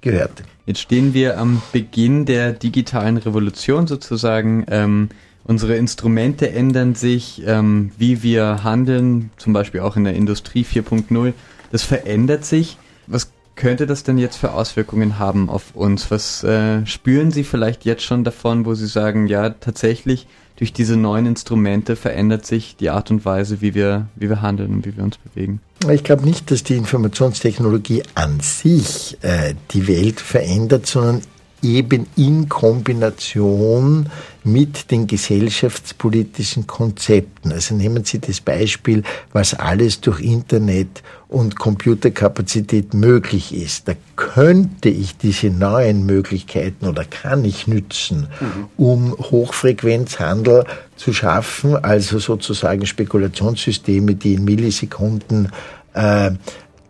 gehörte. 0.00 0.42
Jetzt 0.66 0.80
stehen 0.80 1.14
wir 1.14 1.38
am 1.38 1.62
Beginn 1.72 2.24
der 2.24 2.52
digitalen 2.52 3.16
Revolution 3.18 3.86
sozusagen. 3.86 4.66
Ähm, 4.68 5.10
unsere 5.44 5.76
Instrumente 5.76 6.50
ändern 6.50 6.96
sich, 6.96 7.42
ähm, 7.46 7.92
wie 7.96 8.24
wir 8.24 8.64
handeln, 8.64 9.30
zum 9.36 9.52
Beispiel 9.52 9.80
auch 9.80 9.96
in 9.96 10.02
der 10.02 10.14
Industrie 10.14 10.64
4.0. 10.64 11.32
Das 11.70 11.84
verändert 11.84 12.44
sich. 12.44 12.78
Was 13.06 13.30
könnte 13.56 13.86
das 13.86 14.04
denn 14.04 14.18
jetzt 14.18 14.36
für 14.36 14.52
Auswirkungen 14.52 15.18
haben 15.18 15.50
auf 15.50 15.74
uns? 15.74 16.10
Was 16.10 16.44
äh, 16.44 16.86
spüren 16.86 17.30
Sie 17.30 17.42
vielleicht 17.42 17.84
jetzt 17.84 18.04
schon 18.04 18.22
davon, 18.22 18.64
wo 18.66 18.74
Sie 18.74 18.86
sagen, 18.86 19.26
ja, 19.26 19.50
tatsächlich 19.50 20.26
durch 20.56 20.72
diese 20.72 20.96
neuen 20.96 21.26
Instrumente 21.26 21.96
verändert 21.96 22.46
sich 22.46 22.76
die 22.76 22.90
Art 22.90 23.10
und 23.10 23.24
Weise, 23.24 23.60
wie 23.60 23.74
wir, 23.74 24.08
wie 24.14 24.28
wir 24.28 24.42
handeln 24.42 24.72
und 24.72 24.86
wie 24.86 24.96
wir 24.96 25.04
uns 25.04 25.18
bewegen? 25.18 25.60
Ich 25.90 26.04
glaube 26.04 26.24
nicht, 26.24 26.50
dass 26.50 26.64
die 26.64 26.76
Informationstechnologie 26.76 28.02
an 28.14 28.40
sich 28.40 29.18
äh, 29.22 29.54
die 29.72 29.86
Welt 29.86 30.20
verändert, 30.20 30.86
sondern 30.86 31.22
eben 31.74 32.06
in 32.16 32.48
Kombination 32.48 34.08
mit 34.44 34.90
den 34.90 35.06
gesellschaftspolitischen 35.06 36.66
Konzepten. 36.66 37.52
Also 37.52 37.74
nehmen 37.74 38.04
Sie 38.04 38.20
das 38.20 38.40
Beispiel, 38.40 39.02
was 39.32 39.54
alles 39.54 40.00
durch 40.00 40.20
Internet 40.20 41.02
und 41.28 41.58
Computerkapazität 41.58 42.94
möglich 42.94 43.52
ist. 43.52 43.88
Da 43.88 43.94
könnte 44.14 44.88
ich 44.88 45.16
diese 45.16 45.48
neuen 45.48 46.06
Möglichkeiten 46.06 46.86
oder 46.86 47.04
kann 47.04 47.44
ich 47.44 47.66
nützen, 47.66 48.28
mhm. 48.40 48.68
um 48.76 49.12
Hochfrequenzhandel 49.18 50.64
zu 50.96 51.12
schaffen, 51.12 51.76
also 51.76 52.20
sozusagen 52.20 52.86
Spekulationssysteme, 52.86 54.14
die 54.14 54.34
in 54.34 54.44
Millisekunden 54.44 55.50
äh, 55.94 56.30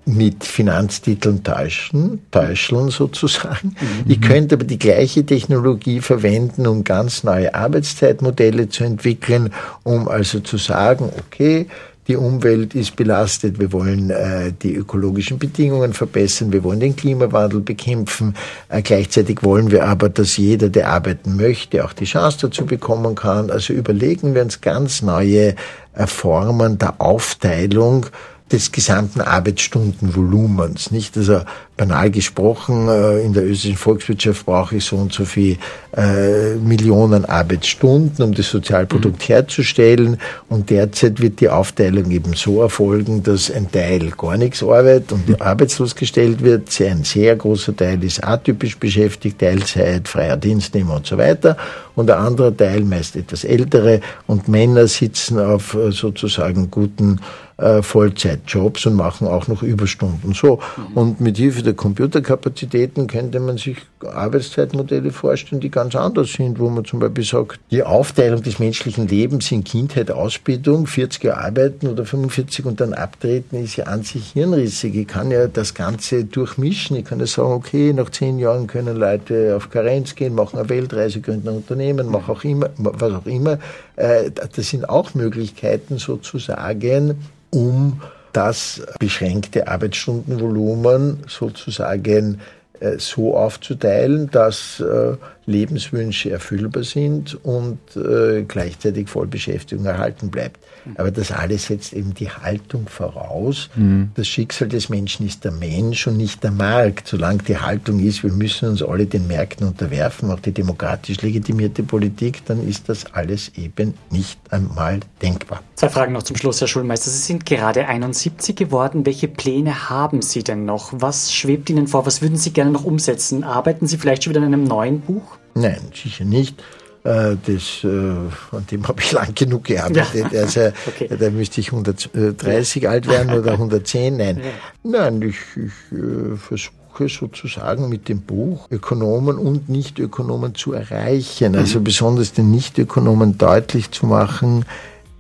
mit 0.06 0.44
Finanztiteln 0.44 1.42
täuschen, 1.42 2.20
täuscheln 2.30 2.90
sozusagen. 2.90 3.74
Mhm. 3.80 4.10
Ich 4.10 4.20
könnte 4.20 4.54
aber 4.54 4.64
die 4.64 4.78
gleiche 4.78 5.26
Technologie 5.26 6.00
verwenden, 6.00 6.66
um 6.68 6.84
ganz 6.84 7.24
neue 7.24 7.54
Arbeitszeitmodelle 7.54 8.68
zu 8.68 8.84
entwickeln, 8.84 9.52
um 9.82 10.06
also 10.08 10.38
zu 10.40 10.58
sagen, 10.58 11.10
okay, 11.18 11.66
die 12.06 12.14
Umwelt 12.14 12.76
ist 12.76 12.94
belastet, 12.94 13.58
wir 13.58 13.72
wollen 13.72 14.10
äh, 14.10 14.52
die 14.52 14.76
ökologischen 14.76 15.40
Bedingungen 15.40 15.92
verbessern, 15.92 16.52
wir 16.52 16.62
wollen 16.62 16.78
den 16.78 16.94
Klimawandel 16.94 17.60
bekämpfen. 17.60 18.36
Äh, 18.68 18.82
gleichzeitig 18.82 19.42
wollen 19.42 19.72
wir 19.72 19.84
aber, 19.88 20.08
dass 20.08 20.36
jeder, 20.36 20.68
der 20.68 20.88
arbeiten 20.88 21.34
möchte, 21.34 21.84
auch 21.84 21.92
die 21.92 22.04
Chance 22.04 22.38
dazu 22.42 22.64
bekommen 22.64 23.16
kann. 23.16 23.50
Also 23.50 23.72
überlegen 23.72 24.36
wir 24.36 24.42
uns 24.42 24.60
ganz 24.60 25.02
neue 25.02 25.56
äh, 25.94 26.06
Formen 26.06 26.78
der 26.78 27.00
Aufteilung 27.00 28.06
des 28.52 28.72
gesamten 28.72 29.20
Arbeitsstundenvolumens. 29.20 30.90
Nicht, 30.90 31.16
also 31.16 31.42
banal 31.76 32.10
gesprochen, 32.10 32.88
äh, 32.88 33.20
in 33.20 33.32
der 33.32 33.44
österreichischen 33.44 33.76
Volkswirtschaft 33.76 34.46
brauche 34.46 34.76
ich 34.76 34.84
so 34.84 34.96
und 34.96 35.12
so 35.12 35.24
viel 35.24 35.58
äh, 35.96 36.54
Millionen 36.56 37.24
Arbeitsstunden, 37.24 38.24
um 38.24 38.34
das 38.34 38.48
Sozialprodukt 38.50 39.20
mhm. 39.20 39.32
herzustellen. 39.34 40.16
Und 40.48 40.70
derzeit 40.70 41.20
wird 41.20 41.40
die 41.40 41.48
Aufteilung 41.48 42.10
eben 42.10 42.32
so 42.34 42.62
erfolgen, 42.62 43.22
dass 43.22 43.50
ein 43.50 43.70
Teil 43.70 44.10
gar 44.10 44.36
nichts 44.36 44.62
arbeitet 44.62 45.12
und 45.12 45.28
mhm. 45.28 45.36
arbeitslos 45.38 45.94
gestellt 45.94 46.42
wird. 46.42 46.68
Ein 46.80 47.04
sehr 47.04 47.36
großer 47.36 47.76
Teil 47.76 48.02
ist 48.02 48.24
atypisch 48.24 48.78
beschäftigt, 48.78 49.38
Teilzeit, 49.38 50.08
freier 50.08 50.36
Dienstnehmer 50.36 50.96
und 50.96 51.06
so 51.06 51.18
weiter. 51.18 51.56
Und 51.94 52.10
ein 52.10 52.18
anderer 52.18 52.56
Teil, 52.56 52.82
meist 52.82 53.16
etwas 53.16 53.44
ältere 53.44 54.00
und 54.26 54.48
Männer 54.48 54.86
sitzen 54.86 55.38
auf 55.38 55.74
äh, 55.74 55.92
sozusagen 55.92 56.70
guten 56.70 57.20
Vollzeitjobs 57.58 58.84
und 58.84 58.96
machen 58.96 59.26
auch 59.26 59.48
noch 59.48 59.62
Überstunden. 59.62 60.34
So. 60.34 60.60
Mhm. 60.76 60.94
Und 60.94 61.20
mit 61.22 61.38
Hilfe 61.38 61.62
der 61.66 61.74
Computerkapazitäten 61.74 63.08
könnte 63.08 63.40
man 63.40 63.58
sich 63.58 63.78
Arbeitszeitmodelle 64.00 65.10
vorstellen, 65.10 65.60
die 65.60 65.70
ganz 65.70 65.96
anders 65.96 66.32
sind, 66.32 66.58
wo 66.60 66.70
man 66.70 66.84
zum 66.84 67.00
Beispiel 67.00 67.24
sagt, 67.24 67.60
die 67.70 67.82
Aufteilung 67.82 68.42
des 68.42 68.58
menschlichen 68.58 69.08
Lebens 69.08 69.50
in 69.50 69.64
Kindheit, 69.64 70.10
Ausbildung, 70.10 70.86
40 70.86 71.24
Jahre 71.24 71.44
arbeiten 71.44 71.88
oder 71.88 72.04
45 72.04 72.64
und 72.64 72.80
dann 72.80 72.94
abtreten, 72.94 73.62
ist 73.62 73.76
ja 73.76 73.86
an 73.86 74.04
sich 74.04 74.32
hirnrissig. 74.32 74.94
Ich 74.94 75.08
kann 75.08 75.30
ja 75.30 75.48
das 75.48 75.74
Ganze 75.74 76.24
durchmischen. 76.24 76.96
Ich 76.96 77.04
kann 77.04 77.18
ja 77.18 77.26
sagen, 77.26 77.52
okay, 77.52 77.92
nach 77.92 78.10
zehn 78.10 78.38
Jahren 78.38 78.68
können 78.68 78.96
Leute 78.96 79.56
auf 79.56 79.68
Karenz 79.68 80.14
gehen, 80.14 80.34
machen 80.34 80.58
eine 80.58 80.68
Weltreise, 80.68 81.20
gründen 81.20 81.48
ein 81.48 81.56
Unternehmen, 81.56 82.10
machen 82.10 82.34
auch 82.34 82.44
immer, 82.44 82.70
was 82.76 83.12
auch 83.12 83.26
immer. 83.26 83.58
Äh, 83.96 84.30
das 84.30 84.68
sind 84.68 84.88
auch 84.88 85.14
Möglichkeiten 85.14 85.98
sozusagen, 85.98 87.16
um 87.50 88.00
das 88.36 88.82
beschränkte 88.98 89.66
Arbeitsstundenvolumen 89.66 91.24
sozusagen 91.26 92.40
äh, 92.80 92.98
so 92.98 93.34
aufzuteilen, 93.34 94.30
dass 94.30 94.80
äh, 94.80 95.16
Lebenswünsche 95.46 96.30
erfüllbar 96.30 96.82
sind 96.84 97.38
und 97.44 97.78
äh, 97.96 98.42
gleichzeitig 98.42 99.08
Vollbeschäftigung 99.08 99.86
erhalten 99.86 100.30
bleibt. 100.30 100.58
Aber 100.96 101.10
das 101.10 101.32
alles 101.32 101.66
setzt 101.66 101.92
eben 101.92 102.14
die 102.14 102.30
Haltung 102.30 102.88
voraus. 102.88 103.70
Mhm. 103.76 104.10
Das 104.14 104.26
Schicksal 104.26 104.68
des 104.68 104.88
Menschen 104.88 105.26
ist 105.26 105.44
der 105.44 105.52
Mensch 105.52 106.06
und 106.06 106.16
nicht 106.16 106.42
der 106.42 106.50
Markt. 106.50 107.08
Solange 107.08 107.42
die 107.42 107.58
Haltung 107.58 108.00
ist, 108.00 108.22
wir 108.22 108.32
müssen 108.32 108.68
uns 108.68 108.82
alle 108.82 109.06
den 109.06 109.26
Märkten 109.26 109.66
unterwerfen, 109.66 110.30
auch 110.30 110.40
die 110.40 110.52
demokratisch 110.52 111.20
legitimierte 111.22 111.82
Politik, 111.82 112.44
dann 112.46 112.66
ist 112.66 112.88
das 112.88 113.06
alles 113.14 113.52
eben 113.56 113.94
nicht 114.10 114.38
einmal 114.50 115.00
denkbar. 115.22 115.62
Zwei 115.74 115.88
Fragen 115.90 116.12
noch 116.12 116.22
zum 116.22 116.36
Schluss, 116.36 116.60
Herr 116.60 116.68
Schulmeister. 116.68 117.10
Sie 117.10 117.18
sind 117.18 117.46
gerade 117.46 117.86
71 117.86 118.56
geworden. 118.56 119.04
Welche 119.06 119.28
Pläne 119.28 119.90
haben 119.90 120.22
Sie 120.22 120.42
denn 120.42 120.64
noch? 120.64 120.92
Was 120.92 121.34
schwebt 121.34 121.68
Ihnen 121.70 121.86
vor? 121.86 122.06
Was 122.06 122.22
würden 122.22 122.36
Sie 122.36 122.52
gerne 122.52 122.70
noch 122.70 122.84
umsetzen? 122.84 123.44
Arbeiten 123.44 123.86
Sie 123.86 123.98
vielleicht 123.98 124.24
schon 124.24 124.32
wieder 124.32 124.40
an 124.40 124.52
einem 124.52 124.64
neuen 124.64 125.00
Buch? 125.00 125.35
Nein, 125.56 125.80
sicher 125.94 126.24
nicht. 126.24 126.62
Äh, 127.02 127.36
das, 127.46 127.84
äh, 127.84 127.86
an 127.86 128.66
dem 128.70 128.86
habe 128.86 129.00
ich 129.00 129.12
lang 129.12 129.34
genug 129.34 129.64
gearbeitet. 129.64 130.32
Ja. 130.32 130.40
Also, 130.40 130.60
okay. 130.86 131.08
Da 131.18 131.30
müsste 131.30 131.60
ich 131.60 131.72
130 131.72 132.82
ja. 132.82 132.90
alt 132.90 133.08
werden 133.08 133.32
oder 133.32 133.52
110. 133.58 134.16
Nein, 134.16 134.38
ja. 134.38 134.44
nein 134.82 135.22
ich, 135.22 135.36
ich 135.56 135.98
äh, 135.98 136.36
versuche 136.36 137.08
sozusagen 137.08 137.88
mit 137.88 138.08
dem 138.08 138.22
Buch 138.22 138.68
Ökonomen 138.70 139.38
und 139.38 139.68
Nichtökonomen 139.68 140.54
zu 140.54 140.72
erreichen. 140.72 141.52
Mhm. 141.52 141.58
Also 141.58 141.80
besonders 141.80 142.32
den 142.32 142.50
Nichtökonomen 142.50 143.38
deutlich 143.38 143.90
zu 143.90 144.06
machen, 144.06 144.64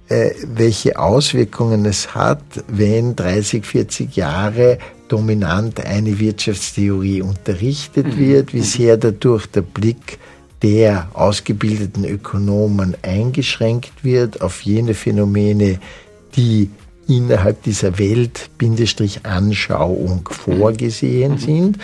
äh, 0.08 0.30
welche 0.44 0.98
Auswirkungen 0.98 1.84
es 1.84 2.14
hat, 2.14 2.42
wenn 2.68 3.14
30, 3.14 3.64
40 3.64 4.16
Jahre 4.16 4.78
dominant 5.08 5.84
eine 5.84 6.18
Wirtschaftstheorie 6.18 7.22
unterrichtet 7.22 8.06
mhm. 8.06 8.18
wird, 8.18 8.54
wie 8.54 8.62
sehr 8.62 8.96
dadurch 8.96 9.46
der 9.46 9.62
Blick 9.62 10.18
der 10.62 11.08
ausgebildeten 11.12 12.04
Ökonomen 12.04 12.96
eingeschränkt 13.02 13.92
wird 14.02 14.40
auf 14.40 14.62
jene 14.62 14.94
Phänomene, 14.94 15.78
die 16.36 16.70
innerhalb 17.08 17.62
dieser 17.62 17.98
Welt-Anschauung 17.98 20.28
vorgesehen 20.30 21.32
mhm. 21.32 21.38
sind. 21.38 21.78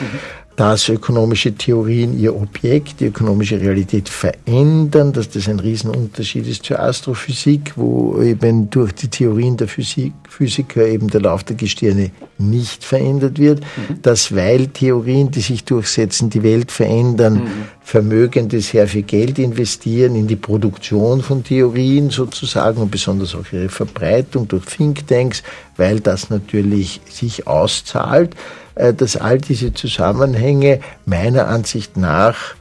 Dass 0.57 0.88
ökonomische 0.88 1.55
Theorien 1.55 2.18
ihr 2.18 2.36
Objekt, 2.36 3.00
die 3.00 3.07
ökonomische 3.07 3.61
Realität 3.61 4.09
verändern, 4.09 5.12
dass 5.12 5.30
das 5.30 5.48
ein 5.48 5.61
Riesenunterschied 5.61 6.46
ist 6.46 6.64
zur 6.64 6.78
Astrophysik, 6.78 7.72
wo 7.76 8.20
eben 8.20 8.68
durch 8.68 8.92
die 8.92 9.09
Theorien 9.09 9.57
der 9.57 9.68
Physik, 9.68 10.12
Physiker 10.28 10.86
eben 10.86 11.09
der 11.09 11.22
Lauf 11.22 11.42
der 11.44 11.57
Gestirne 11.57 12.11
nicht 12.38 12.84
verändert 12.84 13.38
wird, 13.38 13.61
mhm. 13.61 14.03
dass 14.03 14.34
weil 14.34 14.68
Theorien, 14.68 15.30
die 15.30 15.40
sich 15.40 15.64
durchsetzen, 15.64 16.28
die 16.28 16.42
Welt 16.42 16.70
verändern, 16.70 17.34
mhm. 17.34 17.50
Vermögende 17.84 18.61
sehr 18.61 18.86
viel 18.86 19.03
Geld 19.03 19.38
investieren 19.38 20.14
in 20.14 20.26
die 20.26 20.36
Produktion 20.36 21.20
von 21.20 21.42
Theorien 21.44 22.11
sozusagen 22.11 22.80
und 22.80 22.90
besonders 22.90 23.34
auch 23.34 23.44
ihre 23.53 23.68
Verbreitung 23.68 24.48
durch 24.48 24.64
Thinktanks, 24.66 25.42
weil 25.76 26.00
das 26.00 26.30
natürlich 26.30 27.00
sich 27.11 27.46
auszahlt. 27.46 28.36
Äh, 28.74 28.94
dass 28.94 29.16
all 29.16 29.38
diese 29.38 29.72
Zusammenhänge 29.74 30.80
meiner 31.04 31.48
Ansicht 31.48 31.96
nach 31.96 32.54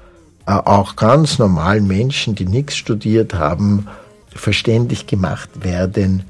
äh, 0.45 0.51
auch 0.51 0.95
ganz 0.95 1.39
normalen 1.39 1.87
Menschen, 1.87 2.35
die 2.35 2.45
nichts 2.45 2.75
studiert 2.75 3.33
haben, 3.33 3.87
verständlich 4.33 5.07
gemacht 5.07 5.49
werden 5.63 6.23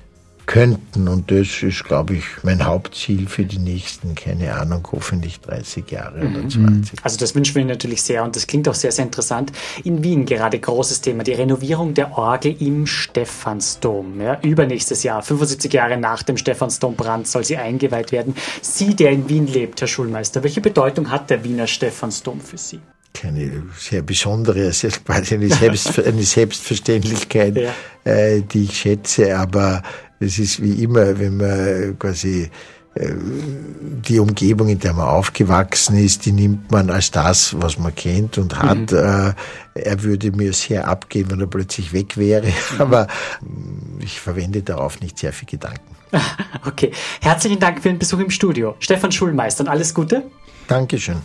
könnten. 0.52 1.08
Und 1.08 1.32
das 1.32 1.64
ist, 1.64 1.86
glaube 1.86 2.16
ich, 2.16 2.26
mein 2.43 2.66
Hauptziel 2.66 3.28
für 3.28 3.45
die 3.45 3.58
nächsten, 3.58 4.16
keine 4.16 4.54
Ahnung, 4.54 4.86
hoffentlich 4.91 5.39
30 5.39 5.89
Jahre 5.89 6.20
oder 6.20 6.41
20. 6.41 6.58
Mhm. 6.58 6.84
Also 7.04 7.18
das 7.18 7.34
wünschen 7.36 7.56
wir 7.56 7.64
natürlich 7.64 8.02
sehr 8.02 8.24
und 8.24 8.36
das 8.36 8.47
klingt 8.47 8.68
auch 8.68 8.76
sehr, 8.76 8.91
sehr 8.91 9.06
interessant. 9.06 9.54
In 9.86 10.04
Wien 10.04 10.26
gerade 10.26 10.60
großes 10.60 10.99
Thema, 10.99 11.24
die 11.24 11.32
Renovierung 11.32 11.93
der 11.93 12.18
Orgel 12.18 12.56
im 12.60 12.86
Stephansdom. 12.86 14.20
Ja, 14.20 14.39
übernächstes 14.41 15.04
Jahr, 15.04 15.22
75 15.22 15.72
Jahre 15.72 15.97
nach 15.97 16.22
dem 16.22 16.36
Stephansdombrand 16.36 17.28
soll 17.28 17.45
sie 17.45 17.56
eingeweiht 17.56 18.12
werden. 18.12 18.36
Sie, 18.62 18.93
der 18.93 19.12
in 19.12 19.30
Wien 19.30 19.47
lebt, 19.47 19.80
Herr 19.80 19.88
Schulmeister, 19.88 20.43
welche 20.43 20.60
Bedeutung 20.60 21.12
hat 21.12 21.30
der 21.30 21.45
Wiener 21.45 21.68
Stephansdom 21.68 22.41
für 22.41 22.58
Sie? 22.58 22.80
keine 23.14 23.64
sehr 23.78 24.02
besondere, 24.02 24.62
es 24.62 24.86
ist 24.86 25.06
quasi 25.06 25.36
eine, 25.36 25.49
Selbst, 25.49 25.99
eine 25.99 26.24
Selbstverständlichkeit, 26.24 27.58
ja. 28.06 28.10
äh, 28.10 28.41
die 28.41 28.64
ich 28.64 28.80
schätze, 28.80 29.38
aber 29.38 29.84
es 30.22 30.39
ist 30.39 30.61
wie 30.61 30.84
immer, 30.84 31.19
wenn 31.19 31.38
man 31.38 31.97
quasi 31.99 32.49
äh, 32.93 33.13
die 34.05 34.19
Umgebung, 34.19 34.69
in 34.69 34.80
der 34.80 34.93
man 34.93 35.07
aufgewachsen 35.07 35.97
ist, 35.97 36.26
die 36.26 36.32
nimmt 36.32 36.72
man 36.72 36.89
als 36.89 37.11
das, 37.11 37.59
was 37.59 37.78
man 37.80 37.95
kennt 37.95 38.38
und 38.38 38.61
hat. 38.61 38.91
Mhm. 38.91 38.97
Äh, 38.97 39.34
er 39.74 40.03
würde 40.03 40.32
mir 40.32 40.53
sehr 40.53 40.88
abgeben, 40.88 41.32
wenn 41.32 41.41
er 41.41 41.47
plötzlich 41.47 41.93
weg 41.93 42.17
wäre, 42.17 42.47
mhm. 42.47 42.53
aber 42.80 43.07
mm, 43.41 44.01
ich 44.01 44.19
verwende 44.19 44.61
darauf 44.61 44.99
nicht 45.01 45.17
sehr 45.17 45.34
viel 45.34 45.47
Gedanken. 45.47 45.95
Okay, 46.63 46.91
herzlichen 47.22 47.59
Dank 47.59 47.82
für 47.82 47.89
den 47.89 47.97
Besuch 47.97 48.19
im 48.19 48.30
Studio. 48.30 48.76
Stefan 48.80 49.11
Schulmeister 49.11 49.63
und 49.63 49.69
alles 49.69 49.95
Gute. 49.95 50.24
Dankeschön. 50.67 51.15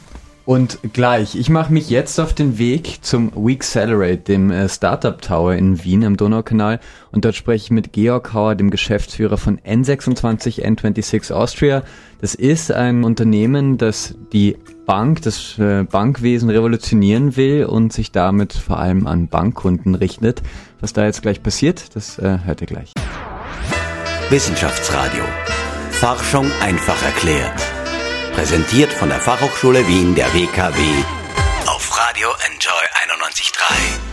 Und 0.47 0.78
gleich, 0.92 1.34
ich 1.34 1.51
mache 1.51 1.72
mich 1.72 1.90
jetzt 1.90 2.20
auf 2.20 2.32
den 2.32 2.57
Weg 2.57 2.99
zum 3.03 3.32
Week 3.34 3.57
Accelerate, 3.57 4.18
dem 4.18 4.53
äh, 4.53 4.68
Startup 4.68 5.20
Tower 5.20 5.55
in 5.55 5.82
Wien 5.82 6.05
am 6.05 6.16
Donaukanal. 6.16 6.78
Und 7.11 7.24
dort 7.24 7.34
spreche 7.34 7.64
ich 7.64 7.70
mit 7.72 7.92
Georg 7.92 8.32
Hauer, 8.32 8.55
dem 8.55 8.70
Geschäftsführer 8.70 9.38
von 9.38 9.59
N26 9.59 10.64
N26 10.64 11.32
Austria. 11.32 11.82
Das 12.20 12.36
ist 12.36 12.70
ein 12.70 13.03
Unternehmen, 13.03 13.76
das 13.76 14.14
die 14.32 14.57
Bank, 14.86 15.22
das 15.22 15.59
äh, 15.59 15.82
Bankwesen 15.82 16.49
revolutionieren 16.49 17.36
will 17.36 17.64
und 17.64 17.92
sich 17.92 18.12
damit 18.12 18.53
vor 18.53 18.78
allem 18.78 19.09
an 19.09 19.26
Bankkunden 19.26 19.97
richtet. 19.97 20.42
Was 20.80 20.92
da 20.92 21.07
jetzt 21.07 21.22
gleich 21.22 21.42
passiert, 21.42 21.97
das 21.97 22.20
äh, 22.20 22.38
hört 22.44 22.61
ihr 22.61 22.68
gleich. 22.68 22.92
Wissenschaftsradio. 24.30 25.24
Forschung 25.90 26.47
einfach 26.61 27.03
erklärt. 27.03 27.76
Präsentiert 28.37 28.93
von 28.93 29.09
der 29.09 29.18
Fachhochschule 29.18 29.89
Wien 29.89 30.14
der 30.14 30.26
WKW 30.26 30.78
auf 31.66 31.99
Radio 31.99 32.28
Enjoy 32.47 32.70
91.3. 33.16 34.07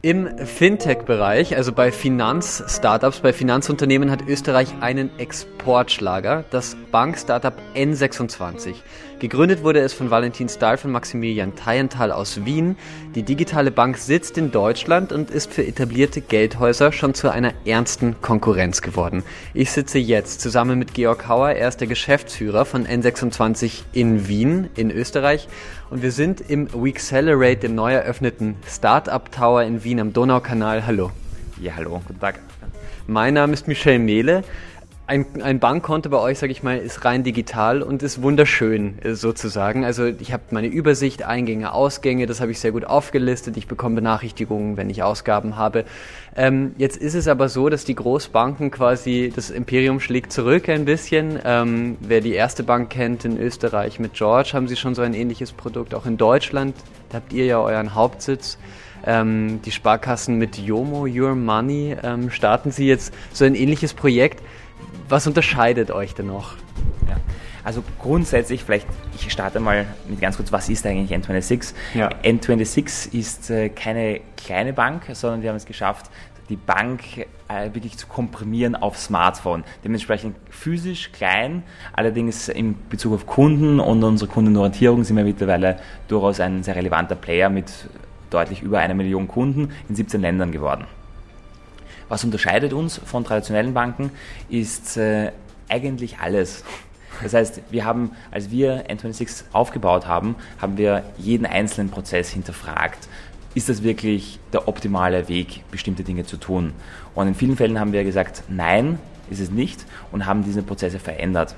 Im 0.00 0.46
Fintech-Bereich, 0.46 1.56
also 1.56 1.72
bei 1.72 1.90
Finanz-Startups, 1.90 3.18
bei 3.18 3.32
Finanzunternehmen, 3.32 4.12
hat 4.12 4.22
Österreich 4.28 4.68
einen 4.80 5.10
Exportschlager, 5.18 6.44
das 6.50 6.76
Bank-Startup 6.92 7.54
N26. 7.74 8.76
Gegründet 9.18 9.64
wurde 9.64 9.80
es 9.80 9.92
von 9.92 10.12
Valentin 10.12 10.48
Stahl 10.48 10.78
von 10.78 10.92
Maximilian 10.92 11.56
Teienthal 11.56 12.12
aus 12.12 12.44
Wien. 12.44 12.76
Die 13.16 13.24
digitale 13.24 13.72
Bank 13.72 13.98
sitzt 13.98 14.38
in 14.38 14.52
Deutschland 14.52 15.10
und 15.10 15.32
ist 15.32 15.52
für 15.52 15.66
etablierte 15.66 16.20
Geldhäuser 16.20 16.92
schon 16.92 17.14
zu 17.14 17.28
einer 17.28 17.52
ernsten 17.64 18.20
Konkurrenz 18.20 18.80
geworden. 18.80 19.24
Ich 19.54 19.72
sitze 19.72 19.98
jetzt 19.98 20.40
zusammen 20.40 20.78
mit 20.78 20.94
Georg 20.94 21.26
Hauer, 21.26 21.50
er 21.50 21.66
ist 21.66 21.80
der 21.80 21.88
Geschäftsführer 21.88 22.64
von 22.64 22.86
N26 22.86 23.82
in 23.92 24.28
Wien 24.28 24.68
in 24.76 24.92
Österreich 24.92 25.48
und 25.90 26.00
wir 26.02 26.12
sind 26.12 26.40
im 26.40 26.68
Weekcelerate, 26.72 27.56
dem 27.56 27.74
neu 27.74 27.94
eröffneten 27.94 28.54
Startup 28.68 29.32
Tower 29.32 29.64
in 29.64 29.82
Wien 29.82 29.98
am 29.98 30.12
Donaukanal. 30.12 30.86
Hallo. 30.86 31.10
Ja, 31.60 31.72
hallo, 31.74 32.00
guten 32.06 32.20
Tag. 32.20 32.38
Mein 33.08 33.34
Name 33.34 33.54
ist 33.54 33.66
Michel 33.66 33.98
Mehle 33.98 34.44
ein, 35.08 35.24
ein 35.42 35.58
Bankkonto 35.58 36.10
bei 36.10 36.18
euch, 36.18 36.38
sage 36.38 36.52
ich 36.52 36.62
mal, 36.62 36.76
ist 36.76 37.06
rein 37.06 37.24
digital 37.24 37.82
und 37.82 38.02
ist 38.02 38.20
wunderschön 38.20 38.98
äh, 39.02 39.14
sozusagen. 39.14 39.86
Also 39.86 40.04
ich 40.04 40.34
habe 40.34 40.42
meine 40.50 40.66
Übersicht, 40.66 41.22
Eingänge, 41.22 41.72
Ausgänge, 41.72 42.26
das 42.26 42.42
habe 42.42 42.50
ich 42.50 42.60
sehr 42.60 42.72
gut 42.72 42.84
aufgelistet. 42.84 43.56
Ich 43.56 43.66
bekomme 43.66 43.94
Benachrichtigungen, 43.94 44.76
wenn 44.76 44.90
ich 44.90 45.02
Ausgaben 45.02 45.56
habe. 45.56 45.86
Ähm, 46.36 46.74
jetzt 46.76 46.98
ist 46.98 47.14
es 47.14 47.26
aber 47.26 47.48
so, 47.48 47.70
dass 47.70 47.86
die 47.86 47.94
Großbanken 47.94 48.70
quasi, 48.70 49.32
das 49.34 49.48
Imperium 49.48 49.98
schlägt 49.98 50.30
zurück 50.30 50.68
ein 50.68 50.84
bisschen. 50.84 51.38
Ähm, 51.42 51.96
wer 52.00 52.20
die 52.20 52.34
erste 52.34 52.62
Bank 52.62 52.90
kennt 52.90 53.24
in 53.24 53.40
Österreich 53.40 53.98
mit 53.98 54.12
George, 54.12 54.50
haben 54.52 54.68
sie 54.68 54.76
schon 54.76 54.94
so 54.94 55.00
ein 55.00 55.14
ähnliches 55.14 55.52
Produkt. 55.52 55.94
Auch 55.94 56.04
in 56.04 56.18
Deutschland, 56.18 56.76
da 57.08 57.16
habt 57.16 57.32
ihr 57.32 57.46
ja 57.46 57.58
euren 57.58 57.94
Hauptsitz. 57.94 58.58
Ähm, 59.06 59.62
die 59.64 59.70
Sparkassen 59.70 60.36
mit 60.36 60.58
Yomo, 60.58 61.06
Your 61.06 61.34
Money, 61.34 61.96
ähm, 62.02 62.30
starten 62.30 62.72
sie 62.72 62.86
jetzt 62.86 63.14
so 63.32 63.46
ein 63.46 63.54
ähnliches 63.54 63.94
Projekt. 63.94 64.42
Was 65.08 65.26
unterscheidet 65.26 65.90
euch 65.90 66.14
denn 66.14 66.26
noch? 66.26 66.54
Ja. 67.08 67.16
Also 67.64 67.82
grundsätzlich, 67.98 68.64
vielleicht, 68.64 68.86
ich 69.14 69.30
starte 69.30 69.60
mal 69.60 69.86
mit 70.08 70.20
ganz 70.20 70.36
kurz, 70.36 70.52
was 70.52 70.68
ist 70.68 70.86
eigentlich 70.86 71.18
N26? 71.18 71.74
Ja. 71.94 72.08
N26 72.22 73.14
ist 73.14 73.50
äh, 73.50 73.68
keine 73.68 74.20
kleine 74.36 74.72
Bank, 74.72 75.04
sondern 75.12 75.42
wir 75.42 75.50
haben 75.50 75.56
es 75.56 75.66
geschafft, 75.66 76.10
die 76.48 76.56
Bank 76.56 77.02
äh, 77.48 77.74
wirklich 77.74 77.96
zu 77.98 78.06
komprimieren 78.06 78.74
auf 78.74 78.98
Smartphone. 78.98 79.64
Dementsprechend 79.84 80.36
physisch 80.50 81.12
klein, 81.12 81.62
allerdings 81.92 82.48
in 82.48 82.76
Bezug 82.88 83.14
auf 83.14 83.26
Kunden 83.26 83.80
und 83.80 84.02
unsere 84.02 84.30
Kundenorientierung 84.30 85.04
sind 85.04 85.16
wir 85.16 85.24
mittlerweile 85.24 85.78
durchaus 86.08 86.40
ein 86.40 86.62
sehr 86.62 86.76
relevanter 86.76 87.16
Player 87.16 87.50
mit 87.50 87.70
deutlich 88.30 88.62
über 88.62 88.78
einer 88.78 88.94
Million 88.94 89.28
Kunden 89.28 89.72
in 89.88 89.94
17 89.94 90.20
Ländern 90.20 90.52
geworden. 90.52 90.86
Was 92.08 92.24
unterscheidet 92.24 92.72
uns 92.72 93.00
von 93.04 93.24
traditionellen 93.24 93.74
Banken, 93.74 94.10
ist 94.48 94.96
äh, 94.96 95.32
eigentlich 95.68 96.18
alles. 96.18 96.64
Das 97.22 97.34
heißt, 97.34 97.62
wir 97.70 97.84
haben, 97.84 98.12
als 98.30 98.50
wir 98.50 98.86
N26 98.88 99.44
aufgebaut 99.52 100.06
haben, 100.06 100.36
haben 100.60 100.76
wir 100.78 101.02
jeden 101.18 101.46
einzelnen 101.46 101.90
Prozess 101.90 102.30
hinterfragt. 102.30 103.08
Ist 103.54 103.68
das 103.68 103.82
wirklich 103.82 104.38
der 104.52 104.68
optimale 104.68 105.28
Weg, 105.28 105.62
bestimmte 105.70 106.04
Dinge 106.04 106.24
zu 106.24 106.36
tun? 106.36 106.72
Und 107.14 107.28
in 107.28 107.34
vielen 107.34 107.56
Fällen 107.56 107.80
haben 107.80 107.92
wir 107.92 108.04
gesagt, 108.04 108.44
nein, 108.48 108.98
ist 109.30 109.40
es 109.40 109.50
nicht 109.50 109.84
und 110.12 110.26
haben 110.26 110.44
diese 110.44 110.62
Prozesse 110.62 110.98
verändert. 110.98 111.54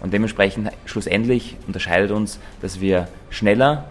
Und 0.00 0.12
dementsprechend 0.12 0.70
schlussendlich 0.86 1.56
unterscheidet 1.66 2.10
uns, 2.10 2.38
dass 2.62 2.80
wir 2.80 3.08
schneller, 3.30 3.86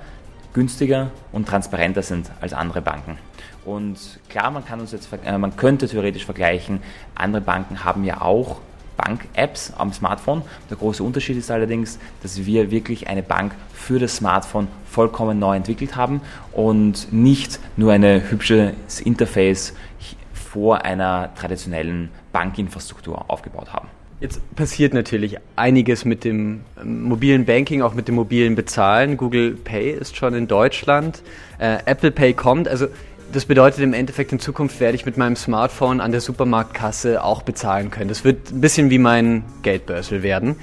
günstiger 0.54 1.12
und 1.32 1.48
transparenter 1.48 2.02
sind 2.02 2.32
als 2.42 2.54
andere 2.54 2.82
Banken. 2.82 3.18
Und 3.66 4.20
klar, 4.30 4.52
man 4.52 4.66
kann 4.66 4.80
uns 4.80 4.92
jetzt, 4.92 5.10
äh, 5.26 5.38
man 5.38 5.56
könnte 5.56 5.88
theoretisch 5.88 6.26
vergleichen, 6.26 6.82
andere 7.16 7.42
Banken 7.42 7.84
haben 7.84 8.04
ja 8.04 8.22
auch 8.22 8.58
Bank-Apps 8.98 9.74
am 9.78 9.94
Smartphone. 9.94 10.42
Der 10.70 10.78
große 10.78 11.02
Unterschied 11.04 11.38
ist 11.38 11.52
allerdings, 11.52 12.00
dass 12.22 12.46
wir 12.46 12.72
wirklich 12.72 13.08
eine 13.08 13.24
Bank 13.24 13.54
für 13.74 14.00
das 14.00 14.18
Smartphone 14.18 14.68
vollkommen 14.86 15.40
neu 15.40 15.56
entwickelt 15.56 15.96
haben 15.96 16.22
und 16.52 17.12
nicht 17.14 17.60
nur 17.78 17.94
ein 17.94 18.04
hübsches 18.30 19.00
Interface 19.00 19.74
vor 20.34 20.84
einer 20.84 21.34
traditionellen 21.36 22.10
Bankinfrastruktur 22.32 23.30
aufgebaut 23.30 23.72
haben. 23.72 23.88
Jetzt 24.20 24.42
passiert 24.56 24.94
natürlich 24.94 25.38
einiges 25.56 26.04
mit 26.04 26.26
dem 26.26 26.62
ähm, 26.82 27.04
mobilen 27.04 27.46
Banking, 27.46 27.82
auch 27.82 27.94
mit 27.94 28.10
dem 28.10 28.16
mobilen 28.16 28.56
Bezahlen. 28.56 29.16
Google 29.16 29.52
Pay 29.52 29.92
ist 29.92 30.18
schon 30.18 30.34
in 30.34 30.48
Deutschland, 30.48 31.22
äh, 31.58 31.78
Apple 31.86 32.12
Pay 32.12 32.34
kommt. 32.34 32.68
Also 32.68 32.88
das 33.32 33.46
bedeutet 33.46 33.82
im 33.82 33.94
Endeffekt, 33.94 34.32
in 34.32 34.40
Zukunft 34.40 34.80
werde 34.80 34.96
ich 34.96 35.06
mit 35.06 35.18
meinem 35.18 35.36
Smartphone 35.36 36.02
an 36.02 36.12
der 36.12 36.22
Supermarktkasse 36.22 37.24
auch 37.24 37.44
bezahlen 37.44 37.92
können. 37.92 38.10
Das 38.10 38.24
wird 38.24 38.52
ein 38.52 38.62
bisschen 38.62 38.90
wie 38.90 38.98
mein 38.98 39.44
Geldbörsel 39.62 40.24
werden. 40.24 40.56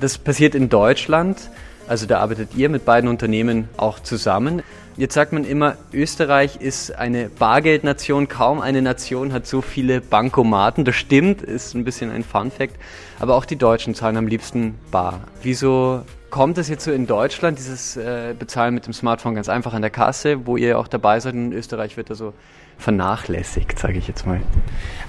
Das 0.00 0.18
passiert 0.18 0.54
in 0.54 0.68
Deutschland. 0.68 1.50
Also 1.88 2.06
da 2.06 2.20
arbeitet 2.20 2.54
ihr 2.54 2.68
mit 2.68 2.84
beiden 2.84 3.10
Unternehmen 3.10 3.68
auch 3.76 3.98
zusammen. 3.98 4.62
Jetzt 4.96 5.14
sagt 5.14 5.32
man 5.32 5.44
immer, 5.44 5.76
Österreich 5.92 6.56
ist 6.60 6.94
eine 6.94 7.28
Bargeldnation. 7.28 8.28
Kaum 8.28 8.60
eine 8.60 8.82
Nation 8.82 9.32
hat 9.32 9.46
so 9.46 9.60
viele 9.60 10.00
Bankomaten. 10.00 10.84
Das 10.84 10.94
stimmt, 10.94 11.42
ist 11.42 11.74
ein 11.74 11.84
bisschen 11.84 12.10
ein 12.10 12.24
Fun 12.24 12.50
Fact. 12.50 12.76
Aber 13.18 13.36
auch 13.36 13.44
die 13.44 13.56
Deutschen 13.56 13.94
zahlen 13.94 14.16
am 14.16 14.26
liebsten 14.26 14.78
bar. 14.90 15.20
Wieso 15.42 16.02
kommt 16.32 16.56
es 16.56 16.70
jetzt 16.70 16.84
so 16.84 16.90
in 16.92 17.06
Deutschland, 17.06 17.58
dieses 17.58 17.94
äh, 17.98 18.34
Bezahlen 18.36 18.72
mit 18.72 18.86
dem 18.86 18.94
Smartphone 18.94 19.34
ganz 19.34 19.50
einfach 19.50 19.74
an 19.74 19.82
der 19.82 19.90
Kasse, 19.90 20.46
wo 20.46 20.56
ihr 20.56 20.78
auch 20.78 20.88
dabei 20.88 21.20
seid? 21.20 21.34
In 21.34 21.52
Österreich 21.52 21.98
wird 21.98 22.08
da 22.08 22.14
so 22.14 22.32
vernachlässigt, 22.78 23.78
sage 23.78 23.98
ich 23.98 24.08
jetzt 24.08 24.26
mal. 24.26 24.40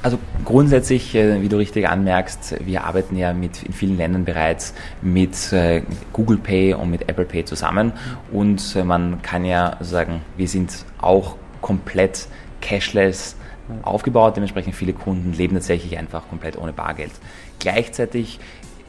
Also 0.04 0.20
grundsätzlich, 0.44 1.16
äh, 1.16 1.42
wie 1.42 1.48
du 1.48 1.56
richtig 1.56 1.88
anmerkst, 1.88 2.58
wir 2.66 2.84
arbeiten 2.84 3.16
ja 3.16 3.34
mit 3.34 3.64
in 3.64 3.72
vielen 3.72 3.96
Ländern 3.96 4.26
bereits 4.26 4.74
mit 5.02 5.54
äh, 5.54 5.84
Google 6.12 6.38
Pay 6.38 6.74
und 6.74 6.92
mit 6.92 7.08
Apple 7.08 7.26
Pay 7.26 7.46
zusammen 7.46 7.94
und 8.34 8.76
äh, 8.76 8.84
man 8.84 9.22
kann 9.22 9.46
ja 9.46 9.78
sagen, 9.80 10.22
wir 10.36 10.50
sind 10.50 10.86
auch 11.00 11.38
komplett 11.62 12.28
cashless 12.60 13.38
aufgebaut, 13.84 14.36
dementsprechend 14.36 14.76
viele 14.76 14.92
Kunden 14.92 15.32
leben 15.32 15.56
tatsächlich 15.56 15.98
einfach 15.98 16.28
komplett 16.28 16.58
ohne 16.58 16.74
Bargeld. 16.74 17.12
Gleichzeitig 17.60 18.42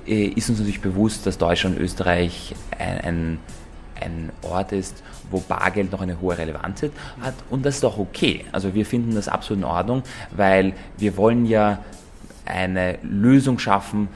ist 0.07 0.49
uns 0.51 0.59
natürlich 0.59 0.81
bewusst, 0.81 1.27
dass 1.27 1.39
Deutschland 1.39 1.77
und 1.77 1.83
Österreich 1.83 2.55
ein, 2.79 3.01
ein, 3.01 3.39
ein 4.01 4.33
Ort 4.43 4.73
ist, 4.73 5.03
wo 5.31 5.41
Bargeld 5.41 5.93
noch 5.93 6.01
eine 6.01 6.21
hohe 6.21 6.37
Relevanz 6.37 6.83
hat 6.83 7.35
und 7.51 7.65
das 7.65 7.77
ist 7.77 7.85
auch 7.85 7.99
okay. 7.99 8.45
Also 8.53 8.75
wir 8.75 8.87
finden 8.87 9.15
das 9.15 9.29
absolut 9.29 9.63
in 9.63 9.69
Ordnung, 9.69 10.03
weil 10.31 10.75
wir 10.99 11.17
wollen 11.17 11.47
ja 11.47 11.79
eine 12.45 12.99
Lösung 13.03 13.59
schaffen, 13.59 14.09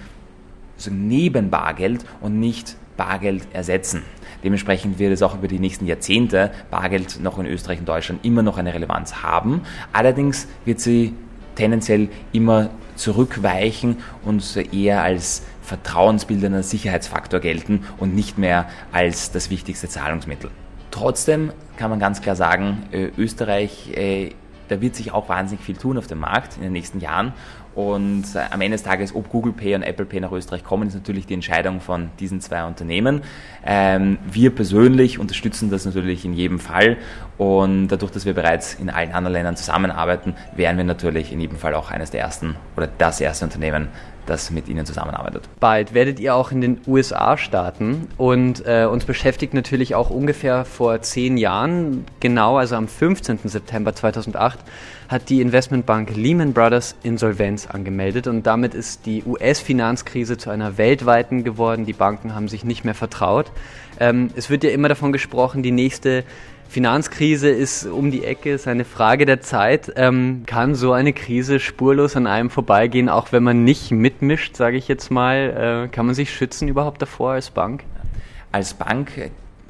also 0.76 0.90
neben 0.92 1.50
Bargeld 1.50 2.04
und 2.20 2.38
nicht 2.38 2.76
Bargeld 2.96 3.46
ersetzen. 3.52 4.02
Dementsprechend 4.44 4.98
wird 4.98 5.12
es 5.12 5.22
auch 5.22 5.34
über 5.34 5.48
die 5.48 5.58
nächsten 5.58 5.86
Jahrzehnte 5.86 6.50
Bargeld 6.70 7.20
noch 7.20 7.38
in 7.38 7.46
Österreich 7.46 7.78
und 7.80 7.88
Deutschland 7.88 8.24
immer 8.24 8.42
noch 8.42 8.58
eine 8.58 8.74
Relevanz 8.74 9.22
haben. 9.22 9.62
Allerdings 9.92 10.46
wird 10.64 10.80
sie 10.80 11.14
tendenziell 11.58 12.08
immer 12.32 12.70
zurückweichen 12.94 13.98
und 14.24 14.56
eher 14.72 15.02
als 15.02 15.42
vertrauensbildender 15.62 16.62
Sicherheitsfaktor 16.62 17.40
gelten 17.40 17.84
und 17.98 18.14
nicht 18.14 18.38
mehr 18.38 18.68
als 18.92 19.30
das 19.30 19.50
wichtigste 19.50 19.88
Zahlungsmittel. 19.88 20.50
Trotzdem 20.90 21.52
kann 21.76 21.90
man 21.90 21.98
ganz 21.98 22.22
klar 22.22 22.36
sagen, 22.36 22.84
Österreich, 23.18 23.90
äh, 23.94 24.30
da 24.68 24.80
wird 24.80 24.94
sich 24.94 25.12
auch 25.12 25.28
wahnsinnig 25.28 25.64
viel 25.64 25.76
tun 25.76 25.98
auf 25.98 26.06
dem 26.06 26.18
Markt 26.18 26.56
in 26.56 26.62
den 26.62 26.72
nächsten 26.72 27.00
Jahren. 27.00 27.32
Und 27.74 28.24
äh, 28.34 28.40
am 28.50 28.60
Ende 28.60 28.76
des 28.76 28.82
Tages, 28.82 29.14
ob 29.14 29.28
Google 29.28 29.52
Pay 29.52 29.76
und 29.76 29.82
Apple 29.82 30.04
Pay 30.04 30.20
nach 30.20 30.32
Österreich 30.32 30.64
kommen, 30.64 30.88
ist 30.88 30.94
natürlich 30.94 31.26
die 31.26 31.34
Entscheidung 31.34 31.80
von 31.80 32.10
diesen 32.18 32.40
zwei 32.40 32.64
Unternehmen. 32.64 33.22
Ähm, 33.64 34.18
wir 34.28 34.52
persönlich 34.52 35.20
unterstützen 35.20 35.70
das 35.70 35.84
natürlich 35.84 36.24
in 36.24 36.32
jedem 36.32 36.58
Fall. 36.58 36.96
Und 37.36 37.88
dadurch, 37.88 38.10
dass 38.10 38.26
wir 38.26 38.34
bereits 38.34 38.74
in 38.74 38.90
allen 38.90 39.12
anderen 39.12 39.34
Ländern 39.34 39.56
zusammenarbeiten, 39.56 40.34
wären 40.56 40.76
wir 40.76 40.84
natürlich 40.84 41.32
in 41.32 41.40
jedem 41.40 41.56
Fall 41.56 41.74
auch 41.74 41.92
eines 41.92 42.10
der 42.10 42.20
ersten 42.20 42.56
oder 42.76 42.88
das 42.98 43.20
erste 43.20 43.44
Unternehmen, 43.44 43.88
das 44.28 44.50
mit 44.50 44.68
Ihnen 44.68 44.86
zusammenarbeitet. 44.86 45.48
Bald 45.60 45.94
werdet 45.94 46.20
ihr 46.20 46.34
auch 46.34 46.52
in 46.52 46.60
den 46.60 46.80
USA 46.86 47.36
starten 47.36 48.08
und 48.16 48.64
äh, 48.66 48.86
uns 48.86 49.04
beschäftigt 49.04 49.54
natürlich 49.54 49.94
auch 49.94 50.10
ungefähr 50.10 50.64
vor 50.64 51.00
zehn 51.02 51.36
Jahren, 51.36 52.04
genau 52.20 52.56
also 52.56 52.76
am 52.76 52.88
15. 52.88 53.38
September 53.44 53.94
2008, 53.94 54.58
hat 55.08 55.30
die 55.30 55.40
Investmentbank 55.40 56.14
Lehman 56.14 56.52
Brothers 56.52 56.94
Insolvenz 57.02 57.66
angemeldet 57.66 58.26
und 58.26 58.46
damit 58.46 58.74
ist 58.74 59.06
die 59.06 59.24
US-Finanzkrise 59.24 60.36
zu 60.36 60.50
einer 60.50 60.76
weltweiten 60.76 61.44
geworden. 61.44 61.86
Die 61.86 61.94
Banken 61.94 62.34
haben 62.34 62.48
sich 62.48 62.64
nicht 62.64 62.84
mehr 62.84 62.94
vertraut. 62.94 63.50
Ähm, 63.98 64.30
es 64.36 64.50
wird 64.50 64.64
ja 64.64 64.70
immer 64.70 64.88
davon 64.88 65.12
gesprochen, 65.12 65.62
die 65.62 65.70
nächste 65.72 66.24
Finanzkrise 66.68 67.48
ist 67.48 67.86
um 67.86 68.10
die 68.10 68.24
Ecke, 68.24 68.52
ist 68.52 68.68
eine 68.68 68.84
Frage 68.84 69.24
der 69.26 69.40
Zeit. 69.40 69.92
Ähm, 69.96 70.42
kann 70.46 70.74
so 70.74 70.92
eine 70.92 71.12
Krise 71.12 71.60
spurlos 71.60 72.14
an 72.14 72.26
einem 72.26 72.50
vorbeigehen, 72.50 73.08
auch 73.08 73.32
wenn 73.32 73.42
man 73.42 73.64
nicht 73.64 73.90
mitmischt, 73.90 74.56
sage 74.56 74.76
ich 74.76 74.86
jetzt 74.86 75.10
mal? 75.10 75.86
Äh, 75.86 75.88
kann 75.88 76.06
man 76.06 76.14
sich 76.14 76.32
schützen 76.32 76.68
überhaupt 76.68 77.00
davor 77.00 77.32
als 77.32 77.50
Bank? 77.50 77.84
Als 78.52 78.74
Bank 78.74 79.10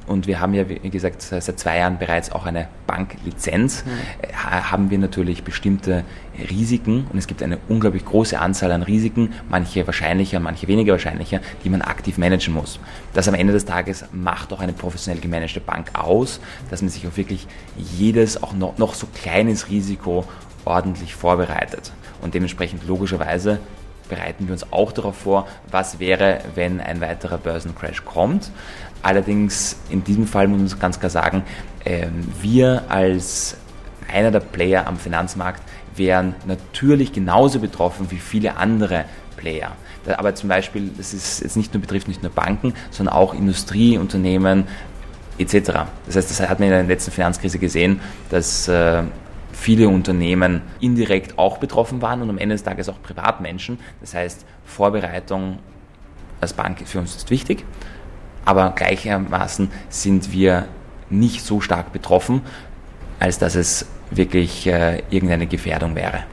und 0.08 0.26
wir 0.26 0.40
haben 0.40 0.54
ja, 0.54 0.68
wie 0.68 0.90
gesagt, 0.90 1.20
seit 1.20 1.58
zwei 1.58 1.78
Jahren 1.78 1.98
bereits 1.98 2.32
auch 2.32 2.46
eine 2.46 2.68
Banklizenz, 2.86 3.84
mhm. 3.84 4.70
haben 4.72 4.90
wir 4.90 4.98
natürlich 4.98 5.44
bestimmte 5.44 6.04
Risiken 6.50 7.06
und 7.12 7.18
es 7.18 7.26
gibt 7.26 7.42
eine 7.42 7.58
unglaublich 7.68 8.04
große 8.04 8.38
Anzahl 8.38 8.72
an 8.72 8.82
Risiken, 8.82 9.32
manche 9.48 9.86
wahrscheinlicher, 9.86 10.40
manche 10.40 10.68
weniger 10.68 10.92
wahrscheinlicher, 10.92 11.40
die 11.64 11.70
man 11.70 11.82
aktiv 11.82 12.18
managen 12.18 12.54
muss. 12.54 12.78
Das 13.14 13.28
am 13.28 13.34
Ende 13.34 13.52
des 13.52 13.64
Tages 13.64 14.04
macht 14.12 14.52
auch 14.52 14.60
eine 14.60 14.72
professionell 14.72 15.20
gemanagte 15.20 15.60
Bank 15.60 15.98
aus, 15.98 16.40
dass 16.70 16.82
man 16.82 16.90
sich 16.90 17.06
auf 17.06 17.16
wirklich 17.16 17.46
jedes, 17.76 18.42
auch 18.42 18.52
noch, 18.52 18.78
noch 18.78 18.94
so 18.94 19.06
kleines 19.14 19.68
Risiko 19.68 20.24
ordentlich 20.64 21.14
vorbereitet. 21.14 21.92
Und 22.20 22.34
dementsprechend 22.34 22.86
logischerweise 22.86 23.60
bereiten 24.08 24.46
wir 24.46 24.52
uns 24.52 24.72
auch 24.72 24.92
darauf 24.92 25.16
vor, 25.16 25.46
was 25.70 25.98
wäre, 25.98 26.40
wenn 26.54 26.80
ein 26.80 27.00
weiterer 27.00 27.38
Börsencrash 27.38 28.04
kommt. 28.04 28.50
Allerdings 29.02 29.76
in 29.90 30.02
diesem 30.02 30.26
Fall 30.26 30.48
muss 30.48 30.58
man 30.70 30.80
ganz 30.80 30.98
klar 30.98 31.10
sagen, 31.10 31.42
ähm, 31.84 32.26
wir 32.40 32.84
als 32.88 33.56
einer 34.12 34.30
der 34.30 34.40
Player 34.40 34.86
am 34.86 34.98
Finanzmarkt 34.98 35.62
wären 35.98 36.34
natürlich 36.46 37.12
genauso 37.12 37.60
betroffen 37.60 38.10
wie 38.10 38.18
viele 38.18 38.56
andere 38.56 39.04
Player. 39.36 39.72
Aber 40.16 40.34
zum 40.34 40.48
Beispiel, 40.48 40.90
das 40.96 41.12
ist 41.12 41.42
jetzt 41.42 41.56
nicht 41.56 41.74
nur, 41.74 41.82
betrifft 41.82 42.08
nicht 42.08 42.22
nur 42.22 42.32
Banken, 42.32 42.72
sondern 42.90 43.14
auch 43.14 43.34
Industrieunternehmen 43.34 44.64
etc. 45.36 45.72
Das 46.06 46.16
heißt, 46.16 46.30
das 46.30 46.40
hat 46.40 46.58
man 46.60 46.68
in 46.68 46.74
der 46.74 46.84
letzten 46.84 47.10
Finanzkrise 47.10 47.58
gesehen, 47.58 48.00
dass 48.30 48.68
äh, 48.68 49.02
viele 49.52 49.88
Unternehmen 49.88 50.62
indirekt 50.80 51.38
auch 51.38 51.58
betroffen 51.58 52.00
waren 52.00 52.22
und 52.22 52.30
am 52.30 52.38
Ende 52.38 52.54
des 52.54 52.62
Tages 52.62 52.88
auch 52.88 53.02
Privatmenschen. 53.02 53.78
Das 54.00 54.14
heißt, 54.14 54.46
Vorbereitung 54.64 55.58
als 56.40 56.54
Bank 56.54 56.78
für 56.86 57.00
uns 57.00 57.14
ist 57.16 57.30
wichtig 57.30 57.64
aber 58.48 58.70
gleichermaßen 58.70 59.70
sind 59.90 60.32
wir 60.32 60.68
nicht 61.10 61.44
so 61.44 61.60
stark 61.60 61.92
betroffen, 61.92 62.40
als 63.20 63.38
dass 63.38 63.54
es 63.54 63.84
wirklich 64.10 64.66
äh, 64.66 65.02
irgendeine 65.10 65.46
Gefährdung 65.46 65.94
wäre. 65.94 66.24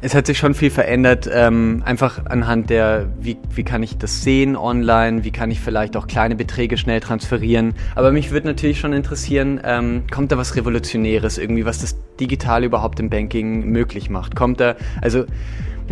Es 0.00 0.14
hat 0.14 0.26
sich 0.26 0.38
schon 0.38 0.54
viel 0.54 0.70
verändert, 0.70 1.28
ähm, 1.32 1.82
einfach 1.84 2.26
anhand 2.26 2.70
der, 2.70 3.06
wie, 3.20 3.36
wie 3.54 3.62
kann 3.62 3.82
ich 3.82 3.98
das 3.98 4.22
sehen 4.22 4.56
online, 4.56 5.24
wie 5.24 5.30
kann 5.30 5.50
ich 5.50 5.60
vielleicht 5.60 5.96
auch 5.96 6.06
kleine 6.06 6.34
Beträge 6.34 6.76
schnell 6.76 7.00
transferieren. 7.00 7.74
Aber 7.94 8.10
mich 8.10 8.30
würde 8.32 8.48
natürlich 8.48 8.80
schon 8.80 8.92
interessieren, 8.92 9.60
ähm, 9.64 10.04
kommt 10.10 10.32
da 10.32 10.38
was 10.38 10.56
Revolutionäres 10.56 11.38
irgendwie, 11.38 11.64
was 11.64 11.78
das 11.78 11.96
Digitale 12.18 12.66
überhaupt 12.66 12.98
im 13.00 13.10
Banking 13.10 13.66
möglich 13.66 14.10
macht? 14.10 14.34
Kommt 14.34 14.60
da, 14.60 14.74
also 15.00 15.24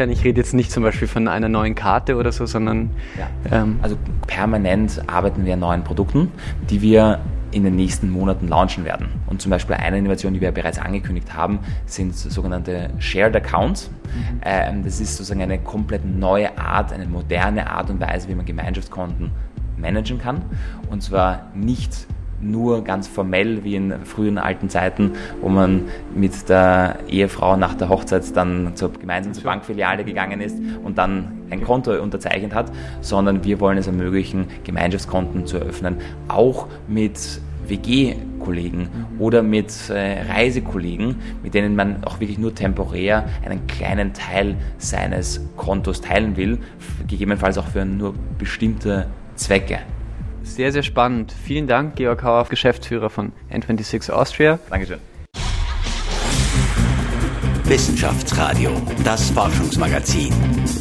ich 0.08 0.24
rede 0.24 0.40
jetzt 0.40 0.54
nicht 0.54 0.72
zum 0.72 0.82
Beispiel 0.82 1.08
von 1.08 1.28
einer 1.28 1.50
neuen 1.50 1.74
Karte 1.74 2.16
oder 2.16 2.32
so, 2.32 2.46
sondern. 2.46 2.90
Ja. 3.18 3.60
Ähm, 3.62 3.78
also 3.82 3.96
permanent 4.26 5.02
arbeiten 5.06 5.44
wir 5.44 5.54
an 5.54 5.60
neuen 5.60 5.84
Produkten, 5.84 6.32
die 6.70 6.80
wir 6.80 7.20
in 7.52 7.64
den 7.64 7.76
nächsten 7.76 8.10
Monaten 8.10 8.48
launchen 8.48 8.84
werden. 8.84 9.08
Und 9.26 9.42
zum 9.42 9.50
Beispiel 9.50 9.76
eine 9.76 9.98
Innovation, 9.98 10.34
die 10.34 10.40
wir 10.40 10.52
bereits 10.52 10.78
angekündigt 10.78 11.34
haben, 11.34 11.60
sind 11.86 12.14
sogenannte 12.14 12.90
Shared 12.98 13.34
Accounts. 13.36 13.90
Ähm, 14.42 14.82
das 14.82 15.00
ist 15.00 15.16
sozusagen 15.16 15.42
eine 15.42 15.58
komplett 15.58 16.04
neue 16.04 16.56
Art, 16.58 16.92
eine 16.92 17.06
moderne 17.06 17.70
Art 17.70 17.90
und 17.90 18.00
Weise, 18.00 18.28
wie 18.28 18.34
man 18.34 18.46
Gemeinschaftskonten 18.46 19.30
managen 19.76 20.18
kann. 20.18 20.42
Und 20.90 21.02
zwar 21.02 21.50
nicht 21.54 22.06
nur 22.40 22.84
ganz 22.84 23.08
formell 23.08 23.64
wie 23.64 23.76
in 23.76 24.04
frühen 24.04 24.38
alten 24.38 24.68
Zeiten, 24.68 25.12
wo 25.40 25.48
man 25.48 25.84
mit 26.14 26.48
der 26.48 26.98
Ehefrau 27.08 27.56
nach 27.56 27.74
der 27.74 27.88
Hochzeit 27.88 28.36
dann 28.36 28.72
zur, 28.74 28.92
gemeinsam 28.92 29.34
zur 29.34 29.44
Bankfiliale 29.44 30.04
gegangen 30.04 30.40
ist 30.40 30.58
und 30.84 30.98
dann 30.98 31.32
ein 31.50 31.62
Konto 31.62 31.92
unterzeichnet 32.00 32.54
hat, 32.54 32.70
sondern 33.00 33.44
wir 33.44 33.60
wollen 33.60 33.78
es 33.78 33.86
ermöglichen, 33.86 34.46
Gemeinschaftskonten 34.64 35.46
zu 35.46 35.58
eröffnen, 35.58 35.96
auch 36.28 36.66
mit 36.88 37.40
WG-Kollegen 37.66 38.88
oder 39.18 39.42
mit 39.42 39.72
äh, 39.90 40.22
Reisekollegen, 40.22 41.16
mit 41.42 41.54
denen 41.54 41.76
man 41.76 42.04
auch 42.04 42.20
wirklich 42.20 42.38
nur 42.38 42.54
temporär 42.54 43.26
einen 43.44 43.66
kleinen 43.66 44.12
Teil 44.12 44.56
seines 44.78 45.40
Kontos 45.56 46.00
teilen 46.00 46.36
will, 46.36 46.58
gegebenenfalls 47.06 47.58
auch 47.58 47.68
für 47.68 47.84
nur 47.84 48.14
bestimmte 48.38 49.06
Zwecke. 49.36 49.78
Sehr, 50.50 50.72
sehr 50.72 50.82
spannend. 50.82 51.32
Vielen 51.44 51.68
Dank, 51.68 51.94
Georg 51.94 52.24
Hauer, 52.24 52.44
Geschäftsführer 52.44 53.08
von 53.08 53.32
N26 53.52 54.10
Austria. 54.10 54.58
Dankeschön. 54.68 54.98
Wissenschaftsradio, 57.64 58.72
das 59.04 59.30
Forschungsmagazin. 59.30 60.34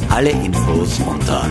Alle 0.08 0.30
Infos 0.30 0.98
unter 0.98 1.48